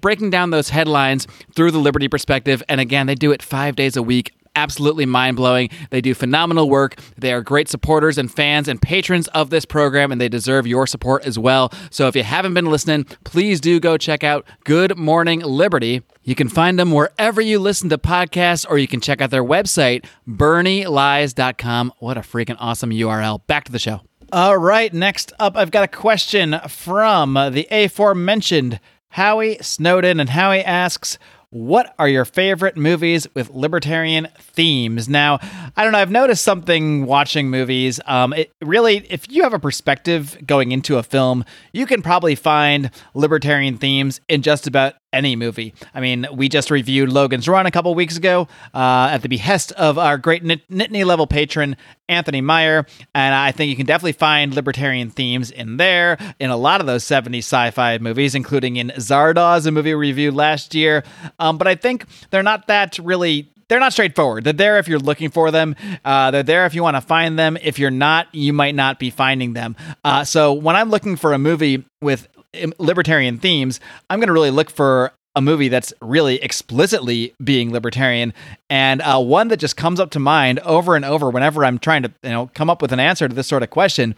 breaking 0.00 0.30
down 0.30 0.50
those 0.50 0.70
headlines 0.70 1.26
through 1.54 1.70
the 1.70 1.78
liberty 1.78 2.08
perspective. 2.08 2.62
And 2.68 2.80
again, 2.80 3.06
they 3.06 3.14
do 3.14 3.32
it 3.32 3.42
five 3.42 3.76
days 3.76 3.96
a 3.96 4.02
week 4.02 4.35
absolutely 4.56 5.06
mind 5.06 5.36
blowing. 5.36 5.68
They 5.90 6.00
do 6.00 6.14
phenomenal 6.14 6.68
work. 6.68 6.96
They 7.16 7.32
are 7.32 7.42
great 7.42 7.68
supporters 7.68 8.18
and 8.18 8.32
fans 8.32 8.66
and 8.66 8.82
patrons 8.82 9.28
of 9.28 9.50
this 9.50 9.64
program, 9.64 10.10
and 10.10 10.20
they 10.20 10.28
deserve 10.28 10.66
your 10.66 10.86
support 10.86 11.24
as 11.24 11.38
well. 11.38 11.72
So 11.90 12.08
if 12.08 12.16
you 12.16 12.24
haven't 12.24 12.54
been 12.54 12.66
listening, 12.66 13.04
please 13.24 13.60
do 13.60 13.78
go 13.78 13.96
check 13.96 14.24
out 14.24 14.44
Good 14.64 14.98
Morning 14.98 15.40
Liberty. 15.40 16.02
You 16.24 16.34
can 16.34 16.48
find 16.48 16.78
them 16.78 16.90
wherever 16.90 17.40
you 17.40 17.60
listen 17.60 17.88
to 17.90 17.98
podcasts, 17.98 18.66
or 18.68 18.78
you 18.78 18.88
can 18.88 19.00
check 19.00 19.20
out 19.20 19.30
their 19.30 19.44
website, 19.44 20.06
bernielies.com. 20.26 21.92
What 22.00 22.16
a 22.16 22.22
freaking 22.22 22.56
awesome 22.58 22.90
URL. 22.90 23.46
Back 23.46 23.64
to 23.64 23.72
the 23.72 23.78
show. 23.78 24.00
All 24.32 24.58
right, 24.58 24.92
next 24.92 25.32
up, 25.38 25.56
I've 25.56 25.70
got 25.70 25.84
a 25.84 25.88
question 25.88 26.58
from 26.68 27.34
the 27.34 27.68
aforementioned 27.70 28.80
Howie 29.10 29.58
Snowden, 29.62 30.18
and 30.18 30.30
Howie 30.30 30.64
asks, 30.64 31.16
what 31.50 31.94
are 31.98 32.08
your 32.08 32.24
favorite 32.24 32.76
movies 32.76 33.26
with 33.34 33.50
libertarian 33.50 34.28
themes? 34.38 35.08
Now, 35.08 35.38
I 35.76 35.84
don't 35.84 35.92
know. 35.92 35.98
I've 35.98 36.10
noticed 36.10 36.44
something 36.44 37.06
watching 37.06 37.50
movies. 37.50 38.00
Um, 38.06 38.32
it 38.32 38.52
really, 38.62 39.06
if 39.08 39.30
you 39.30 39.42
have 39.42 39.54
a 39.54 39.58
perspective 39.58 40.36
going 40.44 40.72
into 40.72 40.98
a 40.98 41.02
film, 41.02 41.44
you 41.72 41.86
can 41.86 42.02
probably 42.02 42.34
find 42.34 42.90
libertarian 43.14 43.78
themes 43.78 44.20
in 44.28 44.42
just 44.42 44.66
about 44.66 44.94
any 45.16 45.36
movie. 45.36 45.74
I 45.94 46.00
mean, 46.00 46.26
we 46.32 46.48
just 46.48 46.70
reviewed 46.70 47.08
Logan's 47.10 47.48
Run 47.48 47.66
a 47.66 47.70
couple 47.70 47.94
weeks 47.94 48.16
ago 48.16 48.48
uh, 48.74 49.08
at 49.12 49.22
the 49.22 49.28
behest 49.28 49.72
of 49.72 49.98
our 49.98 50.18
great 50.18 50.44
Nittany 50.44 51.04
level 51.04 51.26
patron, 51.26 51.76
Anthony 52.08 52.40
Meyer. 52.40 52.86
And 53.14 53.34
I 53.34 53.52
think 53.52 53.70
you 53.70 53.76
can 53.76 53.86
definitely 53.86 54.12
find 54.12 54.54
libertarian 54.54 55.10
themes 55.10 55.50
in 55.50 55.78
there, 55.78 56.18
in 56.38 56.50
a 56.50 56.56
lot 56.56 56.80
of 56.80 56.86
those 56.86 57.04
70s 57.04 57.38
sci 57.38 57.70
fi 57.70 57.98
movies, 57.98 58.34
including 58.34 58.76
in 58.76 58.88
Zardoz, 58.96 59.66
a 59.66 59.70
movie 59.70 59.94
we 59.94 60.08
reviewed 60.08 60.34
last 60.34 60.74
year. 60.74 61.02
Um, 61.38 61.58
but 61.58 61.66
I 61.66 61.74
think 61.74 62.04
they're 62.30 62.42
not 62.42 62.66
that 62.68 62.98
really 62.98 63.50
they're 63.68 63.80
not 63.80 63.92
straightforward. 63.92 64.44
They're 64.44 64.52
there 64.52 64.78
if 64.78 64.86
you're 64.86 64.98
looking 64.98 65.30
for 65.30 65.50
them. 65.50 65.74
Uh, 66.04 66.30
they're 66.30 66.42
there 66.42 66.66
if 66.66 66.74
you 66.74 66.82
want 66.82 66.96
to 66.96 67.00
find 67.00 67.38
them. 67.38 67.58
If 67.60 67.78
you're 67.78 67.90
not, 67.90 68.32
you 68.32 68.52
might 68.52 68.74
not 68.74 68.98
be 68.98 69.10
finding 69.10 69.54
them. 69.54 69.74
Uh, 70.04 70.24
so 70.24 70.52
when 70.52 70.76
I'm 70.76 70.90
looking 70.90 71.16
for 71.16 71.32
a 71.32 71.38
movie 71.38 71.84
with 72.00 72.28
libertarian 72.78 73.38
themes, 73.38 73.80
I'm 74.10 74.18
going 74.18 74.28
to 74.28 74.32
really 74.32 74.50
look 74.50 74.70
for 74.70 75.12
a 75.36 75.40
movie 75.42 75.68
that's 75.68 75.92
really 76.00 76.42
explicitly 76.42 77.34
being 77.44 77.70
libertarian 77.70 78.32
and 78.70 79.02
uh, 79.02 79.20
one 79.20 79.48
that 79.48 79.58
just 79.58 79.76
comes 79.76 80.00
up 80.00 80.10
to 80.10 80.18
mind 80.18 80.58
over 80.60 80.96
and 80.96 81.04
over 81.04 81.28
whenever 81.28 81.62
i'm 81.62 81.78
trying 81.78 82.02
to 82.02 82.10
you 82.22 82.30
know 82.30 82.50
come 82.54 82.70
up 82.70 82.80
with 82.80 82.90
an 82.90 82.98
answer 82.98 83.28
to 83.28 83.34
this 83.34 83.46
sort 83.46 83.62
of 83.62 83.68
question 83.68 84.14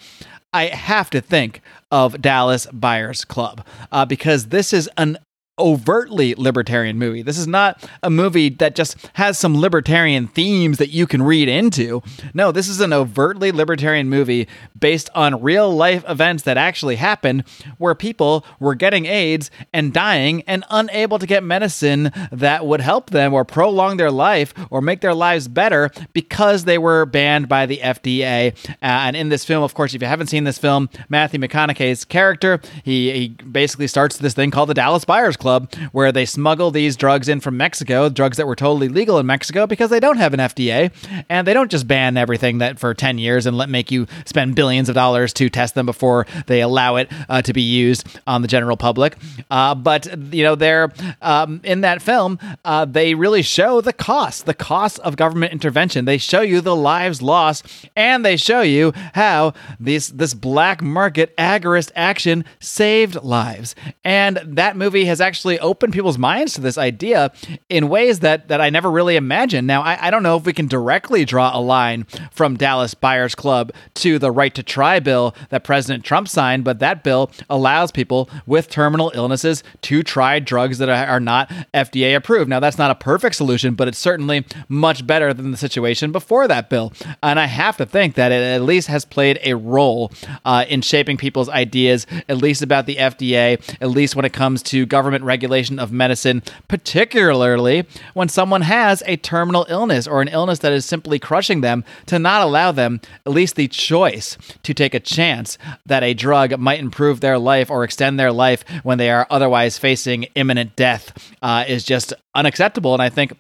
i 0.53 0.67
have 0.67 1.11
to 1.11 1.21
think 1.21 1.61
of 1.91 2.23
dallas 2.23 2.67
buyers 2.73 3.25
club 3.25 3.67
uh, 3.91 4.05
because 4.05 4.47
this 4.47 4.73
is 4.73 4.89
an 4.97 5.19
overtly 5.59 6.35
libertarian 6.37 6.99
movie. 6.99 7.23
This 7.23 7.39
is 7.39 7.47
not 7.47 7.89
a 8.03 8.11
movie 8.11 8.49
that 8.49 8.75
just 8.75 8.97
has 9.15 9.39
some 9.39 9.61
libertarian 9.61 10.29
themes 10.29 10.79
that 10.79 10.91
you 10.91 11.07
can 11.07 11.23
read 11.23 11.49
into. 11.49 12.03
No, 12.33 12.53
this 12.53 12.69
is 12.69 12.81
an 12.81 12.93
overtly 12.93 13.53
libertarian 13.53 14.09
movie 14.09 14.49
based 14.79 15.11
on 15.15 15.43
real 15.43 15.75
life 15.75 16.05
events 16.09 16.45
that 16.45 16.57
actually 16.57 16.97
happened 16.97 17.45
where 17.79 17.95
people 17.95 18.45
were 18.61 18.75
getting 18.75 19.07
AIDS 19.07 19.51
and 19.73 19.93
dying 19.93 20.43
and 20.47 20.65
unable 20.71 21.19
to 21.19 21.27
get 21.27 21.43
medicine 21.43 22.13
that 22.31 22.65
would 22.65 22.81
help 22.81 23.11
them 23.11 23.35
or 23.35 23.45
prolong 23.45 23.97
their 23.97 24.11
life 24.11 24.55
or 24.71 24.81
make 24.81 25.01
their 25.01 25.15
lives 25.15 25.49
better 25.49 25.91
because 26.13 26.65
they 26.65 26.79
were 26.79 27.05
banned 27.05 27.49
by 27.49 27.67
the 27.67 27.79
FDA. 27.79 28.55
Uh, 28.69 28.75
and 28.81 29.17
in 29.17 29.29
this 29.29 29.45
film, 29.45 29.63
of 29.63 29.75
course, 29.75 29.95
if 29.95 30.03
you 30.03 30.09
haven't 30.09 30.29
seen 30.29 30.45
this 30.45 30.59
film, 30.59 30.89
Matthew 31.09 31.41
McConaughey's 31.41 32.05
character, 32.05 32.61
he, 32.85 33.11
he 33.11 33.29
basically 33.29 33.87
starts 33.87 34.19
this 34.19 34.35
thing 34.35 34.51
called 34.51 34.69
the 34.69 34.75
Dallas 34.75 35.05
Buyers 35.05 35.37
Club 35.37 35.48
Club, 35.49 35.73
where 35.93 36.13
they 36.13 36.27
smuggle 36.27 36.71
these 36.71 36.95
drugs 36.95 37.27
in 37.27 37.41
from 37.41 37.57
Mexico, 37.57 38.11
drugs 38.11 38.37
that 38.37 38.47
were 38.47 38.55
totally 38.55 38.89
legal 38.89 39.19
in 39.19 39.25
Mexico 39.25 39.67
because 39.67 39.89
they 39.89 39.99
don't 39.99 40.19
have 40.19 40.35
an 40.35 40.41
FDA, 40.41 40.93
and 41.31 41.47
they 41.47 41.55
don't 41.55 41.71
just 41.71 41.89
ban 41.89 42.19
everything 42.19 42.59
that 42.59 42.79
for 42.79 42.93
10 42.93 43.17
years 43.17 43.47
and 43.47 43.57
let 43.57 43.71
make 43.71 43.91
you 43.91 44.07
spend 44.27 44.55
billions 44.55 44.91
of 44.91 44.95
dollars 44.95 45.33
to 45.33 45.49
test 45.49 45.75
them 45.75 45.87
before 45.87 46.27
they 46.49 46.61
allow 46.61 46.97
it 46.97 47.11
uh, 47.31 47.41
to 47.41 47.55
be 47.55 47.63
used 47.63 48.07
on 48.27 48.43
the 48.43 48.49
general 48.49 48.77
public. 48.77 49.17
Uh, 49.51 49.75
but 49.75 50.07
you 50.35 50.43
know, 50.43 50.55
they're 50.55 50.93
um, 51.23 51.63
in 51.65 51.81
that 51.81 52.03
film, 52.03 52.39
uh, 52.67 52.85
they 52.85 53.15
really 53.15 53.41
show 53.41 53.81
the 53.81 53.95
cost, 53.95 54.45
the 54.45 54.53
cost 54.53 54.99
of 54.99 55.17
government 55.17 55.53
intervention. 55.55 56.05
They 56.05 56.19
show 56.19 56.43
you 56.43 56.61
the 56.61 56.77
lives 56.77 57.23
lost, 57.23 57.65
and 57.97 58.23
they 58.23 58.37
show 58.37 58.61
you 58.61 58.93
how 59.15 59.55
this 59.81 60.09
this 60.09 60.35
black 60.35 60.83
market 60.83 61.35
agorist 61.39 61.91
action 61.97 62.45
saved 62.61 63.15
lives. 63.23 63.75
And 64.05 64.37
that 64.45 64.77
movie 64.77 65.07
has 65.07 65.23
actually 65.23 65.38
actually 65.39 65.61
opened 65.61 65.93
people's 65.93 66.19
minds 66.19 66.55
to 66.55 66.61
this 66.61 66.77
idea 66.77 67.31
in 67.69 67.89
ways 67.89 68.19
that 68.19 68.49
that 68.49 68.61
I 68.61 68.71
never 68.71 68.91
really 68.91 69.15
imagined. 69.15 69.69
Now, 69.69 69.83
I, 69.83 70.09
I 70.09 70.11
don't 70.11 70.25
know 70.25 70.37
if 70.37 70.45
we 70.45 70.53
can 70.53 70.67
directly 70.67 71.25
draw 71.25 71.57
a 71.57 71.61
line 71.61 72.07
from 72.33 72.57
Dallas 72.57 72.93
Buyers 72.93 73.37
Club 73.37 73.71
to 73.95 74.19
the 74.19 74.33
right 74.33 74.53
to 74.57 74.65
try 74.65 74.99
bill 74.99 75.37
that 75.51 75.63
President 75.63 76.05
Trump 76.05 76.27
signed, 76.27 76.65
but 76.65 76.81
that 76.81 77.05
bill 77.05 77.31
allows 77.49 77.93
people 77.93 78.29
with 78.47 78.69
terminal 78.69 79.13
illnesses 79.15 79.63
to 79.83 80.03
try 80.03 80.41
drugs 80.41 80.79
that 80.79 80.89
are 80.89 81.21
not 81.21 81.49
FDA 81.73 82.17
approved. 82.17 82.51
Now, 82.51 82.59
that's 82.59 82.79
not 82.79 82.91
a 82.91 82.97
perfect 82.97 83.37
solution, 83.37 83.77
but 83.77 83.87
it's 83.87 83.99
certainly 83.99 84.45
much 84.69 85.07
better 85.07 85.33
than 85.33 85.53
the 85.53 85.57
situation 85.57 86.11
before 86.11 86.49
that 86.49 86.69
bill. 86.69 86.93
And 87.23 87.39
I 87.39 87.47
have 87.47 87.77
to 87.77 87.87
think 87.87 88.17
that 88.17 88.33
it 88.33 88.43
at 88.43 88.63
least 88.63 88.89
has 88.89 89.05
played 89.05 89.39
a 89.45 89.55
role 89.55 90.11
uh, 90.45 90.65
in 90.69 90.81
shaping 90.81 91.17
people's 91.17 91.49
ideas, 91.49 92.09
at 92.29 92.39
least 92.39 92.61
about 92.61 92.87
the 92.87 92.97
FDA, 92.97 93.61
at 93.81 93.91
least 93.91 94.17
when 94.17 94.25
it 94.25 94.33
comes 94.33 94.65
to 94.65 94.85
government 94.85 95.28
regulation 95.29 95.79
of 95.79 95.93
medicine, 95.93 96.43
particularly 96.67 97.87
when 98.15 98.29
someone 98.29 98.63
has 98.63 99.03
a 99.07 99.17
terminal 99.17 99.67
illness 99.69 100.09
or 100.09 100.21
an 100.21 100.29
illness 100.29 100.59
that 100.61 100.73
is 100.73 100.85
simply 100.85 101.21
crushing 101.21 101.61
them, 101.61 101.85
to 102.07 102.19
not 102.19 102.43
allow 102.43 102.73
them 102.73 103.01
at 103.25 103.33
least 103.33 103.55
the 103.55 103.69
choice 103.69 104.37
to 104.65 104.75
take 104.75 104.95
a 104.95 105.01
chance 105.01 105.59
that 105.87 106.03
a 106.03 106.15
drug 106.15 106.59
might 106.59 106.81
improve 106.81 107.21
their 107.21 107.39
life 107.39 107.71
or 107.71 107.85
extend 107.85 108.19
their 108.19 108.33
life 108.33 108.65
when 108.83 108.99
they 108.99 109.11
are 109.11 109.27
otherwise 109.31 109.79
facing 109.79 110.25
imminent 110.35 110.75
death 110.75 111.13
uh, 111.43 111.65
is 111.69 111.85
just 111.85 112.13
unacceptable. 112.35 112.95
And 112.95 113.03
I 113.03 113.11
think 113.11 113.33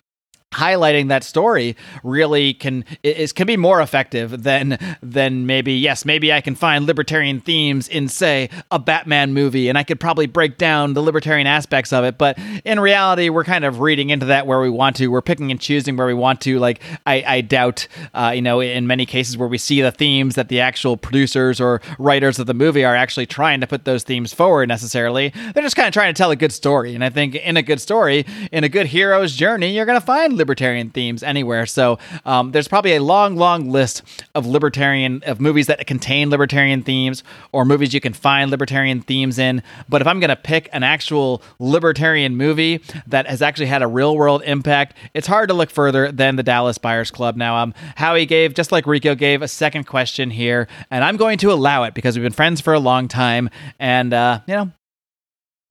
highlighting 0.52 1.08
that 1.08 1.22
story 1.22 1.76
really 2.02 2.54
can 2.54 2.82
is 3.02 3.34
can 3.34 3.46
be 3.46 3.56
more 3.56 3.82
effective 3.82 4.44
than 4.44 4.78
than 5.02 5.44
maybe 5.44 5.74
yes 5.74 6.06
maybe 6.06 6.32
I 6.32 6.40
can 6.40 6.54
find 6.54 6.86
libertarian 6.86 7.40
themes 7.40 7.86
in 7.86 8.08
say 8.08 8.48
a 8.70 8.78
Batman 8.78 9.34
movie 9.34 9.68
and 9.68 9.76
I 9.76 9.82
could 9.82 10.00
probably 10.00 10.26
break 10.26 10.56
down 10.56 10.94
the 10.94 11.02
libertarian 11.02 11.46
aspects 11.46 11.92
of 11.92 12.04
it. 12.04 12.16
But 12.16 12.38
in 12.64 12.80
reality 12.80 13.28
we're 13.28 13.44
kind 13.44 13.66
of 13.66 13.80
reading 13.80 14.08
into 14.08 14.26
that 14.26 14.46
where 14.46 14.58
we 14.60 14.70
want 14.70 14.96
to. 14.96 15.08
We're 15.08 15.20
picking 15.20 15.50
and 15.50 15.60
choosing 15.60 15.98
where 15.98 16.06
we 16.06 16.14
want 16.14 16.40
to. 16.42 16.58
Like 16.58 16.80
I, 17.04 17.22
I 17.26 17.40
doubt 17.42 17.86
uh, 18.14 18.32
you 18.34 18.40
know 18.40 18.60
in 18.60 18.86
many 18.86 19.04
cases 19.04 19.36
where 19.36 19.48
we 19.48 19.58
see 19.58 19.82
the 19.82 19.92
themes 19.92 20.34
that 20.36 20.48
the 20.48 20.60
actual 20.60 20.96
producers 20.96 21.60
or 21.60 21.82
writers 21.98 22.38
of 22.38 22.46
the 22.46 22.54
movie 22.54 22.86
are 22.86 22.96
actually 22.96 23.26
trying 23.26 23.60
to 23.60 23.66
put 23.66 23.84
those 23.84 24.02
themes 24.02 24.32
forward 24.32 24.68
necessarily. 24.68 25.28
They're 25.52 25.62
just 25.62 25.76
kind 25.76 25.88
of 25.88 25.92
trying 25.92 26.14
to 26.14 26.16
tell 26.16 26.30
a 26.30 26.36
good 26.36 26.52
story. 26.52 26.94
And 26.94 27.04
I 27.04 27.10
think 27.10 27.34
in 27.34 27.58
a 27.58 27.62
good 27.62 27.82
story 27.82 28.24
in 28.50 28.64
a 28.64 28.68
good 28.70 28.86
hero's 28.86 29.34
journey 29.36 29.72
you're 29.72 29.84
going 29.84 30.00
to 30.00 30.06
find 30.06 30.37
libertarian 30.38 30.90
themes 30.90 31.22
anywhere. 31.22 31.66
So 31.66 31.98
um, 32.24 32.52
there's 32.52 32.68
probably 32.68 32.94
a 32.94 33.02
long, 33.02 33.36
long 33.36 33.70
list 33.70 34.02
of 34.34 34.46
libertarian 34.46 35.22
of 35.26 35.40
movies 35.40 35.66
that 35.66 35.86
contain 35.86 36.30
libertarian 36.30 36.82
themes 36.82 37.22
or 37.52 37.64
movies 37.64 37.92
you 37.92 38.00
can 38.00 38.12
find 38.12 38.50
libertarian 38.50 39.00
themes 39.00 39.38
in. 39.38 39.62
But 39.88 40.00
if 40.00 40.06
I'm 40.06 40.20
going 40.20 40.30
to 40.30 40.36
pick 40.36 40.68
an 40.72 40.82
actual 40.82 41.42
libertarian 41.58 42.36
movie 42.36 42.80
that 43.06 43.26
has 43.26 43.42
actually 43.42 43.66
had 43.66 43.82
a 43.82 43.86
real 43.86 44.16
world 44.16 44.42
impact, 44.44 44.96
it's 45.14 45.26
hard 45.26 45.48
to 45.48 45.54
look 45.54 45.70
further 45.70 46.10
than 46.10 46.36
the 46.36 46.42
Dallas 46.42 46.78
Buyers 46.78 47.10
Club. 47.10 47.36
Now, 47.36 47.56
um, 47.56 47.74
Howie 47.96 48.26
gave 48.26 48.54
just 48.54 48.72
like 48.72 48.86
Rico 48.86 49.14
gave 49.14 49.42
a 49.42 49.48
second 49.48 49.84
question 49.84 50.30
here, 50.30 50.68
and 50.90 51.04
I'm 51.04 51.16
going 51.16 51.38
to 51.38 51.52
allow 51.52 51.84
it 51.84 51.94
because 51.94 52.16
we've 52.16 52.24
been 52.24 52.32
friends 52.32 52.60
for 52.60 52.72
a 52.72 52.80
long 52.80 53.08
time, 53.08 53.50
and 53.78 54.14
uh, 54.14 54.40
you 54.46 54.54
know 54.54 54.72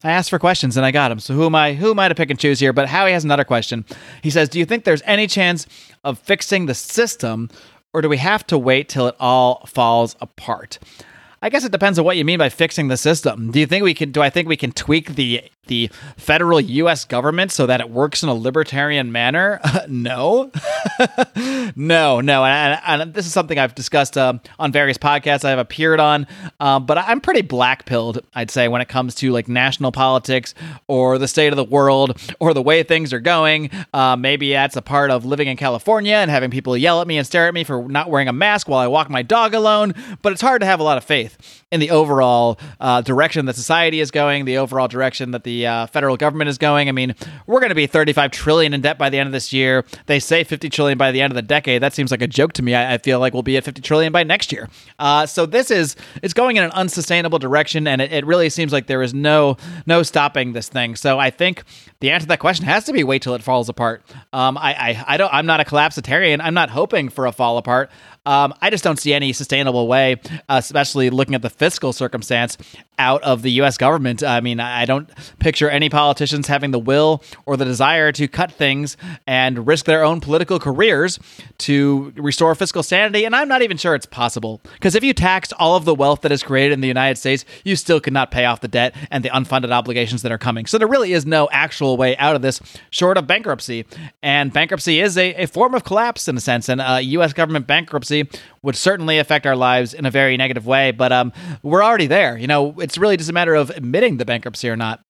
I 0.04 0.12
asked 0.12 0.30
for 0.30 0.38
questions 0.38 0.78
and 0.78 0.86
I 0.86 0.92
got 0.92 1.10
them. 1.10 1.20
So 1.20 1.34
who 1.34 1.46
am 1.46 1.56
I? 1.56 1.74
Who 1.74 1.90
am 1.90 2.00
I 2.00 2.08
to 2.08 2.16
pick 2.16 2.30
and 2.30 2.40
choose 2.40 2.60
here? 2.60 2.72
But 2.72 2.88
Howie 2.88 3.12
has 3.12 3.24
another 3.24 3.44
question. 3.44 3.84
He 4.22 4.30
says, 4.30 4.48
"Do 4.48 4.60
you 4.60 4.66
think 4.66 4.84
there's 4.84 5.02
any 5.06 5.26
chance 5.26 5.66
of 6.04 6.20
fixing 6.20 6.68
the 6.68 6.76
system, 6.76 7.50
or 7.94 8.02
do 8.02 8.10
we 8.10 8.18
have 8.18 8.46
to 8.48 8.58
wait 8.58 8.90
till 8.90 9.08
it 9.08 9.16
all 9.20 9.66
falls 9.66 10.16
apart?" 10.22 10.78
I 11.42 11.50
guess 11.50 11.64
it 11.64 11.72
depends 11.72 12.00
on 12.00 12.06
what 12.06 12.18
you 12.18 12.26
mean 12.26 12.40
by 12.40 12.50
fixing 12.50 12.88
the 12.88 12.98
system. 12.98 13.52
Do 13.52 13.60
you 13.60 13.68
think 13.68 13.84
we 13.84 13.94
can? 13.94 14.12
Do 14.12 14.22
I 14.22 14.30
think 14.30 14.48
we 14.48 14.58
can 14.58 14.72
tweak 14.72 15.16
the 15.16 15.44
the 15.68 15.90
federal 16.18 16.60
U.S. 16.60 17.06
government 17.06 17.52
so 17.52 17.66
that 17.66 17.82
it 17.82 17.90
works 17.90 18.24
in 18.24 18.30
a 18.30 18.34
libertarian 18.34 19.12
manner? 19.12 19.60
no, 19.88 20.52
no, 21.76 22.22
no. 22.22 22.46
And, 22.46 22.82
and, 22.86 23.14
this 23.14 23.26
is 23.26 23.32
something 23.32 23.58
I've 23.58 23.76
discussed 23.76 24.18
uh, 24.18 24.34
on 24.60 24.72
various 24.72 24.98
podcasts 24.98 25.46
I've 25.46 25.60
appeared 25.60 26.00
on. 26.00 26.28
Um, 26.60 26.86
but 26.86 26.98
I'm 26.98 27.22
pretty 27.22 27.42
black 27.42 27.86
pilled, 27.86 28.20
I'd 28.34 28.52
say, 28.52 28.68
when 28.68 28.82
it 28.82 28.88
comes 28.88 29.16
to 29.16 29.32
like 29.32 29.48
national 29.48 29.92
politics 29.92 30.54
or 30.88 31.18
the 31.18 31.28
state 31.28 31.54
of 31.54 31.58
the 31.58 31.64
world 31.64 32.20
or 32.40 32.54
the 32.54 32.62
way 32.62 32.84
things 32.84 33.14
are 33.14 33.20
going. 33.20 33.70
Uh, 33.94 34.16
maybe 34.16 34.52
that's 34.52 34.76
a 34.76 34.82
part 34.82 35.12
of 35.12 35.26
living 35.26 35.48
in 35.48 35.58
California 35.58 36.16
and 36.16 36.32
having 36.32 36.52
people 36.52 36.76
yell 36.78 37.02
at 37.02 37.08
me 37.08 37.18
and 37.18 37.26
stare 37.26 37.48
at 37.48 37.54
me 37.54 37.64
for 37.64 37.88
not 37.88 38.10
wearing 38.10 38.28
a 38.28 38.34
mask 38.34 38.68
while 38.68 38.80
I 38.80 38.88
walk 38.88 39.10
my 39.10 39.22
dog 39.22 39.54
alone. 39.54 39.94
But 40.22 40.34
it's 40.34 40.42
hard 40.42 40.62
to 40.62 40.66
have 40.66 40.80
a 40.80 40.84
lot 40.84 40.98
of 40.98 41.04
faith 41.04 41.64
in 41.72 41.80
the 41.80 41.92
overall 41.92 42.60
uh, 42.80 43.02
direction 43.02 43.46
that 43.46 43.56
society 43.56 44.00
is 44.00 44.12
going, 44.12 44.46
the 44.46 44.58
overall 44.58 44.88
direction 44.88 45.32
that 45.32 45.44
the 45.44 45.57
uh, 45.66 45.88
federal 45.88 46.18
government 46.18 46.50
is 46.50 46.58
going. 46.58 46.90
I 46.90 46.92
mean, 46.92 47.16
we're 47.46 47.60
going 47.60 47.70
to 47.70 47.76
be 47.76 47.88
35 47.88 48.32
trillion 48.32 48.74
in 48.74 48.82
debt 48.82 48.98
by 48.98 49.10
the 49.10 49.18
end 49.18 49.28
of 49.28 49.34
this 49.34 49.52
year. 49.52 49.86
They 50.06 50.20
say 50.20 50.44
50 50.44 50.70
trillion 50.70 50.98
by 50.98 51.12
the 51.12 51.22
end 51.22 51.32
of 51.32 51.36
the 51.36 51.42
decade. 51.42 51.82
That 51.82 51.94
seems 51.94 52.12
like 52.12 52.22
a 52.22 52.28
joke 52.28 52.54
to 52.54 52.64
me. 52.64 52.76
I, 52.76 52.96
I 52.96 52.98
feel 52.98 53.20
like 53.20 53.34
we'll 53.34 53.44
be 53.44 53.58
at 53.58 53.64
50 53.64 53.82
trillion 53.82 54.12
by 54.12 54.24
next 54.24 54.52
year. 54.52 54.70
Uh, 55.00 55.26
so 55.26 55.46
this 55.46 55.72
is 55.72 55.96
it's 56.22 56.34
going 56.34 56.58
in 56.58 56.64
an 56.64 56.72
unsustainable 56.72 57.40
direction, 57.40 57.88
and 57.88 58.02
it, 58.02 58.12
it 58.12 58.26
really 58.26 58.50
seems 58.50 58.72
like 58.72 58.88
there 58.88 59.02
is 59.02 59.14
no 59.14 59.58
no 59.86 60.04
stopping 60.04 60.54
this 60.54 60.70
thing. 60.70 60.96
So 60.96 61.20
I 61.20 61.30
think 61.30 61.64
the 62.00 62.12
answer 62.12 62.26
to 62.26 62.30
that 62.30 62.40
question 62.40 62.66
has 62.66 62.86
to 62.86 62.94
be 62.94 63.04
wait 63.04 63.22
till 63.22 63.34
it 63.34 63.42
falls 63.42 63.70
apart. 63.70 64.04
Um, 64.34 64.58
I, 64.58 64.74
I 64.74 65.06
I 65.08 65.18
don't 65.18 65.34
I'm 65.34 65.46
not 65.46 65.60
a 65.60 65.64
collapsitarian. 65.64 66.40
I'm 66.42 66.54
not 66.54 66.70
hoping 66.70 67.10
for 67.10 67.26
a 67.26 67.32
fall 67.32 67.58
apart. 67.58 67.90
Um, 68.28 68.54
I 68.62 68.70
just 68.70 68.84
don't 68.84 69.00
see 69.00 69.14
any 69.14 69.32
sustainable 69.32 69.88
way, 69.88 70.18
especially 70.50 71.10
looking 71.10 71.34
at 71.34 71.42
the 71.42 71.50
fiscal 71.50 71.94
circumstance 71.94 72.58
out 73.00 73.24
of 73.24 73.42
the 73.42 73.52
U.S. 73.54 73.78
government. 73.78 74.22
I 74.22 74.42
mean, 74.42 74.60
I 74.60 74.84
don't 74.84 75.10
picture 75.40 75.70
any 75.70 75.88
politicians 75.88 76.48
having 76.48 76.72
the 76.72 76.80
will 76.80 77.24
or 77.46 77.56
the 77.56 77.64
desire 77.64 78.12
to 78.12 78.28
cut 78.28 78.52
things 78.52 78.98
and 79.26 79.66
risk 79.66 79.86
their 79.86 80.04
own 80.04 80.20
political 80.20 80.60
careers 80.60 81.20
to 81.60 82.12
restore 82.18 82.54
fiscal 82.56 82.84
sanity. 82.84 83.24
And 83.24 83.34
I'm 83.34 83.48
not 83.48 83.62
even 83.62 83.78
sure 83.78 83.96
it's 83.96 84.06
possible. 84.06 84.60
Because 84.74 84.94
if 84.96 85.06
you 85.06 85.14
taxed 85.14 85.54
all 85.58 85.78
of 85.78 85.86
the 85.86 85.96
wealth 85.96 86.22
that 86.22 86.32
is 86.34 86.44
created 86.44 86.74
in 86.74 86.82
the 86.82 86.88
United 86.88 87.18
States, 87.18 87.46
you 87.64 87.78
still 87.78 88.02
could 88.02 88.14
not 88.14 88.30
pay 88.30 88.44
off 88.44 88.60
the 88.60 88.68
debt 88.68 88.94
and 89.10 89.24
the 89.24 89.30
unfunded 89.30 89.72
obligations 89.72 90.22
that 90.24 90.34
are 90.34 90.38
coming. 90.38 90.66
So 90.66 90.78
there 90.78 90.88
really 90.88 91.14
is 91.14 91.26
no 91.26 91.48
actual 91.54 91.96
way 91.96 92.18
out 92.18 92.36
of 92.36 92.42
this 92.42 92.60
short 92.90 93.18
of 93.18 93.26
bankruptcy. 93.26 93.86
And 94.22 94.52
bankruptcy 94.52 95.00
is 95.00 95.18
a, 95.18 95.34
a 95.36 95.46
form 95.46 95.76
of 95.76 95.86
collapse 95.86 96.28
in 96.28 96.36
a 96.36 96.42
sense. 96.42 96.68
And 96.68 96.82
uh, 96.82 97.00
U.S. 97.02 97.32
government 97.32 97.68
bankruptcy 97.68 98.17
would 98.62 98.76
certainly 98.76 99.20
affect 99.20 99.46
our 99.46 99.56
lives 99.56 99.94
in 99.94 100.06
a 100.06 100.12
very 100.12 100.38
negative 100.38 100.66
way. 100.66 100.92
But 100.92 101.12
um, 101.12 101.34
we're 101.64 101.84
already 101.84 102.08
there. 102.08 102.38
You 102.38 102.48
know, 102.48 102.80
it's 102.80 102.98
really 102.98 103.18
just 103.18 103.30
a 103.30 103.34
matter 103.34 103.56
of 103.56 103.70
admitting 103.72 104.18
the 104.18 104.26
bankruptcy 104.26 104.70
or 104.70 104.76
not. 104.76 105.02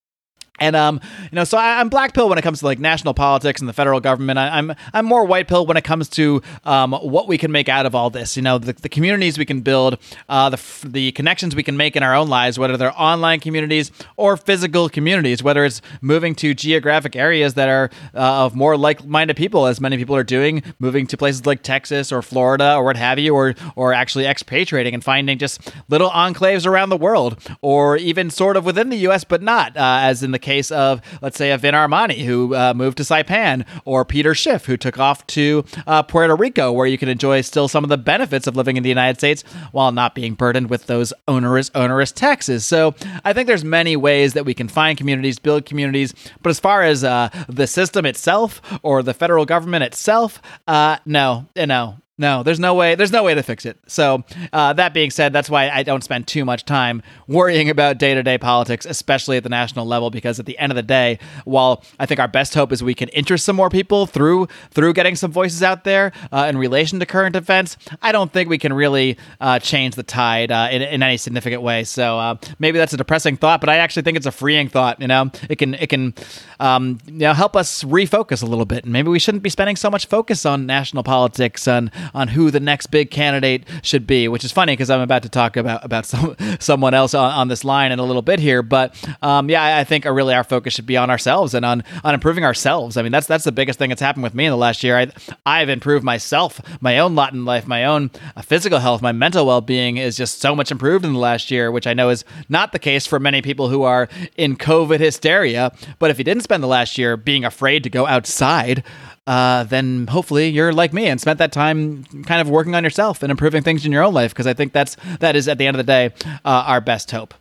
And 0.59 0.75
um, 0.75 0.99
you 1.23 1.35
know, 1.35 1.43
so 1.43 1.57
I, 1.57 1.79
am 1.79 1.89
black 1.89 2.13
pill 2.13 2.29
when 2.29 2.37
it 2.37 2.41
comes 2.41 2.59
to 2.59 2.65
like 2.65 2.79
national 2.79 3.13
politics 3.13 3.61
and 3.61 3.69
the 3.69 3.73
federal 3.73 3.99
government. 3.99 4.39
I, 4.39 4.57
am 4.57 4.71
I'm, 4.71 4.77
I'm 4.93 5.05
more 5.05 5.23
white 5.23 5.47
pill 5.47 5.67
when 5.67 5.77
it 5.77 5.83
comes 5.83 6.09
to 6.09 6.41
um, 6.65 6.93
what 6.93 7.27
we 7.27 7.37
can 7.37 7.51
make 7.51 7.69
out 7.69 7.85
of 7.85 7.93
all 7.93 8.09
this. 8.09 8.35
You 8.35 8.41
know, 8.41 8.57
the, 8.57 8.73
the 8.73 8.89
communities 8.89 9.37
we 9.37 9.45
can 9.45 9.61
build, 9.61 9.99
uh, 10.29 10.49
the 10.49 10.59
the 10.83 11.11
connections 11.11 11.55
we 11.55 11.61
can 11.61 11.77
make 11.77 11.95
in 11.95 12.01
our 12.01 12.15
own 12.15 12.27
lives, 12.27 12.57
whether 12.57 12.75
they're 12.75 12.99
online 12.99 13.39
communities 13.39 13.91
or 14.15 14.35
physical 14.35 14.89
communities, 14.89 15.43
whether 15.43 15.63
it's 15.63 15.81
moving 16.01 16.33
to 16.35 16.55
geographic 16.55 17.15
areas 17.15 17.53
that 17.53 17.69
are 17.69 17.91
uh, 18.15 18.45
of 18.45 18.55
more 18.55 18.75
like-minded 18.77 19.37
people, 19.37 19.67
as 19.67 19.79
many 19.79 19.97
people 19.97 20.15
are 20.15 20.23
doing, 20.23 20.63
moving 20.79 21.05
to 21.05 21.17
places 21.17 21.45
like 21.45 21.61
Texas 21.61 22.11
or 22.11 22.23
Florida 22.23 22.75
or 22.75 22.83
what 22.83 22.97
have 22.97 23.19
you, 23.19 23.35
or 23.35 23.53
or 23.75 23.93
actually 23.93 24.25
expatriating 24.25 24.95
and 24.95 25.03
finding 25.03 25.37
just 25.37 25.71
little 25.87 26.09
enclaves 26.09 26.65
around 26.65 26.89
the 26.89 26.97
world, 26.97 27.37
or 27.61 27.95
even 27.97 28.31
sort 28.31 28.57
of 28.57 28.65
within 28.65 28.89
the 28.89 28.97
U.S. 28.97 29.23
but 29.23 29.43
not, 29.43 29.77
uh, 29.77 29.99
as 30.01 30.23
in 30.23 30.31
the 30.31 30.46
case 30.47 30.71
of, 30.71 31.01
let's 31.21 31.37
say, 31.37 31.51
a 31.51 31.57
Vin 31.57 31.75
Armani 31.75 32.23
who 32.23 32.55
uh, 32.55 32.73
moved 32.73 32.97
to 32.97 33.03
Saipan, 33.03 33.65
or 33.83 34.05
Peter 34.05 34.33
Schiff 34.33 34.65
who 34.65 34.77
took 34.77 34.97
off 34.97 35.27
to 35.27 35.65
uh, 35.85 36.03
Puerto 36.03 36.35
Rico, 36.35 36.71
where 36.71 36.87
you 36.87 36.97
can 36.97 37.09
enjoy 37.09 37.41
still 37.41 37.67
some 37.67 37.83
of 37.83 37.89
the 37.89 37.97
benefits 37.97 38.47
of 38.47 38.55
living 38.55 38.77
in 38.77 38.83
the 38.83 38.89
United 38.89 39.17
States 39.17 39.43
while 39.71 39.91
not 39.91 40.15
being 40.15 40.33
burdened 40.35 40.69
with 40.69 40.87
those 40.87 41.13
onerous, 41.27 41.69
onerous 41.75 42.11
taxes. 42.11 42.65
So 42.65 42.95
I 43.25 43.33
think 43.33 43.47
there's 43.47 43.65
many 43.65 43.95
ways 43.97 44.33
that 44.33 44.45
we 44.45 44.53
can 44.53 44.69
find 44.69 44.97
communities, 44.97 45.37
build 45.39 45.65
communities. 45.65 46.13
But 46.41 46.49
as 46.49 46.59
far 46.59 46.83
as 46.83 47.03
uh, 47.03 47.29
the 47.49 47.67
system 47.67 48.05
itself 48.05 48.61
or 48.83 49.03
the 49.03 49.13
federal 49.13 49.45
government 49.45 49.83
itself, 49.83 50.41
uh, 50.67 50.97
no, 51.05 51.47
no, 51.55 51.97
no, 52.19 52.41
there's 52.41 52.59
no 52.59 52.73
way. 52.73 52.95
There's 52.95 53.11
no 53.11 53.23
way 53.23 53.35
to 53.35 53.43
fix 53.43 53.63
it. 53.63 53.77
So 53.85 54.23
uh, 54.51 54.73
that 54.73 54.91
being 54.91 55.11
said, 55.11 55.33
that's 55.33 55.51
why 55.51 55.69
I 55.69 55.83
don't 55.83 56.03
spend 56.03 56.25
too 56.25 56.45
much 56.45 56.65
time 56.65 57.03
worrying 57.27 57.69
about 57.69 57.99
day-to-day 57.99 58.39
politics, 58.39 58.87
especially 58.87 59.37
at 59.37 59.43
the 59.43 59.49
national 59.49 59.85
level, 59.85 60.09
because 60.09 60.39
at 60.39 60.47
the 60.47 60.57
end 60.57 60.71
of 60.71 60.75
the 60.75 60.81
day, 60.81 61.19
while 61.45 61.83
I 61.99 62.07
think 62.07 62.19
our 62.19 62.27
best 62.27 62.55
hope 62.55 62.71
is 62.71 62.83
we 62.83 62.95
can 62.95 63.09
interest 63.09 63.45
some 63.45 63.55
more 63.55 63.69
people 63.69 64.07
through 64.07 64.47
through 64.71 64.93
getting 64.93 65.15
some 65.15 65.31
voices 65.31 65.61
out 65.61 65.83
there 65.83 66.11
uh, 66.31 66.47
in 66.49 66.57
relation 66.57 66.99
to 66.99 67.05
current 67.05 67.35
events, 67.35 67.77
I 68.01 68.11
don't 68.11 68.33
think 68.33 68.49
we 68.49 68.57
can 68.57 68.73
really 68.73 69.17
uh, 69.39 69.59
change 69.59 69.93
the 69.93 70.03
tide 70.03 70.51
uh, 70.51 70.69
in, 70.71 70.81
in, 70.81 71.03
any 71.03 71.17
significant 71.17 71.61
way. 71.61 71.83
So 71.83 72.17
uh, 72.17 72.35
maybe 72.57 72.79
that's 72.79 72.93
a 72.93 72.97
depressing 72.97 73.37
thought, 73.37 73.61
but 73.61 73.69
I 73.69 73.77
actually 73.77 74.01
think 74.01 74.17
it's 74.17 74.25
a 74.25 74.31
freeing 74.31 74.69
thought. 74.69 74.99
You 74.99 75.07
know, 75.07 75.29
it 75.49 75.57
can 75.57 75.75
it 75.75 75.87
can 75.87 76.15
um, 76.59 76.99
you 77.05 77.19
know 77.19 77.33
help 77.33 77.55
us 77.55 77.83
refocus 77.83 78.41
a 78.41 78.47
little 78.47 78.65
bit, 78.65 78.85
and 78.85 78.91
maybe 78.91 79.09
we 79.09 79.19
shouldn't 79.19 79.43
be 79.43 79.51
spending 79.51 79.75
so 79.75 79.91
much 79.91 80.07
focus 80.07 80.45
on 80.47 80.65
national 80.65 81.03
politics 81.03 81.67
and 81.67 81.91
on 82.13 82.29
who 82.29 82.51
the 82.51 82.59
next 82.59 82.87
big 82.87 83.11
candidate 83.11 83.65
should 83.81 84.07
be, 84.07 84.27
which 84.27 84.43
is 84.43 84.51
funny 84.51 84.73
because 84.73 84.89
I'm 84.89 85.01
about 85.01 85.23
to 85.23 85.29
talk 85.29 85.57
about 85.57 85.83
about 85.83 86.05
some, 86.11 86.35
someone 86.59 86.93
else 86.93 87.13
on, 87.13 87.31
on 87.31 87.47
this 87.47 87.63
line 87.63 87.91
in 87.91 87.99
a 87.99 88.03
little 88.03 88.21
bit 88.21 88.39
here. 88.39 88.61
But 88.61 88.95
um, 89.21 89.49
yeah, 89.49 89.77
I 89.77 89.83
think 89.83 90.05
really 90.05 90.33
our 90.33 90.43
focus 90.43 90.73
should 90.73 90.85
be 90.85 90.97
on 90.97 91.09
ourselves 91.09 91.53
and 91.53 91.65
on 91.65 91.83
on 92.03 92.13
improving 92.13 92.43
ourselves. 92.43 92.97
I 92.97 93.01
mean, 93.01 93.11
that's 93.11 93.27
that's 93.27 93.43
the 93.43 93.51
biggest 93.51 93.79
thing 93.79 93.89
that's 93.89 94.01
happened 94.01 94.23
with 94.23 94.33
me 94.33 94.45
in 94.45 94.51
the 94.51 94.57
last 94.57 94.83
year. 94.83 94.97
I 94.97 95.11
I've 95.45 95.69
improved 95.69 96.03
myself, 96.03 96.61
my 96.81 96.99
own 96.99 97.15
lot 97.15 97.33
in 97.33 97.45
life, 97.45 97.67
my 97.67 97.85
own 97.85 98.11
uh, 98.35 98.41
physical 98.41 98.79
health, 98.79 99.01
my 99.01 99.11
mental 99.11 99.45
well 99.45 99.61
being 99.61 99.97
is 99.97 100.17
just 100.17 100.41
so 100.41 100.55
much 100.55 100.71
improved 100.71 101.05
in 101.05 101.13
the 101.13 101.19
last 101.19 101.51
year, 101.51 101.71
which 101.71 101.87
I 101.87 101.93
know 101.93 102.09
is 102.09 102.23
not 102.49 102.71
the 102.71 102.79
case 102.79 103.05
for 103.05 103.19
many 103.19 103.41
people 103.41 103.69
who 103.69 103.83
are 103.83 104.09
in 104.35 104.55
COVID 104.57 104.99
hysteria. 104.99 105.71
But 105.99 106.11
if 106.11 106.17
you 106.17 106.23
didn't 106.23 106.43
spend 106.43 106.63
the 106.63 106.67
last 106.67 106.97
year 106.97 107.17
being 107.17 107.45
afraid 107.45 107.83
to 107.83 107.89
go 107.89 108.05
outside, 108.05 108.83
uh, 109.27 109.65
then 109.65 110.07
hopefully 110.07 110.47
you're 110.47 110.71
like 110.71 110.93
me 110.93 111.05
and 111.07 111.19
spent 111.19 111.37
that 111.39 111.51
time 111.51 112.05
kind 112.25 112.41
of 112.41 112.49
working 112.49 112.73
on 112.73 112.83
yourself 112.83 113.21
and 113.21 113.29
improving 113.29 113.61
things 113.61 113.85
in 113.85 113.91
your 113.91 114.03
own 114.03 114.13
life 114.13 114.31
because 114.31 114.47
I 114.47 114.53
think 114.53 114.71
that's 114.73 114.95
that 115.19 115.35
is 115.35 115.47
at 115.47 115.57
the 115.57 115.67
end 115.67 115.75
of 115.75 115.85
the 115.85 115.91
day 115.91 116.11
uh, 116.45 116.63
our 116.65 116.81
best 116.81 117.11
hope. 117.11 117.33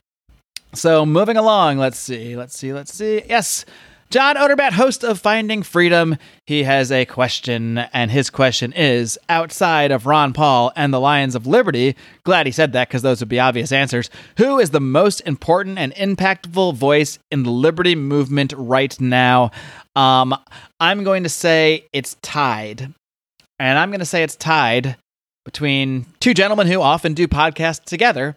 So 0.75 1.07
moving 1.07 1.37
along, 1.37 1.79
let's 1.79 1.99
see, 1.99 2.37
let's 2.37 2.59
see, 2.59 2.73
let's 2.73 2.93
see. 2.93 3.23
Yes, 3.29 3.65
John 4.09 4.37
Oderbat, 4.37 4.73
host 4.73 5.03
of 5.03 5.19
Finding 5.19 5.65
Freedom, 5.65 6.17
he 6.47 6.63
has 6.63 6.93
a 6.93 7.05
question, 7.07 7.79
and 7.79 8.09
his 8.09 8.31
question 8.31 8.73
is 8.73 9.19
outside 9.29 9.91
of 9.91 10.07
Ron 10.07 10.33
Paul 10.33 10.73
and 10.77 10.95
the 10.95 11.01
Lions 11.01 11.35
of 11.35 11.49
Liberty. 11.49 11.97
Glad 12.23 12.47
he 12.47 12.53
said 12.53 12.73
that 12.73 12.87
because 12.89 13.03
those 13.03 13.19
would 13.19 13.29
be 13.29 13.41
obvious 13.41 13.73
answers. 13.73 14.09
Who 14.39 14.61
is 14.61 14.71
the 14.71 14.81
most 14.81 15.23
important 15.23 15.79
and 15.79 15.93
impactful 15.95 16.75
voice 16.75 17.19
in 17.33 17.43
the 17.43 17.51
liberty 17.51 17.97
movement 17.97 18.55
right 18.57 18.99
now? 19.01 19.51
Um, 19.97 20.39
I'm 20.79 21.03
going 21.03 21.25
to 21.25 21.29
say 21.29 21.87
it's 21.93 22.15
tied, 22.23 22.95
and 23.59 23.79
I'm 23.79 23.91
going 23.91 24.01
to 24.01 24.07
say 24.07 24.23
it's 24.23 24.37
tied 24.37 24.97
between 25.45 26.07
two 26.21 26.33
gentlemen 26.33 26.69
who 26.69 26.81
often 26.81 27.13
do 27.13 27.27
podcasts 27.27 27.85
together. 27.85 28.37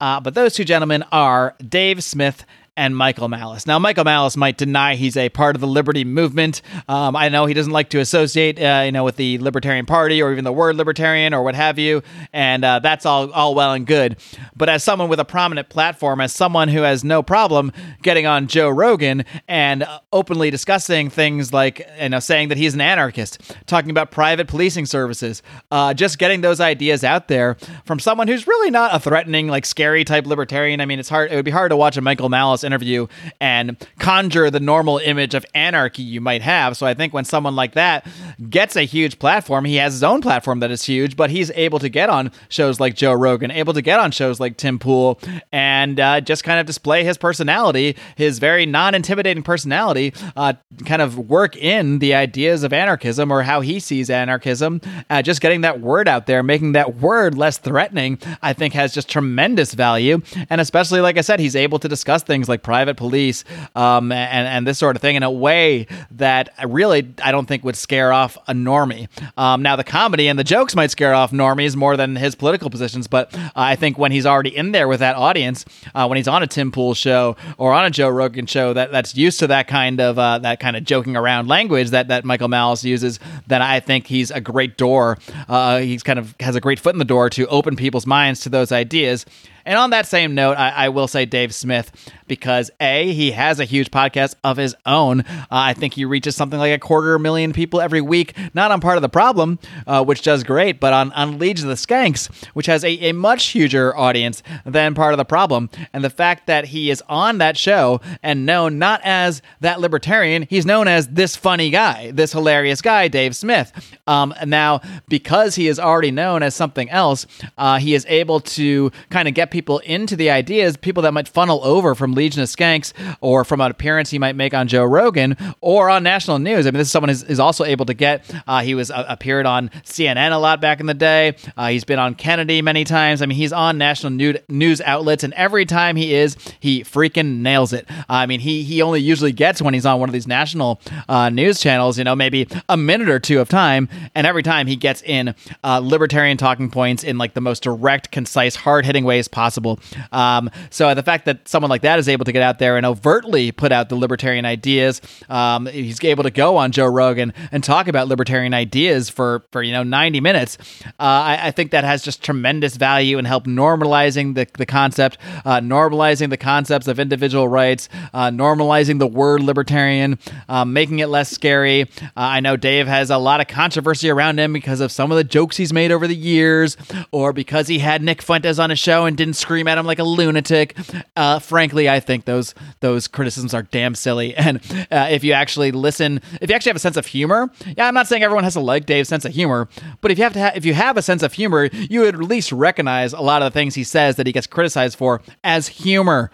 Uh, 0.00 0.18
but 0.20 0.34
those 0.34 0.54
two 0.54 0.64
gentlemen 0.64 1.04
are 1.12 1.54
Dave 1.66 2.02
Smith 2.02 2.44
and 2.80 2.96
Michael 2.96 3.28
Malice. 3.28 3.66
Now, 3.66 3.78
Michael 3.78 4.04
Malice 4.04 4.38
might 4.38 4.56
deny 4.56 4.94
he's 4.94 5.14
a 5.14 5.28
part 5.28 5.54
of 5.54 5.60
the 5.60 5.66
liberty 5.66 6.02
movement. 6.02 6.62
Um, 6.88 7.14
I 7.14 7.28
know 7.28 7.44
he 7.44 7.52
doesn't 7.52 7.74
like 7.74 7.90
to 7.90 7.98
associate, 7.98 8.58
uh, 8.58 8.84
you 8.86 8.90
know, 8.90 9.04
with 9.04 9.16
the 9.16 9.36
Libertarian 9.36 9.84
Party 9.84 10.22
or 10.22 10.32
even 10.32 10.44
the 10.44 10.52
word 10.52 10.76
libertarian 10.76 11.34
or 11.34 11.42
what 11.42 11.54
have 11.54 11.78
you, 11.78 12.02
and 12.32 12.64
uh, 12.64 12.78
that's 12.78 13.04
all 13.04 13.30
all 13.32 13.54
well 13.54 13.74
and 13.74 13.86
good. 13.86 14.16
But 14.56 14.70
as 14.70 14.82
someone 14.82 15.10
with 15.10 15.20
a 15.20 15.26
prominent 15.26 15.68
platform, 15.68 16.22
as 16.22 16.34
someone 16.34 16.68
who 16.68 16.80
has 16.80 17.04
no 17.04 17.22
problem 17.22 17.70
getting 18.00 18.24
on 18.24 18.46
Joe 18.46 18.70
Rogan 18.70 19.26
and 19.46 19.82
uh, 19.82 20.00
openly 20.10 20.50
discussing 20.50 21.10
things 21.10 21.52
like, 21.52 21.86
you 22.00 22.08
know, 22.08 22.18
saying 22.18 22.48
that 22.48 22.56
he's 22.56 22.72
an 22.72 22.80
anarchist, 22.80 23.42
talking 23.66 23.90
about 23.90 24.10
private 24.10 24.48
policing 24.48 24.86
services, 24.86 25.42
uh, 25.70 25.92
just 25.92 26.18
getting 26.18 26.40
those 26.40 26.60
ideas 26.60 27.04
out 27.04 27.28
there 27.28 27.58
from 27.84 27.98
someone 27.98 28.26
who's 28.26 28.46
really 28.46 28.70
not 28.70 28.94
a 28.94 28.98
threatening, 28.98 29.48
like 29.48 29.66
scary 29.66 30.02
type 30.02 30.26
libertarian. 30.26 30.80
I 30.80 30.86
mean, 30.86 30.98
it's 30.98 31.10
hard. 31.10 31.30
It 31.30 31.36
would 31.36 31.44
be 31.44 31.50
hard 31.50 31.70
to 31.72 31.76
watch 31.76 31.98
a 31.98 32.00
Michael 32.00 32.30
Malice 32.30 32.64
interview 32.70 33.06
and 33.40 33.76
conjure 33.98 34.50
the 34.50 34.60
normal 34.60 34.98
image 34.98 35.34
of 35.34 35.44
anarchy 35.54 36.02
you 36.02 36.20
might 36.20 36.42
have. 36.42 36.76
So 36.76 36.86
I 36.86 36.94
think 36.94 37.12
when 37.12 37.24
someone 37.24 37.56
like 37.56 37.72
that 37.72 38.06
gets 38.48 38.76
a 38.76 38.82
huge 38.82 39.18
platform, 39.18 39.64
he 39.64 39.76
has 39.76 39.94
his 39.94 40.04
own 40.04 40.20
platform 40.20 40.60
that 40.60 40.70
is 40.70 40.84
huge, 40.84 41.16
but 41.16 41.30
he's 41.30 41.50
able 41.52 41.78
to 41.80 41.88
get 41.88 42.08
on 42.08 42.30
shows 42.48 42.78
like 42.78 42.94
Joe 42.94 43.12
Rogan, 43.12 43.50
able 43.50 43.72
to 43.74 43.82
get 43.82 43.98
on 43.98 44.10
shows 44.12 44.38
like 44.38 44.56
Tim 44.56 44.78
Pool, 44.78 45.18
and 45.50 45.98
uh, 45.98 46.20
just 46.20 46.44
kind 46.44 46.60
of 46.60 46.66
display 46.66 47.02
his 47.04 47.18
personality, 47.18 47.96
his 48.16 48.38
very 48.38 48.66
non 48.66 48.94
intimidating 48.94 49.42
personality, 49.42 50.14
uh, 50.36 50.52
kind 50.86 51.02
of 51.02 51.18
work 51.18 51.56
in 51.56 51.98
the 51.98 52.14
ideas 52.14 52.62
of 52.62 52.72
anarchism 52.72 53.32
or 53.32 53.42
how 53.42 53.60
he 53.60 53.80
sees 53.80 54.10
anarchism. 54.10 54.80
Uh, 55.08 55.22
just 55.22 55.40
getting 55.40 55.62
that 55.62 55.80
word 55.80 56.08
out 56.08 56.26
there, 56.26 56.42
making 56.42 56.72
that 56.72 56.96
word 56.96 57.36
less 57.36 57.58
threatening, 57.58 58.18
I 58.42 58.52
think 58.52 58.74
has 58.74 58.94
just 58.94 59.08
tremendous 59.08 59.74
value. 59.74 60.22
And 60.48 60.60
especially, 60.60 61.00
like 61.00 61.18
I 61.18 61.22
said, 61.22 61.40
he's 61.40 61.56
able 61.56 61.78
to 61.78 61.88
discuss 61.88 62.22
things 62.22 62.48
like 62.50 62.62
private 62.62 62.96
police 62.96 63.44
um, 63.74 64.12
and, 64.12 64.46
and 64.46 64.66
this 64.66 64.78
sort 64.78 64.96
of 64.96 65.02
thing 65.02 65.16
in 65.16 65.22
a 65.22 65.30
way 65.30 65.86
that 66.10 66.50
really 66.66 67.12
I 67.22 67.32
don't 67.32 67.46
think 67.46 67.64
would 67.64 67.76
scare 67.76 68.12
off 68.12 68.36
a 68.46 68.52
normie. 68.52 69.08
Um, 69.38 69.62
now, 69.62 69.76
the 69.76 69.84
comedy 69.84 70.28
and 70.28 70.38
the 70.38 70.44
jokes 70.44 70.74
might 70.74 70.90
scare 70.90 71.14
off 71.14 71.30
normies 71.30 71.76
more 71.76 71.96
than 71.96 72.16
his 72.16 72.34
political 72.34 72.70
positions, 72.70 73.06
but 73.06 73.34
I 73.56 73.76
think 73.76 73.98
when 73.98 74.12
he's 74.12 74.26
already 74.26 74.54
in 74.54 74.72
there 74.72 74.88
with 74.88 75.00
that 75.00 75.16
audience, 75.16 75.64
uh, 75.94 76.06
when 76.06 76.16
he's 76.16 76.28
on 76.28 76.42
a 76.42 76.46
Tim 76.46 76.72
Pool 76.72 76.94
show 76.94 77.36
or 77.56 77.72
on 77.72 77.84
a 77.84 77.90
Joe 77.90 78.08
Rogan 78.08 78.46
show 78.46 78.72
that, 78.72 78.92
that's 78.92 79.16
used 79.16 79.38
to 79.40 79.46
that 79.46 79.68
kind 79.68 80.00
of 80.00 80.18
uh, 80.18 80.38
that 80.38 80.60
kind 80.60 80.76
of 80.76 80.84
joking 80.84 81.16
around 81.16 81.48
language 81.48 81.90
that, 81.90 82.08
that 82.08 82.24
Michael 82.24 82.48
Malice 82.48 82.84
uses, 82.84 83.18
then 83.46 83.62
I 83.62 83.80
think 83.80 84.06
he's 84.06 84.30
a 84.30 84.40
great 84.40 84.76
door. 84.76 85.18
Uh, 85.48 85.78
he's 85.78 86.02
kind 86.02 86.18
of 86.18 86.34
has 86.40 86.56
a 86.56 86.60
great 86.60 86.78
foot 86.78 86.94
in 86.94 86.98
the 86.98 87.04
door 87.04 87.30
to 87.30 87.46
open 87.46 87.76
people's 87.76 88.06
minds 88.06 88.40
to 88.40 88.48
those 88.48 88.72
ideas. 88.72 89.24
And 89.64 89.78
on 89.78 89.90
that 89.90 90.06
same 90.06 90.34
note, 90.34 90.54
I, 90.54 90.70
I, 90.70 90.88
will 90.88 91.08
say 91.08 91.24
Dave 91.24 91.54
Smith 91.54 91.92
because 92.26 92.70
A, 92.80 93.12
he 93.12 93.32
has 93.32 93.60
a 93.60 93.64
huge 93.64 93.90
podcast 93.90 94.34
of 94.44 94.56
his 94.56 94.74
own. 94.86 95.20
Uh, 95.20 95.46
I 95.50 95.74
think 95.74 95.94
he 95.94 96.04
reaches 96.04 96.36
something 96.36 96.58
like 96.58 96.72
a 96.72 96.78
quarter 96.78 97.18
million 97.18 97.52
people 97.52 97.80
every 97.80 98.00
week, 98.00 98.36
not 98.54 98.70
on 98.70 98.80
Part 98.80 98.96
of 98.96 99.02
the 99.02 99.08
Problem, 99.08 99.58
uh, 99.86 100.04
which 100.04 100.22
does 100.22 100.44
great, 100.44 100.80
but 100.80 100.92
on, 100.92 101.12
on 101.12 101.38
Legion 101.38 101.68
of 101.68 101.76
the 101.76 101.86
Skanks, 101.86 102.32
which 102.54 102.66
has 102.66 102.84
a, 102.84 102.90
a 103.08 103.12
much 103.12 103.46
huger 103.46 103.96
audience 103.96 104.42
than 104.64 104.94
Part 104.94 105.12
of 105.12 105.18
the 105.18 105.24
Problem. 105.24 105.70
And 105.92 106.04
the 106.04 106.10
fact 106.10 106.46
that 106.46 106.66
he 106.66 106.90
is 106.90 107.02
on 107.08 107.38
that 107.38 107.56
show 107.56 108.00
and 108.22 108.46
known 108.46 108.78
not 108.78 109.00
as 109.04 109.42
that 109.60 109.80
libertarian, 109.80 110.46
he's 110.48 110.66
known 110.66 110.88
as 110.88 111.08
this 111.08 111.36
funny 111.36 111.70
guy, 111.70 112.10
this 112.12 112.32
hilarious 112.32 112.80
guy, 112.80 113.08
Dave 113.08 113.36
Smith. 113.36 113.72
Um, 114.06 114.34
now, 114.46 114.80
because 115.08 115.54
he 115.54 115.68
is 115.68 115.78
already 115.78 116.10
known 116.10 116.42
as 116.42 116.54
something 116.54 116.88
else, 116.90 117.26
uh, 117.58 117.78
he 117.78 117.94
is 117.94 118.06
able 118.08 118.40
to 118.40 118.90
kind 119.10 119.28
of 119.28 119.34
get 119.34 119.49
people 119.50 119.78
into 119.80 120.16
the 120.16 120.30
ideas, 120.30 120.76
people 120.76 121.02
that 121.02 121.12
might 121.12 121.28
funnel 121.28 121.60
over 121.64 121.94
from 121.94 122.14
Legion 122.14 122.42
of 122.42 122.48
Skanks 122.48 122.92
or 123.20 123.44
from 123.44 123.60
an 123.60 123.70
appearance 123.70 124.10
he 124.10 124.18
might 124.18 124.36
make 124.36 124.54
on 124.54 124.68
Joe 124.68 124.84
Rogan 124.84 125.36
or 125.60 125.90
on 125.90 126.02
national 126.02 126.38
news. 126.38 126.66
I 126.66 126.70
mean, 126.70 126.78
this 126.78 126.88
is 126.88 126.92
someone 126.92 127.08
who 127.08 127.24
is 127.26 127.40
also 127.40 127.64
able 127.64 127.86
to 127.86 127.94
get. 127.94 128.24
Uh, 128.46 128.60
he 128.60 128.74
was 128.74 128.90
uh, 128.90 129.04
appeared 129.08 129.46
on 129.46 129.68
CNN 129.84 130.32
a 130.32 130.36
lot 130.36 130.60
back 130.60 130.80
in 130.80 130.86
the 130.86 130.94
day. 130.94 131.36
Uh, 131.56 131.68
he's 131.68 131.84
been 131.84 131.98
on 131.98 132.14
Kennedy 132.14 132.62
many 132.62 132.84
times. 132.84 133.22
I 133.22 133.26
mean, 133.26 133.36
he's 133.36 133.52
on 133.52 133.78
national 133.78 134.12
news 134.48 134.80
outlets, 134.80 135.24
and 135.24 135.32
every 135.34 135.66
time 135.66 135.96
he 135.96 136.14
is, 136.14 136.36
he 136.60 136.82
freaking 136.82 137.38
nails 137.38 137.72
it. 137.72 137.86
I 138.08 138.26
mean, 138.26 138.40
he 138.40 138.62
he 138.62 138.82
only 138.82 139.00
usually 139.00 139.32
gets 139.32 139.60
when 139.60 139.74
he's 139.74 139.86
on 139.86 140.00
one 140.00 140.08
of 140.08 140.12
these 140.12 140.26
national 140.26 140.80
uh, 141.08 141.30
news 141.30 141.60
channels, 141.60 141.98
you 141.98 142.04
know, 142.04 142.14
maybe 142.14 142.46
a 142.68 142.76
minute 142.76 143.08
or 143.08 143.18
two 143.18 143.40
of 143.40 143.48
time, 143.48 143.88
and 144.14 144.26
every 144.26 144.42
time 144.42 144.66
he 144.66 144.76
gets 144.76 145.02
in 145.02 145.34
uh, 145.64 145.80
libertarian 145.82 146.36
talking 146.36 146.70
points 146.70 147.02
in 147.02 147.18
like 147.18 147.34
the 147.34 147.40
most 147.40 147.62
direct, 147.62 148.10
concise, 148.10 148.54
hard 148.56 148.86
hitting 148.86 149.04
ways 149.04 149.26
possible 149.28 149.39
possible. 149.40 149.80
Um, 150.12 150.50
so 150.68 150.94
the 150.94 151.02
fact 151.02 151.24
that 151.24 151.48
someone 151.48 151.70
like 151.70 151.80
that 151.80 151.98
is 151.98 152.10
able 152.10 152.26
to 152.26 152.32
get 152.32 152.42
out 152.42 152.58
there 152.58 152.76
and 152.76 152.84
overtly 152.84 153.52
put 153.52 153.72
out 153.72 153.88
the 153.88 153.96
libertarian 153.96 154.44
ideas, 154.44 155.00
um, 155.30 155.64
he's 155.64 156.04
able 156.04 156.24
to 156.24 156.30
go 156.30 156.58
on 156.58 156.72
Joe 156.72 156.84
Rogan 156.84 157.32
and 157.50 157.64
talk 157.64 157.88
about 157.88 158.06
libertarian 158.06 158.52
ideas 158.52 159.08
for 159.08 159.46
for 159.50 159.62
you 159.62 159.72
know 159.72 159.82
90 159.82 160.20
minutes. 160.20 160.58
Uh, 160.84 161.30
I, 161.30 161.38
I, 161.44 161.50
think 161.52 161.70
that 161.70 161.84
has 161.84 162.02
just 162.02 162.22
tremendous 162.22 162.76
value 162.76 163.16
and 163.16 163.26
help 163.26 163.46
normalizing 163.46 164.34
the 164.34 164.46
the 164.58 164.66
concept, 164.66 165.16
uh, 165.46 165.60
normalizing 165.60 166.28
the 166.28 166.36
concepts 166.36 166.86
of 166.86 167.00
individual 167.00 167.48
rights, 167.48 167.88
uh, 168.12 168.28
normalizing 168.28 168.98
the 168.98 169.06
word 169.06 169.42
libertarian, 169.42 170.18
um, 170.50 170.74
making 170.74 170.98
it 170.98 171.06
less 171.06 171.30
scary. 171.30 171.82
Uh, 172.02 172.36
I 172.36 172.40
know 172.40 172.58
Dave 172.58 172.86
has 172.88 173.08
a 173.08 173.16
lot 173.16 173.40
of 173.40 173.48
controversy 173.48 174.10
around 174.10 174.38
him 174.38 174.52
because 174.52 174.80
of 174.80 174.92
some 174.92 175.10
of 175.10 175.16
the 175.16 175.24
jokes 175.24 175.56
he's 175.56 175.72
made 175.72 175.92
over 175.92 176.06
the 176.06 176.16
years, 176.16 176.76
or 177.10 177.32
because 177.32 177.68
he 177.68 177.78
had 177.78 178.02
Nick 178.02 178.20
Fuentes 178.20 178.58
on 178.58 178.68
his 178.68 178.78
show 178.78 179.06
and 179.06 179.16
didn't 179.16 179.29
and 179.30 179.36
scream 179.36 179.68
at 179.68 179.78
him 179.78 179.86
like 179.86 180.00
a 180.00 180.04
lunatic. 180.04 180.76
Uh, 181.16 181.38
frankly, 181.38 181.88
I 181.88 182.00
think 182.00 182.24
those 182.24 182.54
those 182.80 183.06
criticisms 183.06 183.54
are 183.54 183.62
damn 183.62 183.94
silly. 183.94 184.34
And 184.50 184.58
uh, 184.90 185.06
if 185.10 185.22
you 185.22 185.32
actually 185.32 185.70
listen, 185.70 186.20
if 186.40 186.50
you 186.50 186.56
actually 186.56 186.70
have 186.70 186.76
a 186.76 186.80
sense 186.80 186.96
of 186.96 187.06
humor, 187.06 187.50
yeah, 187.76 187.86
I'm 187.86 187.94
not 187.94 188.08
saying 188.08 188.22
everyone 188.24 188.42
has 188.42 188.54
to 188.54 188.60
like 188.60 188.84
Dave's 188.86 189.08
sense 189.08 189.24
of 189.24 189.32
humor, 189.32 189.68
but 190.00 190.10
if 190.10 190.18
you 190.18 190.24
have 190.24 190.32
to, 190.32 190.40
ha- 190.40 190.52
if 190.56 190.64
you 190.64 190.74
have 190.74 190.96
a 190.96 191.02
sense 191.02 191.22
of 191.22 191.32
humor, 191.34 191.66
you 191.72 192.00
would 192.00 192.14
at 192.16 192.20
least 192.20 192.50
recognize 192.50 193.12
a 193.12 193.20
lot 193.20 193.42
of 193.42 193.52
the 193.52 193.56
things 193.56 193.76
he 193.76 193.84
says 193.84 194.16
that 194.16 194.26
he 194.26 194.32
gets 194.32 194.48
criticized 194.48 194.98
for 194.98 195.20
as 195.44 195.68
humor. 195.68 196.30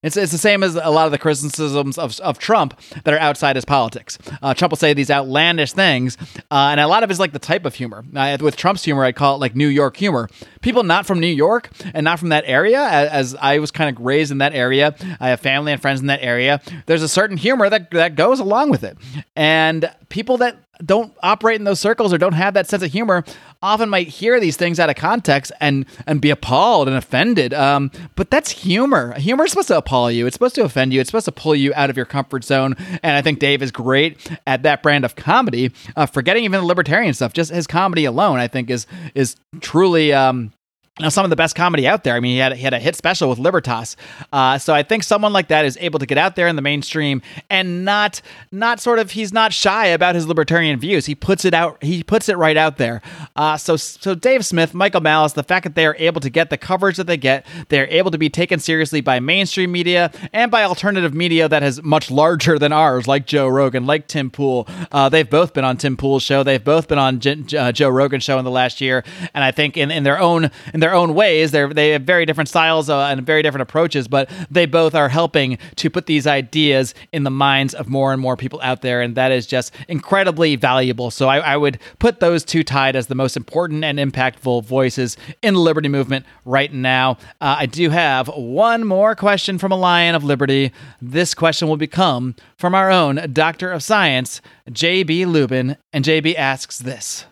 It's, 0.00 0.16
it's 0.16 0.30
the 0.30 0.38
same 0.38 0.62
as 0.62 0.76
a 0.76 0.90
lot 0.90 1.06
of 1.06 1.12
the 1.12 1.18
criticisms 1.18 1.98
of, 1.98 2.20
of 2.20 2.38
Trump 2.38 2.78
that 3.02 3.12
are 3.12 3.18
outside 3.18 3.56
his 3.56 3.64
politics. 3.64 4.16
Uh, 4.40 4.54
Trump 4.54 4.70
will 4.70 4.76
say 4.76 4.94
these 4.94 5.10
outlandish 5.10 5.72
things, 5.72 6.16
uh, 6.52 6.68
and 6.70 6.78
a 6.78 6.86
lot 6.86 7.02
of 7.02 7.10
it 7.10 7.12
is 7.12 7.18
like 7.18 7.32
the 7.32 7.40
type 7.40 7.64
of 7.64 7.74
humor. 7.74 8.04
Uh, 8.14 8.38
with 8.40 8.56
Trump's 8.56 8.84
humor, 8.84 9.04
I'd 9.04 9.16
call 9.16 9.34
it 9.34 9.38
like 9.38 9.56
New 9.56 9.66
York 9.66 9.96
humor. 9.96 10.28
People 10.62 10.84
not 10.84 11.04
from 11.04 11.18
New 11.18 11.26
York 11.26 11.70
and 11.94 12.04
not 12.04 12.20
from 12.20 12.28
that 12.28 12.44
area, 12.46 12.80
as, 12.80 13.08
as 13.08 13.34
I 13.40 13.58
was 13.58 13.72
kind 13.72 13.96
of 13.96 14.04
raised 14.04 14.30
in 14.30 14.38
that 14.38 14.54
area, 14.54 14.94
I 15.18 15.30
have 15.30 15.40
family 15.40 15.72
and 15.72 15.82
friends 15.82 16.00
in 16.00 16.06
that 16.06 16.22
area. 16.22 16.60
There's 16.86 17.02
a 17.02 17.08
certain 17.08 17.36
humor 17.36 17.68
that 17.68 17.90
that 17.90 18.14
goes 18.14 18.38
along 18.38 18.70
with 18.70 18.84
it, 18.84 18.96
and 19.34 19.90
people 20.10 20.36
that 20.36 20.56
don't 20.84 21.12
operate 21.22 21.56
in 21.56 21.64
those 21.64 21.80
circles 21.80 22.12
or 22.12 22.18
don't 22.18 22.32
have 22.32 22.54
that 22.54 22.68
sense 22.68 22.82
of 22.82 22.92
humor 22.92 23.24
often 23.62 23.88
might 23.88 24.08
hear 24.08 24.38
these 24.38 24.56
things 24.56 24.78
out 24.78 24.88
of 24.88 24.96
context 24.96 25.50
and 25.60 25.86
and 26.06 26.20
be 26.20 26.30
appalled 26.30 26.88
and 26.88 26.96
offended. 26.96 27.52
Um, 27.52 27.90
but 28.14 28.30
that's 28.30 28.50
humor. 28.50 29.18
Humor 29.18 29.44
is 29.44 29.50
supposed 29.50 29.68
to 29.68 29.76
appall 29.76 30.10
you. 30.10 30.26
It's 30.26 30.34
supposed 30.34 30.54
to 30.56 30.64
offend 30.64 30.92
you. 30.92 31.00
It's 31.00 31.08
supposed 31.08 31.26
to 31.26 31.32
pull 31.32 31.54
you 31.54 31.72
out 31.74 31.90
of 31.90 31.96
your 31.96 32.06
comfort 32.06 32.44
zone. 32.44 32.76
And 33.02 33.16
I 33.16 33.22
think 33.22 33.38
Dave 33.38 33.62
is 33.62 33.70
great 33.70 34.30
at 34.46 34.62
that 34.62 34.82
brand 34.82 35.04
of 35.04 35.16
comedy. 35.16 35.72
Uh, 35.96 36.06
forgetting 36.06 36.44
even 36.44 36.60
the 36.60 36.66
libertarian 36.66 37.14
stuff, 37.14 37.32
just 37.32 37.50
his 37.50 37.66
comedy 37.66 38.04
alone, 38.04 38.38
I 38.38 38.48
think 38.48 38.70
is 38.70 38.86
is 39.14 39.36
truly 39.60 40.12
um, 40.12 40.52
now, 41.00 41.08
some 41.08 41.24
of 41.24 41.30
the 41.30 41.36
best 41.36 41.54
comedy 41.54 41.86
out 41.86 42.04
there. 42.04 42.14
I 42.14 42.20
mean, 42.20 42.32
he 42.32 42.38
had, 42.38 42.52
he 42.54 42.62
had 42.62 42.74
a 42.74 42.78
hit 42.78 42.96
special 42.96 43.28
with 43.28 43.38
Libertas. 43.38 43.96
Uh, 44.32 44.58
so 44.58 44.74
I 44.74 44.82
think 44.82 45.04
someone 45.04 45.32
like 45.32 45.48
that 45.48 45.64
is 45.64 45.76
able 45.80 45.98
to 45.98 46.06
get 46.06 46.18
out 46.18 46.36
there 46.36 46.48
in 46.48 46.56
the 46.56 46.62
mainstream 46.62 47.22
and 47.50 47.84
not 47.84 48.20
not 48.50 48.80
sort 48.80 48.98
of 48.98 49.12
he's 49.12 49.32
not 49.32 49.52
shy 49.52 49.86
about 49.86 50.14
his 50.14 50.26
libertarian 50.26 50.78
views. 50.78 51.06
He 51.06 51.14
puts 51.14 51.44
it 51.44 51.54
out. 51.54 51.82
He 51.82 52.02
puts 52.02 52.28
it 52.28 52.36
right 52.36 52.56
out 52.56 52.78
there. 52.78 53.00
Uh, 53.36 53.56
so 53.56 53.76
so 53.76 54.14
Dave 54.14 54.44
Smith, 54.44 54.74
Michael 54.74 55.00
Malice, 55.00 55.32
the 55.32 55.42
fact 55.42 55.64
that 55.64 55.74
they 55.74 55.86
are 55.86 55.96
able 55.98 56.20
to 56.20 56.30
get 56.30 56.50
the 56.50 56.58
coverage 56.58 56.96
that 56.96 57.06
they 57.06 57.16
get, 57.16 57.46
they 57.68 57.80
are 57.80 57.86
able 57.86 58.10
to 58.10 58.18
be 58.18 58.28
taken 58.28 58.58
seriously 58.58 59.00
by 59.00 59.20
mainstream 59.20 59.72
media 59.72 60.10
and 60.32 60.50
by 60.50 60.62
alternative 60.62 61.14
media 61.14 61.48
that 61.48 61.62
is 61.62 61.82
much 61.82 62.10
larger 62.10 62.58
than 62.58 62.72
ours, 62.72 63.06
like 63.06 63.26
Joe 63.26 63.48
Rogan, 63.48 63.86
like 63.86 64.08
Tim 64.08 64.30
Pool. 64.30 64.66
Uh, 64.90 65.08
they've 65.08 65.28
both 65.28 65.54
been 65.54 65.64
on 65.64 65.76
Tim 65.76 65.96
Pool's 65.96 66.22
show. 66.22 66.42
They've 66.42 66.62
both 66.62 66.88
been 66.88 66.98
on 66.98 67.20
J- 67.20 67.56
uh, 67.56 67.72
Joe 67.72 67.88
Rogan's 67.88 68.24
show 68.24 68.38
in 68.38 68.44
the 68.44 68.50
last 68.50 68.80
year, 68.80 69.04
and 69.34 69.44
I 69.44 69.50
think 69.50 69.76
in, 69.76 69.90
in 69.90 70.02
their 70.02 70.18
own 70.18 70.50
in 70.74 70.80
their 70.80 70.87
their 70.88 70.96
own 70.96 71.14
ways. 71.14 71.50
They're 71.50 71.68
they 71.68 71.90
have 71.90 72.02
very 72.02 72.24
different 72.24 72.48
styles 72.48 72.88
uh, 72.88 73.00
and 73.00 73.24
very 73.24 73.42
different 73.42 73.62
approaches, 73.62 74.08
but 74.08 74.30
they 74.50 74.64
both 74.64 74.94
are 74.94 75.08
helping 75.10 75.58
to 75.76 75.90
put 75.90 76.06
these 76.06 76.26
ideas 76.26 76.94
in 77.12 77.24
the 77.24 77.30
minds 77.30 77.74
of 77.74 77.88
more 77.88 78.12
and 78.12 78.20
more 78.20 78.36
people 78.36 78.58
out 78.62 78.80
there, 78.80 79.02
and 79.02 79.14
that 79.16 79.30
is 79.30 79.46
just 79.46 79.74
incredibly 79.86 80.56
valuable. 80.56 81.10
So 81.10 81.28
I, 81.28 81.38
I 81.38 81.56
would 81.58 81.78
put 81.98 82.20
those 82.20 82.42
two 82.42 82.64
tied 82.64 82.96
as 82.96 83.08
the 83.08 83.14
most 83.14 83.36
important 83.36 83.84
and 83.84 83.98
impactful 83.98 84.64
voices 84.64 85.18
in 85.42 85.54
the 85.54 85.60
liberty 85.60 85.88
movement 85.88 86.24
right 86.46 86.72
now. 86.72 87.18
Uh, 87.40 87.56
I 87.58 87.66
do 87.66 87.90
have 87.90 88.28
one 88.28 88.84
more 88.84 89.14
question 89.14 89.58
from 89.58 89.72
a 89.72 89.76
Lion 89.76 90.14
of 90.14 90.24
Liberty. 90.24 90.72
This 91.02 91.34
question 91.34 91.68
will 91.68 91.76
become 91.76 92.34
from 92.56 92.74
our 92.74 92.90
own 92.90 93.28
Doctor 93.32 93.70
of 93.70 93.82
Science, 93.82 94.40
J.B. 94.72 95.26
Lubin, 95.26 95.76
and 95.92 96.02
J.B. 96.02 96.34
asks 96.36 96.78
this. 96.78 97.26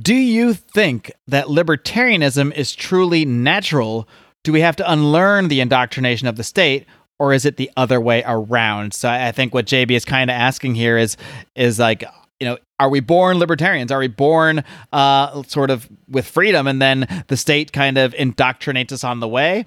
Do 0.00 0.14
you 0.14 0.54
think 0.54 1.12
that 1.28 1.46
libertarianism 1.46 2.52
is 2.54 2.74
truly 2.74 3.24
natural? 3.24 4.08
Do 4.42 4.52
we 4.52 4.60
have 4.60 4.76
to 4.76 4.92
unlearn 4.92 5.48
the 5.48 5.60
indoctrination 5.60 6.26
of 6.26 6.36
the 6.36 6.42
state, 6.42 6.86
or 7.18 7.32
is 7.32 7.44
it 7.44 7.56
the 7.56 7.70
other 7.76 8.00
way 8.00 8.24
around? 8.26 8.92
So 8.92 9.08
I 9.08 9.30
think 9.30 9.54
what 9.54 9.66
JB 9.66 9.92
is 9.92 10.04
kind 10.04 10.30
of 10.30 10.34
asking 10.34 10.74
here 10.74 10.98
is 10.98 11.16
is 11.54 11.78
like 11.78 12.02
you 12.40 12.48
know 12.48 12.58
are 12.80 12.88
we 12.88 12.98
born 12.98 13.38
libertarians 13.38 13.92
are 13.92 14.00
we 14.00 14.08
born 14.08 14.64
uh, 14.92 15.42
sort 15.44 15.70
of 15.70 15.88
with 16.08 16.26
freedom 16.26 16.66
and 16.66 16.82
then 16.82 17.24
the 17.28 17.36
state 17.36 17.72
kind 17.72 17.96
of 17.96 18.12
indoctrinates 18.14 18.90
us 18.90 19.04
on 19.04 19.20
the 19.20 19.28
way 19.28 19.64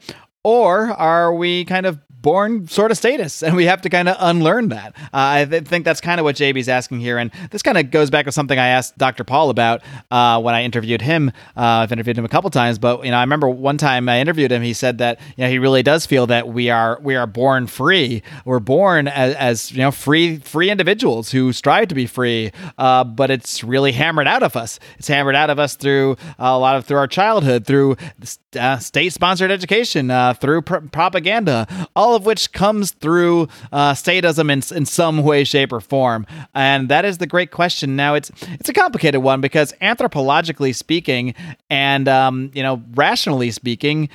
or 0.48 0.92
are 0.92 1.34
we 1.34 1.66
kind 1.66 1.86
of 1.86 2.00
born 2.22 2.68
sort 2.68 2.90
of 2.90 2.98
status 2.98 3.44
and 3.44 3.56
we 3.56 3.66
have 3.66 3.82
to 3.82 3.90
kind 3.90 4.10
of 4.10 4.16
unlearn 4.20 4.70
that? 4.70 4.94
Uh, 4.98 5.10
i 5.14 5.46
th- 5.46 5.66
think 5.66 5.86
that's 5.86 6.02
kind 6.02 6.20
of 6.20 6.24
what 6.24 6.36
jb's 6.36 6.68
asking 6.68 7.00
here 7.00 7.18
and 7.18 7.32
this 7.52 7.62
kind 7.62 7.78
of 7.78 7.92
goes 7.92 8.10
back 8.10 8.26
to 8.26 8.32
something 8.32 8.58
i 8.58 8.68
asked 8.68 8.98
dr 8.98 9.24
paul 9.26 9.50
about 9.50 9.82
uh, 10.10 10.40
when 10.42 10.56
i 10.56 10.64
interviewed 10.64 11.02
him 11.02 11.30
uh, 11.56 11.84
i've 11.84 11.92
interviewed 11.92 12.18
him 12.18 12.26
a 12.26 12.30
couple 12.30 12.50
times 12.50 12.80
but 12.80 13.06
you 13.06 13.12
know 13.12 13.18
i 13.18 13.22
remember 13.22 13.48
one 13.48 13.78
time 13.78 14.10
i 14.10 14.20
interviewed 14.20 14.52
him 14.52 14.62
he 14.62 14.74
said 14.74 14.98
that 14.98 15.20
you 15.36 15.44
know 15.44 15.50
he 15.50 15.60
really 15.60 15.84
does 15.84 16.06
feel 16.06 16.26
that 16.28 16.48
we 16.48 16.70
are 16.70 17.00
we 17.02 17.16
are 17.16 17.28
born 17.28 17.68
free. 17.68 18.24
We're 18.46 18.60
born 18.60 19.08
as, 19.08 19.36
as 19.36 19.72
you 19.72 19.80
know 19.80 19.92
free 19.92 20.38
free 20.40 20.70
individuals 20.70 21.32
who 21.32 21.54
strive 21.54 21.90
to 21.90 21.96
be 21.96 22.08
free 22.08 22.52
uh, 22.78 23.04
but 23.04 23.30
it's 23.30 23.64
really 23.64 23.92
hammered 23.92 24.28
out 24.28 24.44
of 24.44 24.56
us. 24.56 24.80
It's 24.98 25.08
hammered 25.08 25.36
out 25.36 25.50
of 25.50 25.60
us 25.60 25.76
through 25.76 26.18
a 26.40 26.58
lot 26.58 26.76
of 26.76 26.86
through 26.86 26.98
our 26.98 27.08
childhood 27.08 27.66
through 27.66 27.98
uh, 28.58 28.78
state 28.80 29.14
sponsored 29.14 29.52
education 29.52 30.10
uh, 30.10 30.34
through 30.40 30.62
pr- 30.62 30.78
propaganda 30.92 31.68
all 31.96 32.16
of 32.16 32.26
which 32.26 32.52
comes 32.52 32.92
through 32.92 33.48
uh, 33.72 33.94
statism 33.94 34.52
in, 34.52 34.78
in 34.78 34.86
some 34.86 35.24
way, 35.24 35.44
shape, 35.44 35.72
or 35.72 35.82
form. 35.82 36.26
And 36.54 36.90
that 36.90 37.06
is 37.06 37.18
the 37.18 37.28
great 37.28 37.52
question. 37.52 37.96
Now, 37.96 38.14
it's 38.14 38.32
it's 38.60 38.70
a 38.70 38.74
complicated 38.74 39.22
one 39.22 39.42
because 39.42 39.74
anthropologically 39.82 40.76
speaking, 40.76 41.34
and 41.70 42.08
um, 42.08 42.52
you 42.54 42.64
know, 42.64 42.84
rationally 42.94 43.52
speaking, 43.52 44.10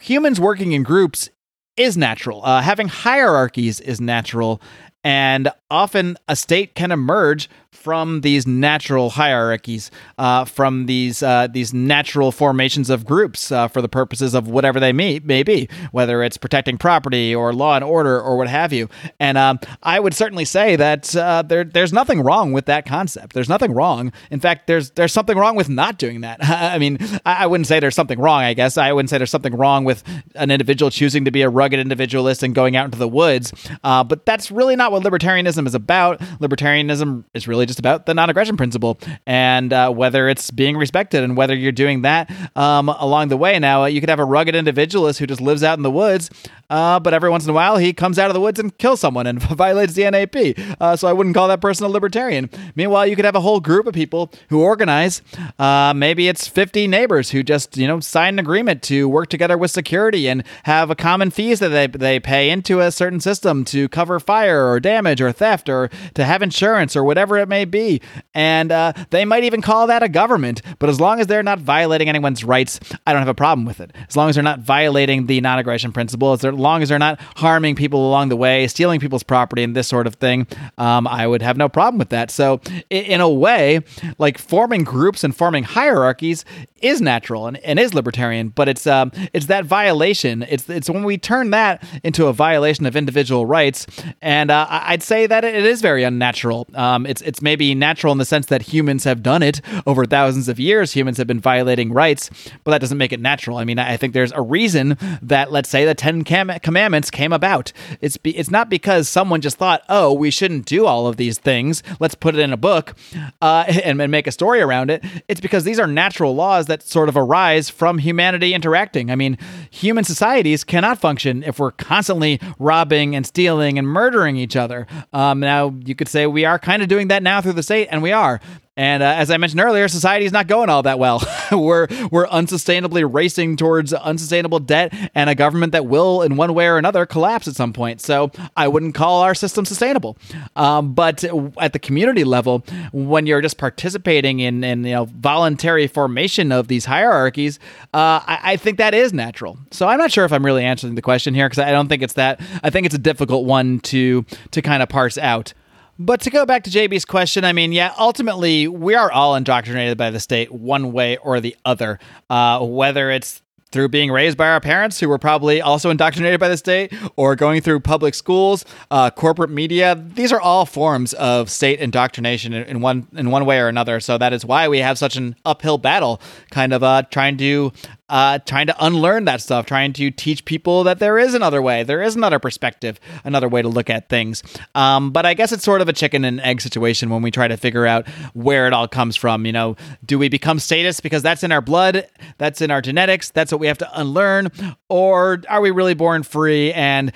humans 0.00 0.40
working 0.40 0.72
in 0.72 0.82
groups 0.82 1.30
is 1.76 1.96
natural. 1.96 2.44
Uh, 2.44 2.60
having 2.60 2.88
hierarchies 2.88 3.80
is 3.80 4.00
natural, 4.00 4.60
and 5.02 5.50
often 5.70 6.16
a 6.28 6.36
state 6.36 6.74
can 6.74 6.92
emerge 6.92 7.48
from 7.74 8.22
these 8.22 8.46
natural 8.46 9.10
hierarchies, 9.10 9.90
uh, 10.16 10.44
from 10.44 10.86
these 10.86 11.22
uh, 11.22 11.48
these 11.50 11.74
natural 11.74 12.32
formations 12.32 12.88
of 12.88 13.04
groups 13.04 13.52
uh, 13.52 13.68
for 13.68 13.82
the 13.82 13.88
purposes 13.88 14.34
of 14.34 14.48
whatever 14.48 14.80
they 14.80 14.92
may, 14.92 15.18
may 15.18 15.42
be, 15.42 15.68
whether 15.92 16.22
it's 16.22 16.36
protecting 16.36 16.78
property 16.78 17.34
or 17.34 17.52
law 17.52 17.74
and 17.74 17.84
order 17.84 18.20
or 18.20 18.36
what 18.36 18.48
have 18.48 18.72
you. 18.72 18.88
And 19.20 19.36
um, 19.36 19.58
I 19.82 20.00
would 20.00 20.14
certainly 20.14 20.44
say 20.44 20.76
that 20.76 21.14
uh, 21.14 21.42
there 21.42 21.64
there's 21.64 21.92
nothing 21.92 22.20
wrong 22.22 22.52
with 22.52 22.66
that 22.66 22.86
concept. 22.86 23.34
There's 23.34 23.48
nothing 23.48 23.72
wrong. 23.72 24.12
In 24.30 24.40
fact, 24.40 24.66
there's 24.66 24.90
there's 24.92 25.12
something 25.12 25.36
wrong 25.36 25.56
with 25.56 25.68
not 25.68 25.98
doing 25.98 26.20
that. 26.22 26.38
I 26.44 26.78
mean, 26.78 26.98
I, 27.26 27.44
I 27.44 27.46
wouldn't 27.46 27.66
say 27.66 27.80
there's 27.80 27.96
something 27.96 28.18
wrong. 28.18 28.42
I 28.42 28.54
guess 28.54 28.78
I 28.78 28.92
wouldn't 28.92 29.10
say 29.10 29.18
there's 29.18 29.30
something 29.30 29.54
wrong 29.56 29.84
with 29.84 30.04
an 30.36 30.50
individual 30.50 30.90
choosing 30.90 31.24
to 31.24 31.30
be 31.30 31.42
a 31.42 31.48
rugged 31.48 31.80
individualist 31.80 32.42
and 32.42 32.54
going 32.54 32.76
out 32.76 32.86
into 32.86 32.98
the 32.98 33.08
woods. 33.08 33.52
Uh, 33.82 34.04
but 34.04 34.24
that's 34.24 34.50
really 34.50 34.76
not 34.76 34.92
what 34.92 35.02
libertarianism 35.02 35.66
is 35.66 35.74
about. 35.74 36.20
Libertarianism 36.40 37.24
is 37.34 37.48
really 37.48 37.63
just 37.66 37.78
about 37.78 38.06
the 38.06 38.14
non-aggression 38.14 38.56
principle 38.56 38.98
and 39.26 39.72
uh, 39.72 39.90
whether 39.90 40.28
it's 40.28 40.50
being 40.50 40.76
respected 40.76 41.22
and 41.22 41.36
whether 41.36 41.54
you're 41.54 41.72
doing 41.72 42.02
that 42.02 42.30
um, 42.56 42.88
along 42.88 43.28
the 43.28 43.36
way. 43.36 43.58
Now 43.58 43.84
you 43.84 44.00
could 44.00 44.10
have 44.10 44.20
a 44.20 44.24
rugged 44.24 44.54
individualist 44.54 45.18
who 45.18 45.26
just 45.26 45.40
lives 45.40 45.62
out 45.62 45.78
in 45.78 45.82
the 45.82 45.90
woods, 45.90 46.30
uh, 46.70 47.00
but 47.00 47.14
every 47.14 47.30
once 47.30 47.44
in 47.44 47.50
a 47.50 47.52
while 47.52 47.76
he 47.76 47.92
comes 47.92 48.18
out 48.18 48.30
of 48.30 48.34
the 48.34 48.40
woods 48.40 48.58
and 48.58 48.76
kills 48.78 49.00
someone 49.00 49.26
and 49.26 49.40
violates 49.42 49.94
the 49.94 50.10
NAP. 50.10 50.36
Uh, 50.80 50.96
so 50.96 51.08
I 51.08 51.12
wouldn't 51.12 51.34
call 51.34 51.48
that 51.48 51.60
person 51.60 51.86
a 51.86 51.88
libertarian. 51.88 52.50
Meanwhile, 52.74 53.06
you 53.06 53.16
could 53.16 53.24
have 53.24 53.36
a 53.36 53.40
whole 53.40 53.60
group 53.60 53.86
of 53.86 53.94
people 53.94 54.32
who 54.48 54.62
organize. 54.62 55.22
Uh, 55.58 55.92
maybe 55.94 56.28
it's 56.28 56.48
50 56.48 56.86
neighbors 56.88 57.30
who 57.30 57.42
just 57.42 57.76
you 57.76 57.86
know 57.86 58.00
sign 58.00 58.34
an 58.34 58.38
agreement 58.38 58.82
to 58.84 59.08
work 59.08 59.28
together 59.28 59.56
with 59.56 59.70
security 59.70 60.28
and 60.28 60.42
have 60.64 60.90
a 60.90 60.96
common 60.96 61.30
fees 61.30 61.60
that 61.60 61.68
they 61.68 61.86
they 61.86 62.18
pay 62.20 62.50
into 62.50 62.80
a 62.80 62.90
certain 62.90 63.20
system 63.20 63.64
to 63.64 63.88
cover 63.88 64.18
fire 64.18 64.68
or 64.68 64.80
damage 64.80 65.20
or 65.20 65.30
theft 65.32 65.68
or 65.68 65.90
to 66.14 66.24
have 66.24 66.42
insurance 66.42 66.96
or 66.96 67.04
whatever 67.04 67.38
it 67.38 67.48
may 67.48 67.53
be. 67.62 68.00
And 68.34 68.72
uh, 68.72 68.92
they 69.10 69.24
might 69.24 69.44
even 69.44 69.62
call 69.62 69.86
that 69.86 70.02
a 70.02 70.08
government. 70.08 70.62
But 70.80 70.90
as 70.90 71.00
long 71.00 71.20
as 71.20 71.28
they're 71.28 71.44
not 71.44 71.60
violating 71.60 72.08
anyone's 72.08 72.42
rights, 72.42 72.80
I 73.06 73.12
don't 73.12 73.20
have 73.20 73.28
a 73.28 73.34
problem 73.34 73.66
with 73.66 73.78
it. 73.78 73.92
As 74.08 74.16
long 74.16 74.28
as 74.28 74.34
they're 74.34 74.42
not 74.42 74.58
violating 74.58 75.26
the 75.26 75.40
non 75.40 75.60
aggression 75.60 75.92
principle, 75.92 76.32
as 76.32 76.42
long 76.42 76.82
as 76.82 76.88
they're 76.88 76.98
not 76.98 77.20
harming 77.36 77.76
people 77.76 78.08
along 78.08 78.30
the 78.30 78.36
way, 78.36 78.66
stealing 78.66 78.98
people's 78.98 79.22
property, 79.22 79.62
and 79.62 79.76
this 79.76 79.86
sort 79.86 80.08
of 80.08 80.16
thing, 80.16 80.48
um, 80.78 81.06
I 81.06 81.26
would 81.26 81.42
have 81.42 81.56
no 81.56 81.68
problem 81.68 81.98
with 81.98 82.08
that. 82.08 82.30
So, 82.30 82.60
in 82.90 83.20
a 83.20 83.30
way, 83.30 83.80
like 84.18 84.38
forming 84.38 84.82
groups 84.82 85.22
and 85.22 85.36
forming 85.36 85.64
hierarchies 85.64 86.44
is 86.84 87.00
natural 87.00 87.46
and, 87.46 87.56
and 87.58 87.78
is 87.78 87.94
libertarian, 87.94 88.50
but 88.50 88.68
it's 88.68 88.86
um, 88.86 89.10
it's 89.32 89.46
that 89.46 89.64
violation. 89.64 90.42
It's 90.42 90.68
it's 90.68 90.90
when 90.90 91.04
we 91.04 91.18
turn 91.18 91.50
that 91.50 91.82
into 92.02 92.26
a 92.26 92.32
violation 92.32 92.86
of 92.86 92.94
individual 92.94 93.46
rights, 93.46 93.86
and 94.20 94.50
uh, 94.50 94.66
I'd 94.68 95.02
say 95.02 95.26
that 95.26 95.44
it 95.44 95.64
is 95.64 95.80
very 95.80 96.04
unnatural. 96.04 96.66
Um, 96.74 97.06
it's 97.06 97.22
it's 97.22 97.33
maybe 97.42 97.74
natural 97.74 98.12
in 98.12 98.18
the 98.18 98.24
sense 98.24 98.46
that 98.46 98.62
humans 98.62 99.04
have 99.04 99.22
done 99.22 99.42
it 99.42 99.60
over 99.86 100.04
thousands 100.04 100.48
of 100.48 100.58
years. 100.58 100.92
Humans 100.92 101.18
have 101.18 101.26
been 101.26 101.40
violating 101.40 101.92
rights, 101.92 102.30
but 102.64 102.70
that 102.70 102.80
doesn't 102.80 102.98
make 102.98 103.12
it 103.12 103.20
natural. 103.20 103.58
I 103.58 103.64
mean, 103.64 103.78
I 103.78 103.96
think 103.96 104.14
there's 104.14 104.32
a 104.32 104.42
reason 104.42 104.96
that 105.22 105.52
let's 105.52 105.68
say 105.68 105.84
the 105.84 105.94
Ten 105.94 106.24
Commandments 106.24 107.10
came 107.10 107.32
about. 107.32 107.72
It's 108.00 108.16
be, 108.16 108.36
it's 108.36 108.50
not 108.50 108.68
because 108.68 109.08
someone 109.08 109.40
just 109.40 109.56
thought, 109.56 109.82
oh, 109.88 110.12
we 110.12 110.30
shouldn't 110.30 110.66
do 110.66 110.86
all 110.86 111.06
of 111.06 111.16
these 111.16 111.38
things. 111.38 111.82
Let's 112.00 112.14
put 112.14 112.34
it 112.34 112.40
in 112.40 112.52
a 112.52 112.56
book 112.56 112.94
uh, 113.40 113.64
and, 113.84 114.00
and 114.00 114.10
make 114.10 114.26
a 114.26 114.32
story 114.32 114.60
around 114.60 114.90
it. 114.90 115.04
It's 115.28 115.40
because 115.40 115.64
these 115.64 115.78
are 115.78 115.86
natural 115.86 116.34
laws 116.34 116.66
that 116.66 116.82
sort 116.82 117.08
of 117.08 117.16
arise 117.16 117.68
from 117.68 117.98
humanity 117.98 118.54
interacting. 118.54 119.10
I 119.10 119.16
mean, 119.16 119.38
human 119.70 120.04
societies 120.04 120.64
cannot 120.64 120.98
function 120.98 121.42
if 121.42 121.58
we're 121.58 121.72
constantly 121.72 122.40
robbing 122.58 123.16
and 123.16 123.26
stealing 123.26 123.78
and 123.78 123.86
murdering 123.86 124.36
each 124.36 124.56
other. 124.56 124.86
Um, 125.12 125.40
now, 125.40 125.74
you 125.84 125.94
could 125.94 126.08
say 126.08 126.26
we 126.26 126.44
are 126.44 126.58
kind 126.58 126.82
of 126.82 126.88
doing 126.88 127.08
that 127.08 127.22
now 127.24 127.40
through 127.40 127.54
the 127.54 127.62
state, 127.62 127.88
and 127.90 128.02
we 128.02 128.12
are. 128.12 128.40
And 128.76 129.04
uh, 129.04 129.06
as 129.06 129.30
I 129.30 129.36
mentioned 129.36 129.60
earlier, 129.60 129.86
society 129.86 130.26
is 130.26 130.32
not 130.32 130.48
going 130.48 130.68
all 130.68 130.82
that 130.82 130.98
well. 130.98 131.22
we're 131.52 131.86
we're 132.10 132.26
unsustainably 132.26 133.08
racing 133.08 133.56
towards 133.56 133.92
unsustainable 133.92 134.58
debt 134.58 134.92
and 135.14 135.30
a 135.30 135.36
government 135.36 135.72
that 135.72 135.86
will, 135.86 136.22
in 136.22 136.34
one 136.34 136.54
way 136.54 136.66
or 136.66 136.76
another, 136.76 137.06
collapse 137.06 137.46
at 137.46 137.54
some 137.54 137.72
point. 137.72 138.00
So 138.00 138.32
I 138.56 138.66
wouldn't 138.66 138.96
call 138.96 139.22
our 139.22 139.34
system 139.34 139.64
sustainable. 139.64 140.16
Um, 140.56 140.92
but 140.92 141.22
at 141.58 141.72
the 141.72 141.78
community 141.78 142.24
level, 142.24 142.64
when 142.92 143.26
you're 143.26 143.40
just 143.40 143.58
participating 143.58 144.40
in, 144.40 144.64
in 144.64 144.82
you 144.82 144.94
know 144.94 145.04
voluntary 145.04 145.86
formation 145.86 146.50
of 146.50 146.66
these 146.66 146.84
hierarchies, 146.84 147.60
uh, 147.92 148.26
I, 148.26 148.40
I 148.42 148.56
think 148.56 148.78
that 148.78 148.92
is 148.92 149.12
natural. 149.12 149.56
So 149.70 149.86
I'm 149.86 149.98
not 149.98 150.10
sure 150.10 150.24
if 150.24 150.32
I'm 150.32 150.44
really 150.44 150.64
answering 150.64 150.96
the 150.96 151.02
question 151.02 151.32
here 151.32 151.48
because 151.48 151.60
I 151.60 151.70
don't 151.70 151.86
think 151.86 152.02
it's 152.02 152.14
that. 152.14 152.40
I 152.64 152.70
think 152.70 152.86
it's 152.86 152.94
a 152.94 152.98
difficult 152.98 153.44
one 153.44 153.78
to 153.80 154.26
to 154.50 154.62
kind 154.62 154.82
of 154.82 154.88
parse 154.88 155.16
out. 155.16 155.54
But 155.98 156.20
to 156.22 156.30
go 156.30 156.44
back 156.44 156.64
to 156.64 156.70
JB's 156.70 157.04
question, 157.04 157.44
I 157.44 157.52
mean, 157.52 157.72
yeah, 157.72 157.94
ultimately, 157.98 158.66
we 158.66 158.94
are 158.94 159.12
all 159.12 159.36
indoctrinated 159.36 159.96
by 159.96 160.10
the 160.10 160.20
state 160.20 160.50
one 160.50 160.92
way 160.92 161.16
or 161.18 161.40
the 161.40 161.56
other. 161.64 162.00
Uh, 162.28 162.64
whether 162.64 163.10
it's 163.10 163.42
through 163.74 163.88
being 163.88 164.12
raised 164.12 164.38
by 164.38 164.46
our 164.46 164.60
parents 164.60 165.00
who 165.00 165.08
were 165.08 165.18
probably 165.18 165.60
also 165.60 165.90
indoctrinated 165.90 166.38
by 166.38 166.48
the 166.48 166.56
state 166.56 166.92
or 167.16 167.34
going 167.34 167.60
through 167.60 167.80
public 167.80 168.14
schools 168.14 168.64
uh, 168.92 169.10
corporate 169.10 169.50
media 169.50 170.00
these 170.14 170.30
are 170.30 170.40
all 170.40 170.64
forms 170.64 171.12
of 171.14 171.50
state 171.50 171.80
indoctrination 171.80 172.52
in, 172.52 172.62
in, 172.68 172.80
one 172.80 173.08
in 173.16 173.32
one 173.32 173.44
way 173.44 173.58
or 173.58 173.66
another 173.66 173.98
so 173.98 174.16
that 174.16 174.32
is 174.32 174.44
why 174.44 174.68
we 174.68 174.78
have 174.78 174.96
such 174.96 175.16
an 175.16 175.34
uphill 175.44 175.76
battle 175.76 176.20
kind 176.50 176.72
of 176.72 176.84
uh, 176.84 177.02
trying 177.10 177.36
to 177.36 177.72
uh, 178.08 178.38
trying 178.40 178.66
to 178.66 178.84
unlearn 178.84 179.24
that 179.24 179.40
stuff, 179.40 179.64
trying 179.66 179.92
to 179.94 180.10
teach 180.10 180.44
people 180.44 180.84
that 180.84 180.98
there 180.98 181.18
is 181.18 181.34
another 181.34 181.62
way, 181.62 181.82
there 181.82 182.02
is 182.02 182.14
another 182.14 182.38
perspective, 182.38 183.00
another 183.24 183.48
way 183.48 183.62
to 183.62 183.68
look 183.68 183.88
at 183.88 184.08
things. 184.08 184.42
Um, 184.74 185.10
but 185.10 185.24
I 185.24 185.34
guess 185.34 185.52
it's 185.52 185.64
sort 185.64 185.80
of 185.80 185.88
a 185.88 185.92
chicken 185.92 186.24
and 186.24 186.40
egg 186.40 186.60
situation 186.60 187.08
when 187.08 187.22
we 187.22 187.30
try 187.30 187.48
to 187.48 187.56
figure 187.56 187.86
out 187.86 188.06
where 188.34 188.66
it 188.66 188.72
all 188.72 188.86
comes 188.86 189.16
from. 189.16 189.46
You 189.46 189.52
know, 189.52 189.76
do 190.04 190.18
we 190.18 190.28
become 190.28 190.58
status 190.58 191.00
because 191.00 191.22
that's 191.22 191.42
in 191.42 191.50
our 191.50 191.62
blood, 191.62 192.06
that's 192.36 192.60
in 192.60 192.70
our 192.70 192.82
genetics, 192.82 193.30
that's 193.30 193.50
what 193.50 193.60
we 193.60 193.68
have 193.68 193.78
to 193.78 194.00
unlearn, 194.00 194.50
or 194.88 195.42
are 195.48 195.60
we 195.62 195.70
really 195.70 195.94
born 195.94 196.22
free 196.22 196.72
and 196.74 197.10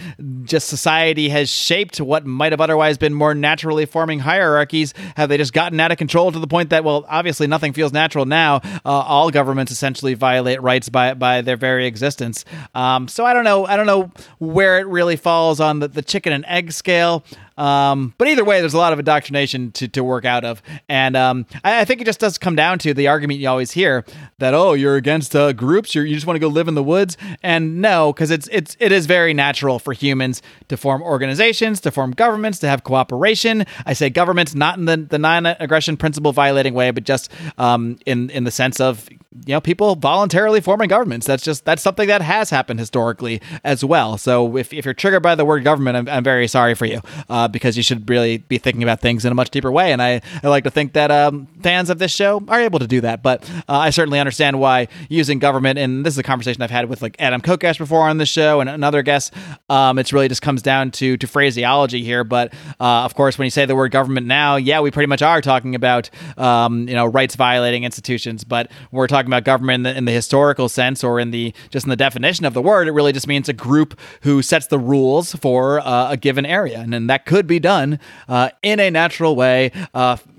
just 0.44 0.68
society 0.68 1.28
has 1.28 1.50
shaped 1.50 2.00
what 2.00 2.24
might 2.24 2.52
have 2.52 2.60
otherwise 2.60 2.96
been 2.96 3.12
more 3.12 3.34
naturally 3.34 3.84
forming 3.84 4.20
hierarchies? 4.20 4.94
Have 5.16 5.28
they 5.28 5.36
just 5.36 5.52
gotten 5.52 5.78
out 5.80 5.92
of 5.92 5.98
control 5.98 6.32
to 6.32 6.38
the 6.38 6.46
point 6.46 6.70
that, 6.70 6.82
well, 6.82 7.04
obviously 7.08 7.46
nothing 7.46 7.72
feels 7.72 7.92
natural 7.92 8.24
now? 8.24 8.56
Uh, 8.56 8.80
all 8.84 9.30
governments 9.30 9.70
essentially 9.70 10.14
violate 10.14 10.62
rights 10.62 10.77
rights 10.78 10.88
by 10.88 11.14
by 11.14 11.40
their 11.42 11.56
very 11.56 11.86
existence. 11.86 12.44
Um, 12.74 13.08
so 13.08 13.24
I 13.26 13.32
don't 13.32 13.44
know. 13.44 13.66
I 13.66 13.76
don't 13.76 13.86
know 13.86 14.10
where 14.38 14.78
it 14.78 14.86
really 14.86 15.16
falls 15.16 15.60
on 15.60 15.80
the, 15.80 15.88
the 15.88 16.02
chicken 16.02 16.32
and 16.32 16.44
egg 16.46 16.72
scale. 16.72 17.24
Um, 17.58 18.14
but 18.18 18.28
either 18.28 18.44
way, 18.44 18.60
there's 18.60 18.74
a 18.74 18.78
lot 18.78 18.92
of 18.92 19.00
indoctrination 19.00 19.72
to, 19.72 19.88
to 19.88 20.04
work 20.04 20.24
out 20.24 20.44
of. 20.44 20.62
And 20.88 21.16
um, 21.16 21.44
I, 21.64 21.80
I, 21.80 21.84
think 21.84 22.00
it 22.00 22.04
just 22.04 22.20
does 22.20 22.38
come 22.38 22.54
down 22.54 22.78
to 22.78 22.94
the 22.94 23.08
argument 23.08 23.40
you 23.40 23.48
always 23.48 23.72
hear 23.72 24.04
that, 24.38 24.54
oh, 24.54 24.74
you're 24.74 24.94
against 24.94 25.34
uh, 25.34 25.52
groups, 25.52 25.92
you're, 25.92 26.04
you 26.04 26.14
just 26.14 26.24
want 26.24 26.36
to 26.36 26.40
go 26.40 26.46
live 26.46 26.68
in 26.68 26.76
the 26.76 26.84
woods. 26.84 27.16
And 27.42 27.82
no, 27.82 28.12
because 28.12 28.30
it's, 28.30 28.48
it's, 28.52 28.76
it 28.78 28.92
is 28.92 29.06
very 29.06 29.34
natural 29.34 29.80
for 29.80 29.92
humans 29.92 30.40
to 30.68 30.76
form 30.76 31.02
organizations, 31.02 31.80
to 31.80 31.90
form 31.90 32.12
governments, 32.12 32.60
to 32.60 32.68
have 32.68 32.84
cooperation. 32.84 33.66
I 33.84 33.92
say 33.92 34.08
governments 34.08 34.54
not 34.54 34.78
in 34.78 34.84
the, 34.84 34.96
the 34.96 35.18
non 35.18 35.44
aggression 35.46 35.96
principle 35.96 36.32
violating 36.32 36.74
way, 36.74 36.92
but 36.92 37.02
just 37.02 37.28
um, 37.58 37.98
in, 38.06 38.30
in 38.30 38.44
the 38.44 38.52
sense 38.52 38.78
of 38.78 39.08
you 39.46 39.54
know 39.54 39.60
people 39.60 39.94
voluntarily 39.94 40.60
forming 40.68 40.88
governments. 40.90 41.26
That's 41.26 41.42
just 41.42 41.64
that's 41.64 41.80
something 41.80 42.08
that 42.08 42.20
has 42.20 42.50
happened 42.50 42.78
historically 42.78 43.40
as 43.64 43.82
well. 43.82 44.18
So 44.18 44.58
if, 44.58 44.70
if 44.70 44.84
you're 44.84 44.92
triggered 44.92 45.22
by 45.22 45.34
the 45.34 45.46
word 45.46 45.64
government 45.64 45.96
i'm, 45.96 46.06
I'm 46.06 46.22
very 46.22 46.46
sorry 46.46 46.74
for 46.74 46.84
you 46.84 47.00
uh, 47.30 47.48
because 47.48 47.74
you 47.78 47.82
should 47.82 48.06
really 48.10 48.36
be 48.36 48.58
thinking 48.58 48.82
about 48.82 49.00
things 49.00 49.24
in 49.24 49.32
a 49.32 49.34
much 49.34 49.48
deeper 49.48 49.72
way. 49.72 49.92
And 49.92 50.02
i, 50.02 50.20
I 50.42 50.48
like 50.48 50.64
to 50.64 50.70
think 50.70 50.92
that 50.92 51.10
um, 51.10 51.48
fans 51.62 51.88
of 51.88 51.98
this 51.98 52.12
show 52.12 52.44
are 52.48 52.60
able 52.60 52.80
to 52.80 52.86
do 52.86 53.00
that. 53.00 53.22
But 53.22 53.48
uh, 53.66 53.78
i 53.78 53.88
certainly 53.88 54.20
understand 54.20 54.60
why 54.60 54.88
using 55.08 55.38
government 55.38 55.78
and 55.78 56.04
this 56.04 56.12
is 56.12 56.18
a 56.18 56.22
conversation 56.22 56.60
i've 56.60 56.70
had 56.70 56.90
with 56.90 57.00
like 57.00 57.16
adam 57.18 57.40
kokesh 57.40 57.78
before 57.78 58.06
on 58.06 58.18
the 58.18 58.26
show 58.26 58.60
and 58.60 58.68
another 58.68 59.00
guest. 59.00 59.32
Um, 59.70 59.98
it's 59.98 60.12
really 60.12 60.28
just 60.28 60.42
comes 60.42 60.60
down 60.60 60.90
to 61.00 61.16
to 61.16 61.26
phraseology 61.26 62.04
here. 62.04 62.24
But 62.24 62.52
uh, 62.78 63.06
of 63.06 63.14
course 63.14 63.38
when 63.38 63.46
you 63.46 63.50
say 63.50 63.64
the 63.64 63.74
word 63.74 63.90
government 63.90 64.26
now 64.26 64.56
yeah 64.56 64.80
we 64.80 64.90
pretty 64.90 65.06
much 65.06 65.22
are 65.22 65.40
talking 65.40 65.74
about 65.74 66.10
um, 66.36 66.86
you 66.86 66.94
know 66.94 67.06
rights 67.06 67.36
violating 67.36 67.84
institutions. 67.84 68.44
But 68.44 68.70
we're 68.92 69.06
talking 69.06 69.30
about 69.30 69.44
government 69.44 69.78
in 69.78 69.82
the, 69.84 69.96
in 69.96 70.04
the, 70.04 70.18
historical 70.58 70.68
sense 70.68 71.04
or 71.04 71.20
in 71.20 71.30
the 71.30 71.54
just 71.70 71.86
in 71.86 71.90
the 71.90 71.96
definition 71.96 72.44
of 72.44 72.54
the 72.54 72.62
word, 72.62 72.88
it 72.88 72.92
really 72.92 73.12
just 73.12 73.26
means 73.28 73.48
a 73.48 73.52
group 73.52 73.98
who 74.22 74.42
sets 74.42 74.66
the 74.66 74.78
rules 74.78 75.34
for 75.34 75.80
uh, 75.80 76.10
a 76.10 76.16
given 76.16 76.44
area, 76.44 76.80
and, 76.80 76.94
and 76.94 77.08
that 77.08 77.24
could 77.26 77.46
be 77.46 77.58
done 77.58 77.98
uh, 78.28 78.50
in 78.62 78.80
a 78.80 78.90
natural 78.90 79.36
way. 79.36 79.70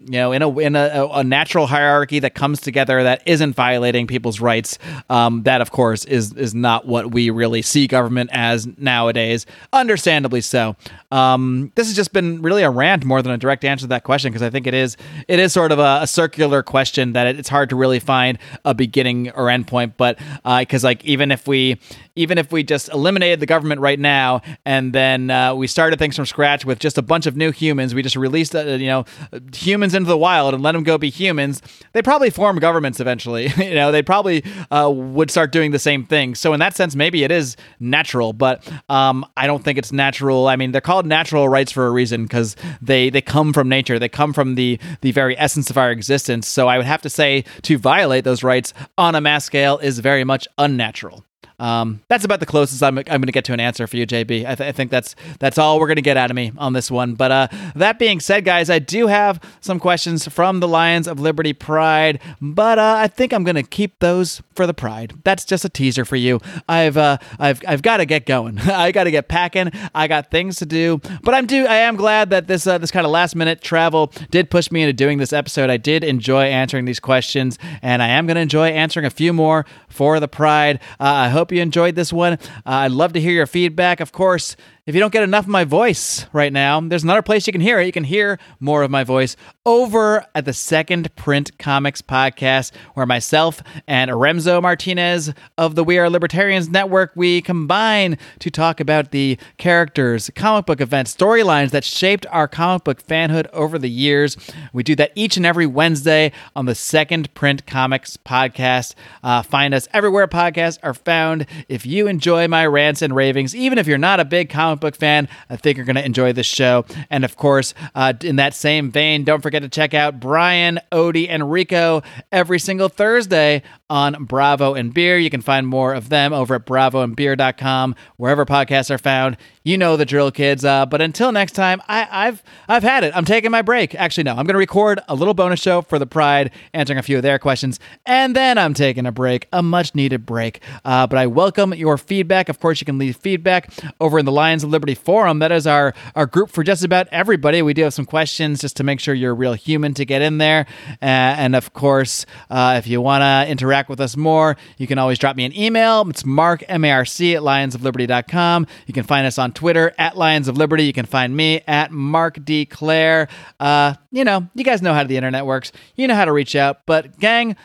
You 0.10 0.18
know, 0.18 0.32
in 0.32 0.41
a 0.41 0.57
in 0.57 0.76
a, 0.76 1.07
a, 1.12 1.24
natural 1.24 1.68
hierarchy 1.68 2.18
that 2.18 2.34
comes 2.34 2.62
together 2.62 3.03
that 3.03 3.22
isn't 3.28 3.53
violating 3.53 4.07
people's 4.07 4.39
rights. 4.39 4.80
Um, 5.07 5.43
that, 5.43 5.62
of 5.62 5.70
course, 5.70 6.03
is 6.05 6.34
is 6.34 6.55
not 6.55 6.88
what 6.88 7.12
we 7.12 7.30
really 7.30 7.62
see 7.62 7.86
government 7.86 8.32
as 8.34 8.68
nowadays. 8.80 9.45
Understandably 9.72 10.41
so. 10.41 10.76
Um, 11.12 11.72
this 11.76 11.86
has 11.86 11.95
just 11.95 12.12
been 12.12 12.41
really 12.41 12.64
a 12.64 12.72
rant 12.72 13.05
more 13.05 13.22
than 13.22 13.32
a 13.32 13.38
direct 13.38 13.64
answer 13.64 13.84
to 13.84 13.89
that 13.89 14.03
question 14.03 14.32
because 14.32 14.41
I 14.41 14.49
think 14.49 14.66
it 14.66 14.74
is 14.74 14.97
it 15.28 15.38
is 15.38 15.53
sort 15.53 15.72
of 15.72 15.78
a, 15.78 15.99
a 16.01 16.07
circular 16.07 16.64
question 16.64 17.14
that 17.14 17.28
it, 17.28 17.38
it's 17.38 17.49
hard 17.49 17.70
to 17.70 17.76
really 17.76 17.99
find 17.99 18.39
a 18.66 18.74
beginning 18.74 19.30
or 19.30 19.51
end 19.51 19.68
point. 19.68 19.95
But 19.95 20.18
because 20.43 20.84
uh, 20.84 20.88
like 20.88 21.05
even 21.05 21.32
if 21.32 21.47
we 21.47 21.80
even 22.16 22.39
if 22.39 22.51
we 22.51 22.64
just 22.64 22.89
eliminated 22.89 23.39
the 23.39 23.45
government 23.45 23.80
right 23.80 23.99
now 23.99 24.41
and 24.66 24.91
then 24.91 25.30
uh, 25.30 25.53
we 25.53 25.68
started 25.68 25.99
things 25.99 26.16
from 26.16 26.26
scratch 26.26 26.66
with 26.66 26.80
just 26.80 26.97
a 26.97 27.01
bunch 27.03 27.28
of 27.28 27.38
new 27.38 27.51
humans, 27.51 27.93
we 27.93 28.01
just 28.01 28.16
released 28.16 28.55
uh, 28.55 28.64
you 28.64 28.88
know 28.88 29.05
humans 29.53 29.93
into 30.00 30.08
the 30.08 30.18
wild 30.18 30.54
and 30.54 30.64
let 30.64 30.72
them 30.72 30.84
go 30.84 30.97
be 30.97 31.10
humans, 31.10 31.62
they 31.93 32.02
probably 32.02 32.30
form 32.30 32.58
governments 32.58 33.00
eventually. 33.00 33.47
you 33.58 33.76
know, 33.76 33.91
they 33.91 34.02
probably 34.02 34.43
uh, 34.72 34.89
would 34.91 35.30
start 35.30 35.52
doing 35.52 35.72
the 35.72 35.80
same 35.80 36.06
thing. 36.06 36.36
So 36.36 36.54
in 36.54 36.60
that 36.60 36.76
sense, 36.76 36.95
maybe 36.95 37.24
it 37.24 37.32
is 37.32 37.56
natural, 37.80 38.34
but 38.34 38.68
um, 38.89 39.26
I 39.38 39.45
don't 39.47 39.64
think 39.64 39.78
it's 39.78 39.91
natural. 39.91 40.47
I 40.47 40.56
mean, 40.56 40.72
they're 40.72 40.82
called 40.82 41.06
natural 41.06 41.47
rights 41.47 41.72
for 41.72 41.86
a 41.86 41.91
reason 41.91 42.24
because 42.24 42.56
they 42.82 43.10
they 43.10 43.22
come 43.22 43.54
from 43.54 43.70
nature. 43.70 44.00
They 44.00 44.10
come 44.10 44.34
from 44.34 44.56
the 44.56 44.80
the 45.02 45.12
very 45.12 45.38
essence 45.38 45.70
of 45.70 45.78
our 45.78 45.91
existence. 45.91 46.47
So 46.47 46.68
I 46.68 46.78
would 46.78 46.86
have 46.86 47.02
to 47.04 47.10
say 47.10 47.43
to 47.64 47.78
violate 47.78 48.24
those 48.24 48.43
rights 48.43 48.74
on 48.97 49.16
a 49.16 49.22
mass 49.22 49.45
scale 49.45 49.78
is 49.80 50.00
very 50.00 50.24
much 50.24 50.47
unnatural. 50.58 51.26
Um, 51.60 52.01
that's 52.07 52.24
about 52.24 52.39
the 52.39 52.45
closest 52.45 52.82
I'm, 52.82 52.97
I'm 52.97 53.03
going 53.03 53.24
to 53.24 53.32
get 53.32 53.45
to 53.45 53.53
an 53.53 53.60
answer 53.60 53.86
for 53.88 53.97
you, 53.97 54.07
JB. 54.07 54.45
I, 54.45 54.55
th- 54.55 54.68
I 54.68 54.72
think 54.72 54.91
that's 54.91 55.16
that's 55.39 55.57
all 55.57 55.80
we're 55.80 55.88
going 55.88 55.97
to 55.97 56.01
get 56.01 56.18
out 56.18 56.30
of 56.30 56.36
me 56.36 56.51
on 56.57 56.74
this 56.74 56.89
one. 56.89 57.16
But 57.16 57.32
uh, 57.32 57.47
that 57.76 57.99
being 57.99 58.20
said, 58.20 58.45
guys, 58.45 58.70
I 58.70 58.80
do 58.80 59.07
have 59.07 59.39
some 59.62 59.80
questions 59.80 60.28
from 60.28 60.60
the 60.60 60.68
Lions 60.68 61.07
of 61.07 61.20
Liberty 61.20 61.53
Pride, 61.53 62.22
but 62.41 62.80
uh, 62.80 62.95
I 62.97 63.07
think 63.07 63.34
I'm 63.34 63.43
going 63.43 63.55
to 63.55 63.64
keep 63.64 63.99
those 63.99 64.41
for 64.55 64.66
the 64.66 64.74
Pride. 64.74 65.14
That's 65.24 65.45
just 65.45 65.66
a 65.66 65.70
teaser 65.70 66.05
for 66.05 66.16
you. 66.16 66.39
I've 66.68 66.97
uh, 66.97 67.18
I've 67.39 67.62
I've 67.68 67.82
got 67.82 67.97
to 67.97 68.05
get 68.05 68.26
going. 68.26 68.60
I 68.70 68.91
got 68.91 69.05
to 69.05 69.12
get 69.12 69.28
packing. 69.28 69.72
I 69.93 70.07
got 70.07 70.32
things 70.32 70.57
to 70.57 70.66
do. 70.66 71.01
But 71.24 71.34
I'm 71.34 71.45
do 71.45 71.66
I 71.66 71.76
am 71.76 71.95
glad 71.95 72.30
that 72.30 72.47
this 72.47 72.68
uh, 72.68 72.78
this 72.78 72.91
kind 72.91 73.05
of 73.05 73.12
last 73.12 73.36
minute 73.36 73.62
travel 73.62 74.12
did 74.32 74.49
push 74.49 74.72
me 74.72 74.84
into 74.84 74.93
doing 74.93 75.18
this 75.18 75.34
episode. 75.34 75.70
I 75.70 75.78
did 75.78 76.03
enjoy 76.03 76.43
answering 76.43 76.86
these 76.86 76.99
questions, 76.99 77.57
and 77.82 78.01
I 78.01 78.07
am 78.07 78.28
going 78.28 78.36
to 78.36 78.41
enjoy 78.41 78.70
answering 78.70 79.05
a 79.05 79.10
few 79.10 79.34
more 79.34 79.66
for 79.88 80.20
the 80.20 80.28
Pride. 80.28 80.80
Uh, 80.99 81.03
I 81.05 81.30
hope 81.30 81.49
you 81.52 81.62
enjoyed 81.62 81.95
this 81.95 82.12
one. 82.14 82.34
Uh, 82.34 82.38
I'd 82.66 82.91
love 82.91 83.14
to 83.14 83.22
hear 83.22 83.32
your 83.32 83.47
feedback. 83.47 84.00
Of 84.00 84.12
course, 84.12 84.56
if 84.89 84.95
you 84.95 85.01
don't 85.01 85.13
get 85.13 85.21
enough 85.21 85.45
of 85.45 85.49
my 85.49 85.65
voice 85.65 86.25
right 86.33 86.51
now, 86.51 86.81
there's 86.81 87.03
another 87.03 87.21
place 87.21 87.45
you 87.45 87.53
can 87.53 87.61
hear 87.61 87.79
it. 87.79 87.85
You 87.85 87.91
can 87.91 88.05
hear 88.05 88.39
more 88.59 88.81
of 88.81 88.89
my 88.89 89.03
voice 89.03 89.35
over 89.63 90.25
at 90.33 90.45
the 90.45 90.53
Second 90.53 91.15
Print 91.15 91.55
Comics 91.59 92.01
podcast, 92.01 92.71
where 92.95 93.05
myself 93.05 93.61
and 93.85 94.09
Remzo 94.09 94.59
Martinez 94.59 95.31
of 95.59 95.75
the 95.75 95.83
We 95.83 95.99
Are 95.99 96.09
Libertarians 96.09 96.69
Network 96.69 97.11
we 97.13 97.39
combine 97.39 98.17
to 98.39 98.49
talk 98.49 98.79
about 98.79 99.11
the 99.11 99.37
characters, 99.57 100.31
comic 100.33 100.65
book 100.65 100.81
events, 100.81 101.15
storylines 101.15 101.69
that 101.69 101.83
shaped 101.83 102.25
our 102.31 102.47
comic 102.47 102.83
book 102.83 103.05
fanhood 103.05 103.45
over 103.53 103.77
the 103.77 103.91
years. 103.91 104.37
We 104.73 104.81
do 104.81 104.95
that 104.95 105.11
each 105.13 105.37
and 105.37 105.45
every 105.45 105.67
Wednesday 105.67 106.31
on 106.55 106.65
the 106.65 106.73
Second 106.73 107.31
Print 107.35 107.67
Comics 107.67 108.17
podcast. 108.17 108.95
Uh, 109.21 109.43
find 109.43 109.75
us 109.75 109.87
everywhere 109.93 110.27
podcasts 110.27 110.79
are 110.81 110.95
found. 110.95 111.45
If 111.67 111.85
you 111.85 112.07
enjoy 112.07 112.47
my 112.47 112.65
rants 112.65 113.03
and 113.03 113.15
ravings, 113.15 113.55
even 113.55 113.77
if 113.77 113.85
you're 113.85 113.99
not 113.99 114.19
a 114.19 114.25
big 114.25 114.49
comic 114.49 114.78
comic 114.80 114.93
book 114.93 114.99
fan, 114.99 115.27
I 115.49 115.55
think 115.55 115.77
you're 115.77 115.86
going 115.86 115.95
to 115.95 116.05
enjoy 116.05 116.34
this 116.34 116.45
show. 116.45 116.86
And 117.09 117.23
of 117.25 117.36
course, 117.36 117.73
uh, 117.95 118.13
in 118.23 118.38
that 118.38 118.53
same 118.53 118.91
vein, 118.91 119.23
don't 119.23 119.41
forget 119.41 119.61
to 119.61 119.69
check 119.69 119.93
out 119.93 120.19
Brian, 120.19 120.80
Odie, 120.91 121.27
and 121.30 121.51
Rico 121.51 122.01
every 122.32 122.59
single 122.59 122.89
Thursday 122.89 123.61
on 123.89 124.25
Bravo 124.25 124.73
and 124.73 124.93
Beer. 124.93 125.17
You 125.17 125.30
can 125.30 125.41
find 125.41 125.67
more 125.67 125.93
of 125.93 126.09
them 126.09 126.34
over 126.34 126.55
at 126.55 126.65
bravoandbeer.com, 126.65 127.95
wherever 128.17 128.45
podcasts 128.45 128.91
are 128.91 128.97
found. 128.97 129.38
You 129.70 129.78
know 129.78 129.97
the 129.97 130.05
drill, 130.05 130.32
kids. 130.32 130.65
Uh, 130.65 130.88
but 130.88 130.99
until 130.99 131.32
next 131.32 131.51
time, 131.51 131.80
I, 131.88 132.26
have 132.26 132.41
I've 132.67 132.82
had 132.82 133.03
it. 133.03 133.15
I'm 133.15 133.24
taking 133.24 133.51
my 133.51 133.61
break. 133.61 133.93
Actually, 133.93 134.24
no, 134.24 134.32
I'm 134.32 134.47
going 134.47 134.55
to 134.55 134.57
record 134.57 134.99
a 135.07 135.13
little 135.13 135.36
bonus 135.36 135.59
show 135.59 135.84
for 135.84 135.99
the 135.99 136.07
Pride, 136.07 136.49
answering 136.74 136.97
a 136.97 137.03
few 137.03 137.17
of 137.17 137.22
their 137.22 137.38
questions, 137.38 137.80
and 138.03 138.36
then 138.36 138.57
I'm 138.57 138.74
taking 138.74 139.05
a 139.05 139.11
break, 139.11 139.47
a 139.53 139.61
much 139.61 139.93
needed 139.93 140.26
break. 140.26 140.63
Uh, 140.84 141.05
but 141.05 141.20
I 141.20 141.28
welcome 141.28 141.76
your 141.76 141.99
feedback. 141.99 142.49
Of 142.49 142.59
course, 142.59 142.82
you 142.82 142.86
can 142.86 142.97
leave 142.97 143.17
feedback 143.17 143.72
over 144.01 144.17
in 144.17 144.26
the 144.26 144.32
Lions 144.32 144.63
of 144.63 144.72
Liberty 144.72 144.95
forum. 144.95 145.38
That 145.38 145.51
is 145.51 145.67
our 145.67 145.93
our 146.15 146.26
group 146.26 146.49
for 146.49 146.63
just 146.63 146.84
about 146.84 147.07
everybody. 147.11 147.61
We 147.61 147.76
do 147.76 147.84
have 147.84 147.93
some 147.93 148.05
questions 148.05 148.61
just 148.61 148.76
to 148.78 148.84
make 148.84 148.99
sure 148.99 149.13
you're 149.13 149.34
a 149.34 149.36
real 149.36 149.53
human 149.53 149.93
to 149.93 150.03
get 150.03 150.24
in 150.24 150.39
there. 150.39 150.65
Uh, 150.99 151.05
and 151.05 151.55
of 151.55 151.74
course, 151.74 152.26
uh, 152.49 152.74
if 152.80 152.88
you 152.88 153.01
want 153.01 153.22
to 153.22 153.45
interact 153.47 153.88
with 153.88 154.01
us 154.01 154.17
more, 154.17 154.57
you 154.80 154.88
can 154.88 154.97
always 154.97 155.20
drop 155.20 155.36
me 155.36 155.45
an 155.45 155.55
email. 155.55 156.09
It's 156.09 156.26
mark 156.26 156.63
m 156.67 156.84
a 156.86 156.91
r 156.91 157.05
c 157.05 157.36
at 157.36 157.43
lionsofliberty.com. 157.43 158.65
You 158.88 158.95
can 158.95 159.03
find 159.03 159.28
us 159.28 159.38
on 159.38 159.53
Twitter 159.60 159.93
at 159.97 160.16
Lions 160.16 160.47
of 160.47 160.57
Liberty. 160.57 160.86
You 160.86 160.93
can 160.93 161.05
find 161.05 161.36
me 161.36 161.60
at 161.68 161.91
Marc 161.91 162.45
D. 162.45 162.66
Clair. 162.66 163.28
Uh, 163.60 163.95
you 164.10 164.24
know, 164.24 164.47
you 164.55 164.64
guys 164.64 164.82
know 164.82 164.93
how 164.93 165.03
the 165.03 165.18
internet 165.18 165.45
works. 165.45 165.74
You 165.97 166.07
know 166.07 166.16
how 166.16 166.24
to 166.24 166.32
reach 166.32 166.55
out. 166.55 166.86
But, 166.86 167.20
gang, 167.20 167.57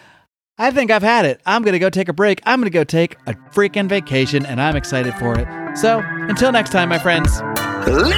I 0.58 0.72
think 0.72 0.90
I've 0.90 1.04
had 1.04 1.24
it. 1.24 1.40
I'm 1.46 1.62
going 1.62 1.74
to 1.74 1.78
go 1.78 1.90
take 1.90 2.08
a 2.08 2.12
break. 2.12 2.40
I'm 2.46 2.58
going 2.58 2.68
to 2.68 2.76
go 2.76 2.82
take 2.82 3.14
a 3.28 3.34
freaking 3.54 3.88
vacation, 3.88 4.44
and 4.44 4.60
I'm 4.60 4.74
excited 4.74 5.14
for 5.14 5.38
it. 5.38 5.78
So, 5.78 6.02
until 6.04 6.50
next 6.50 6.72
time, 6.72 6.88
my 6.88 6.98
friends. 6.98 7.40
Live 7.86 8.12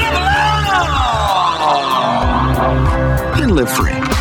and 3.42 3.54
live 3.54 3.70
free. 3.70 4.15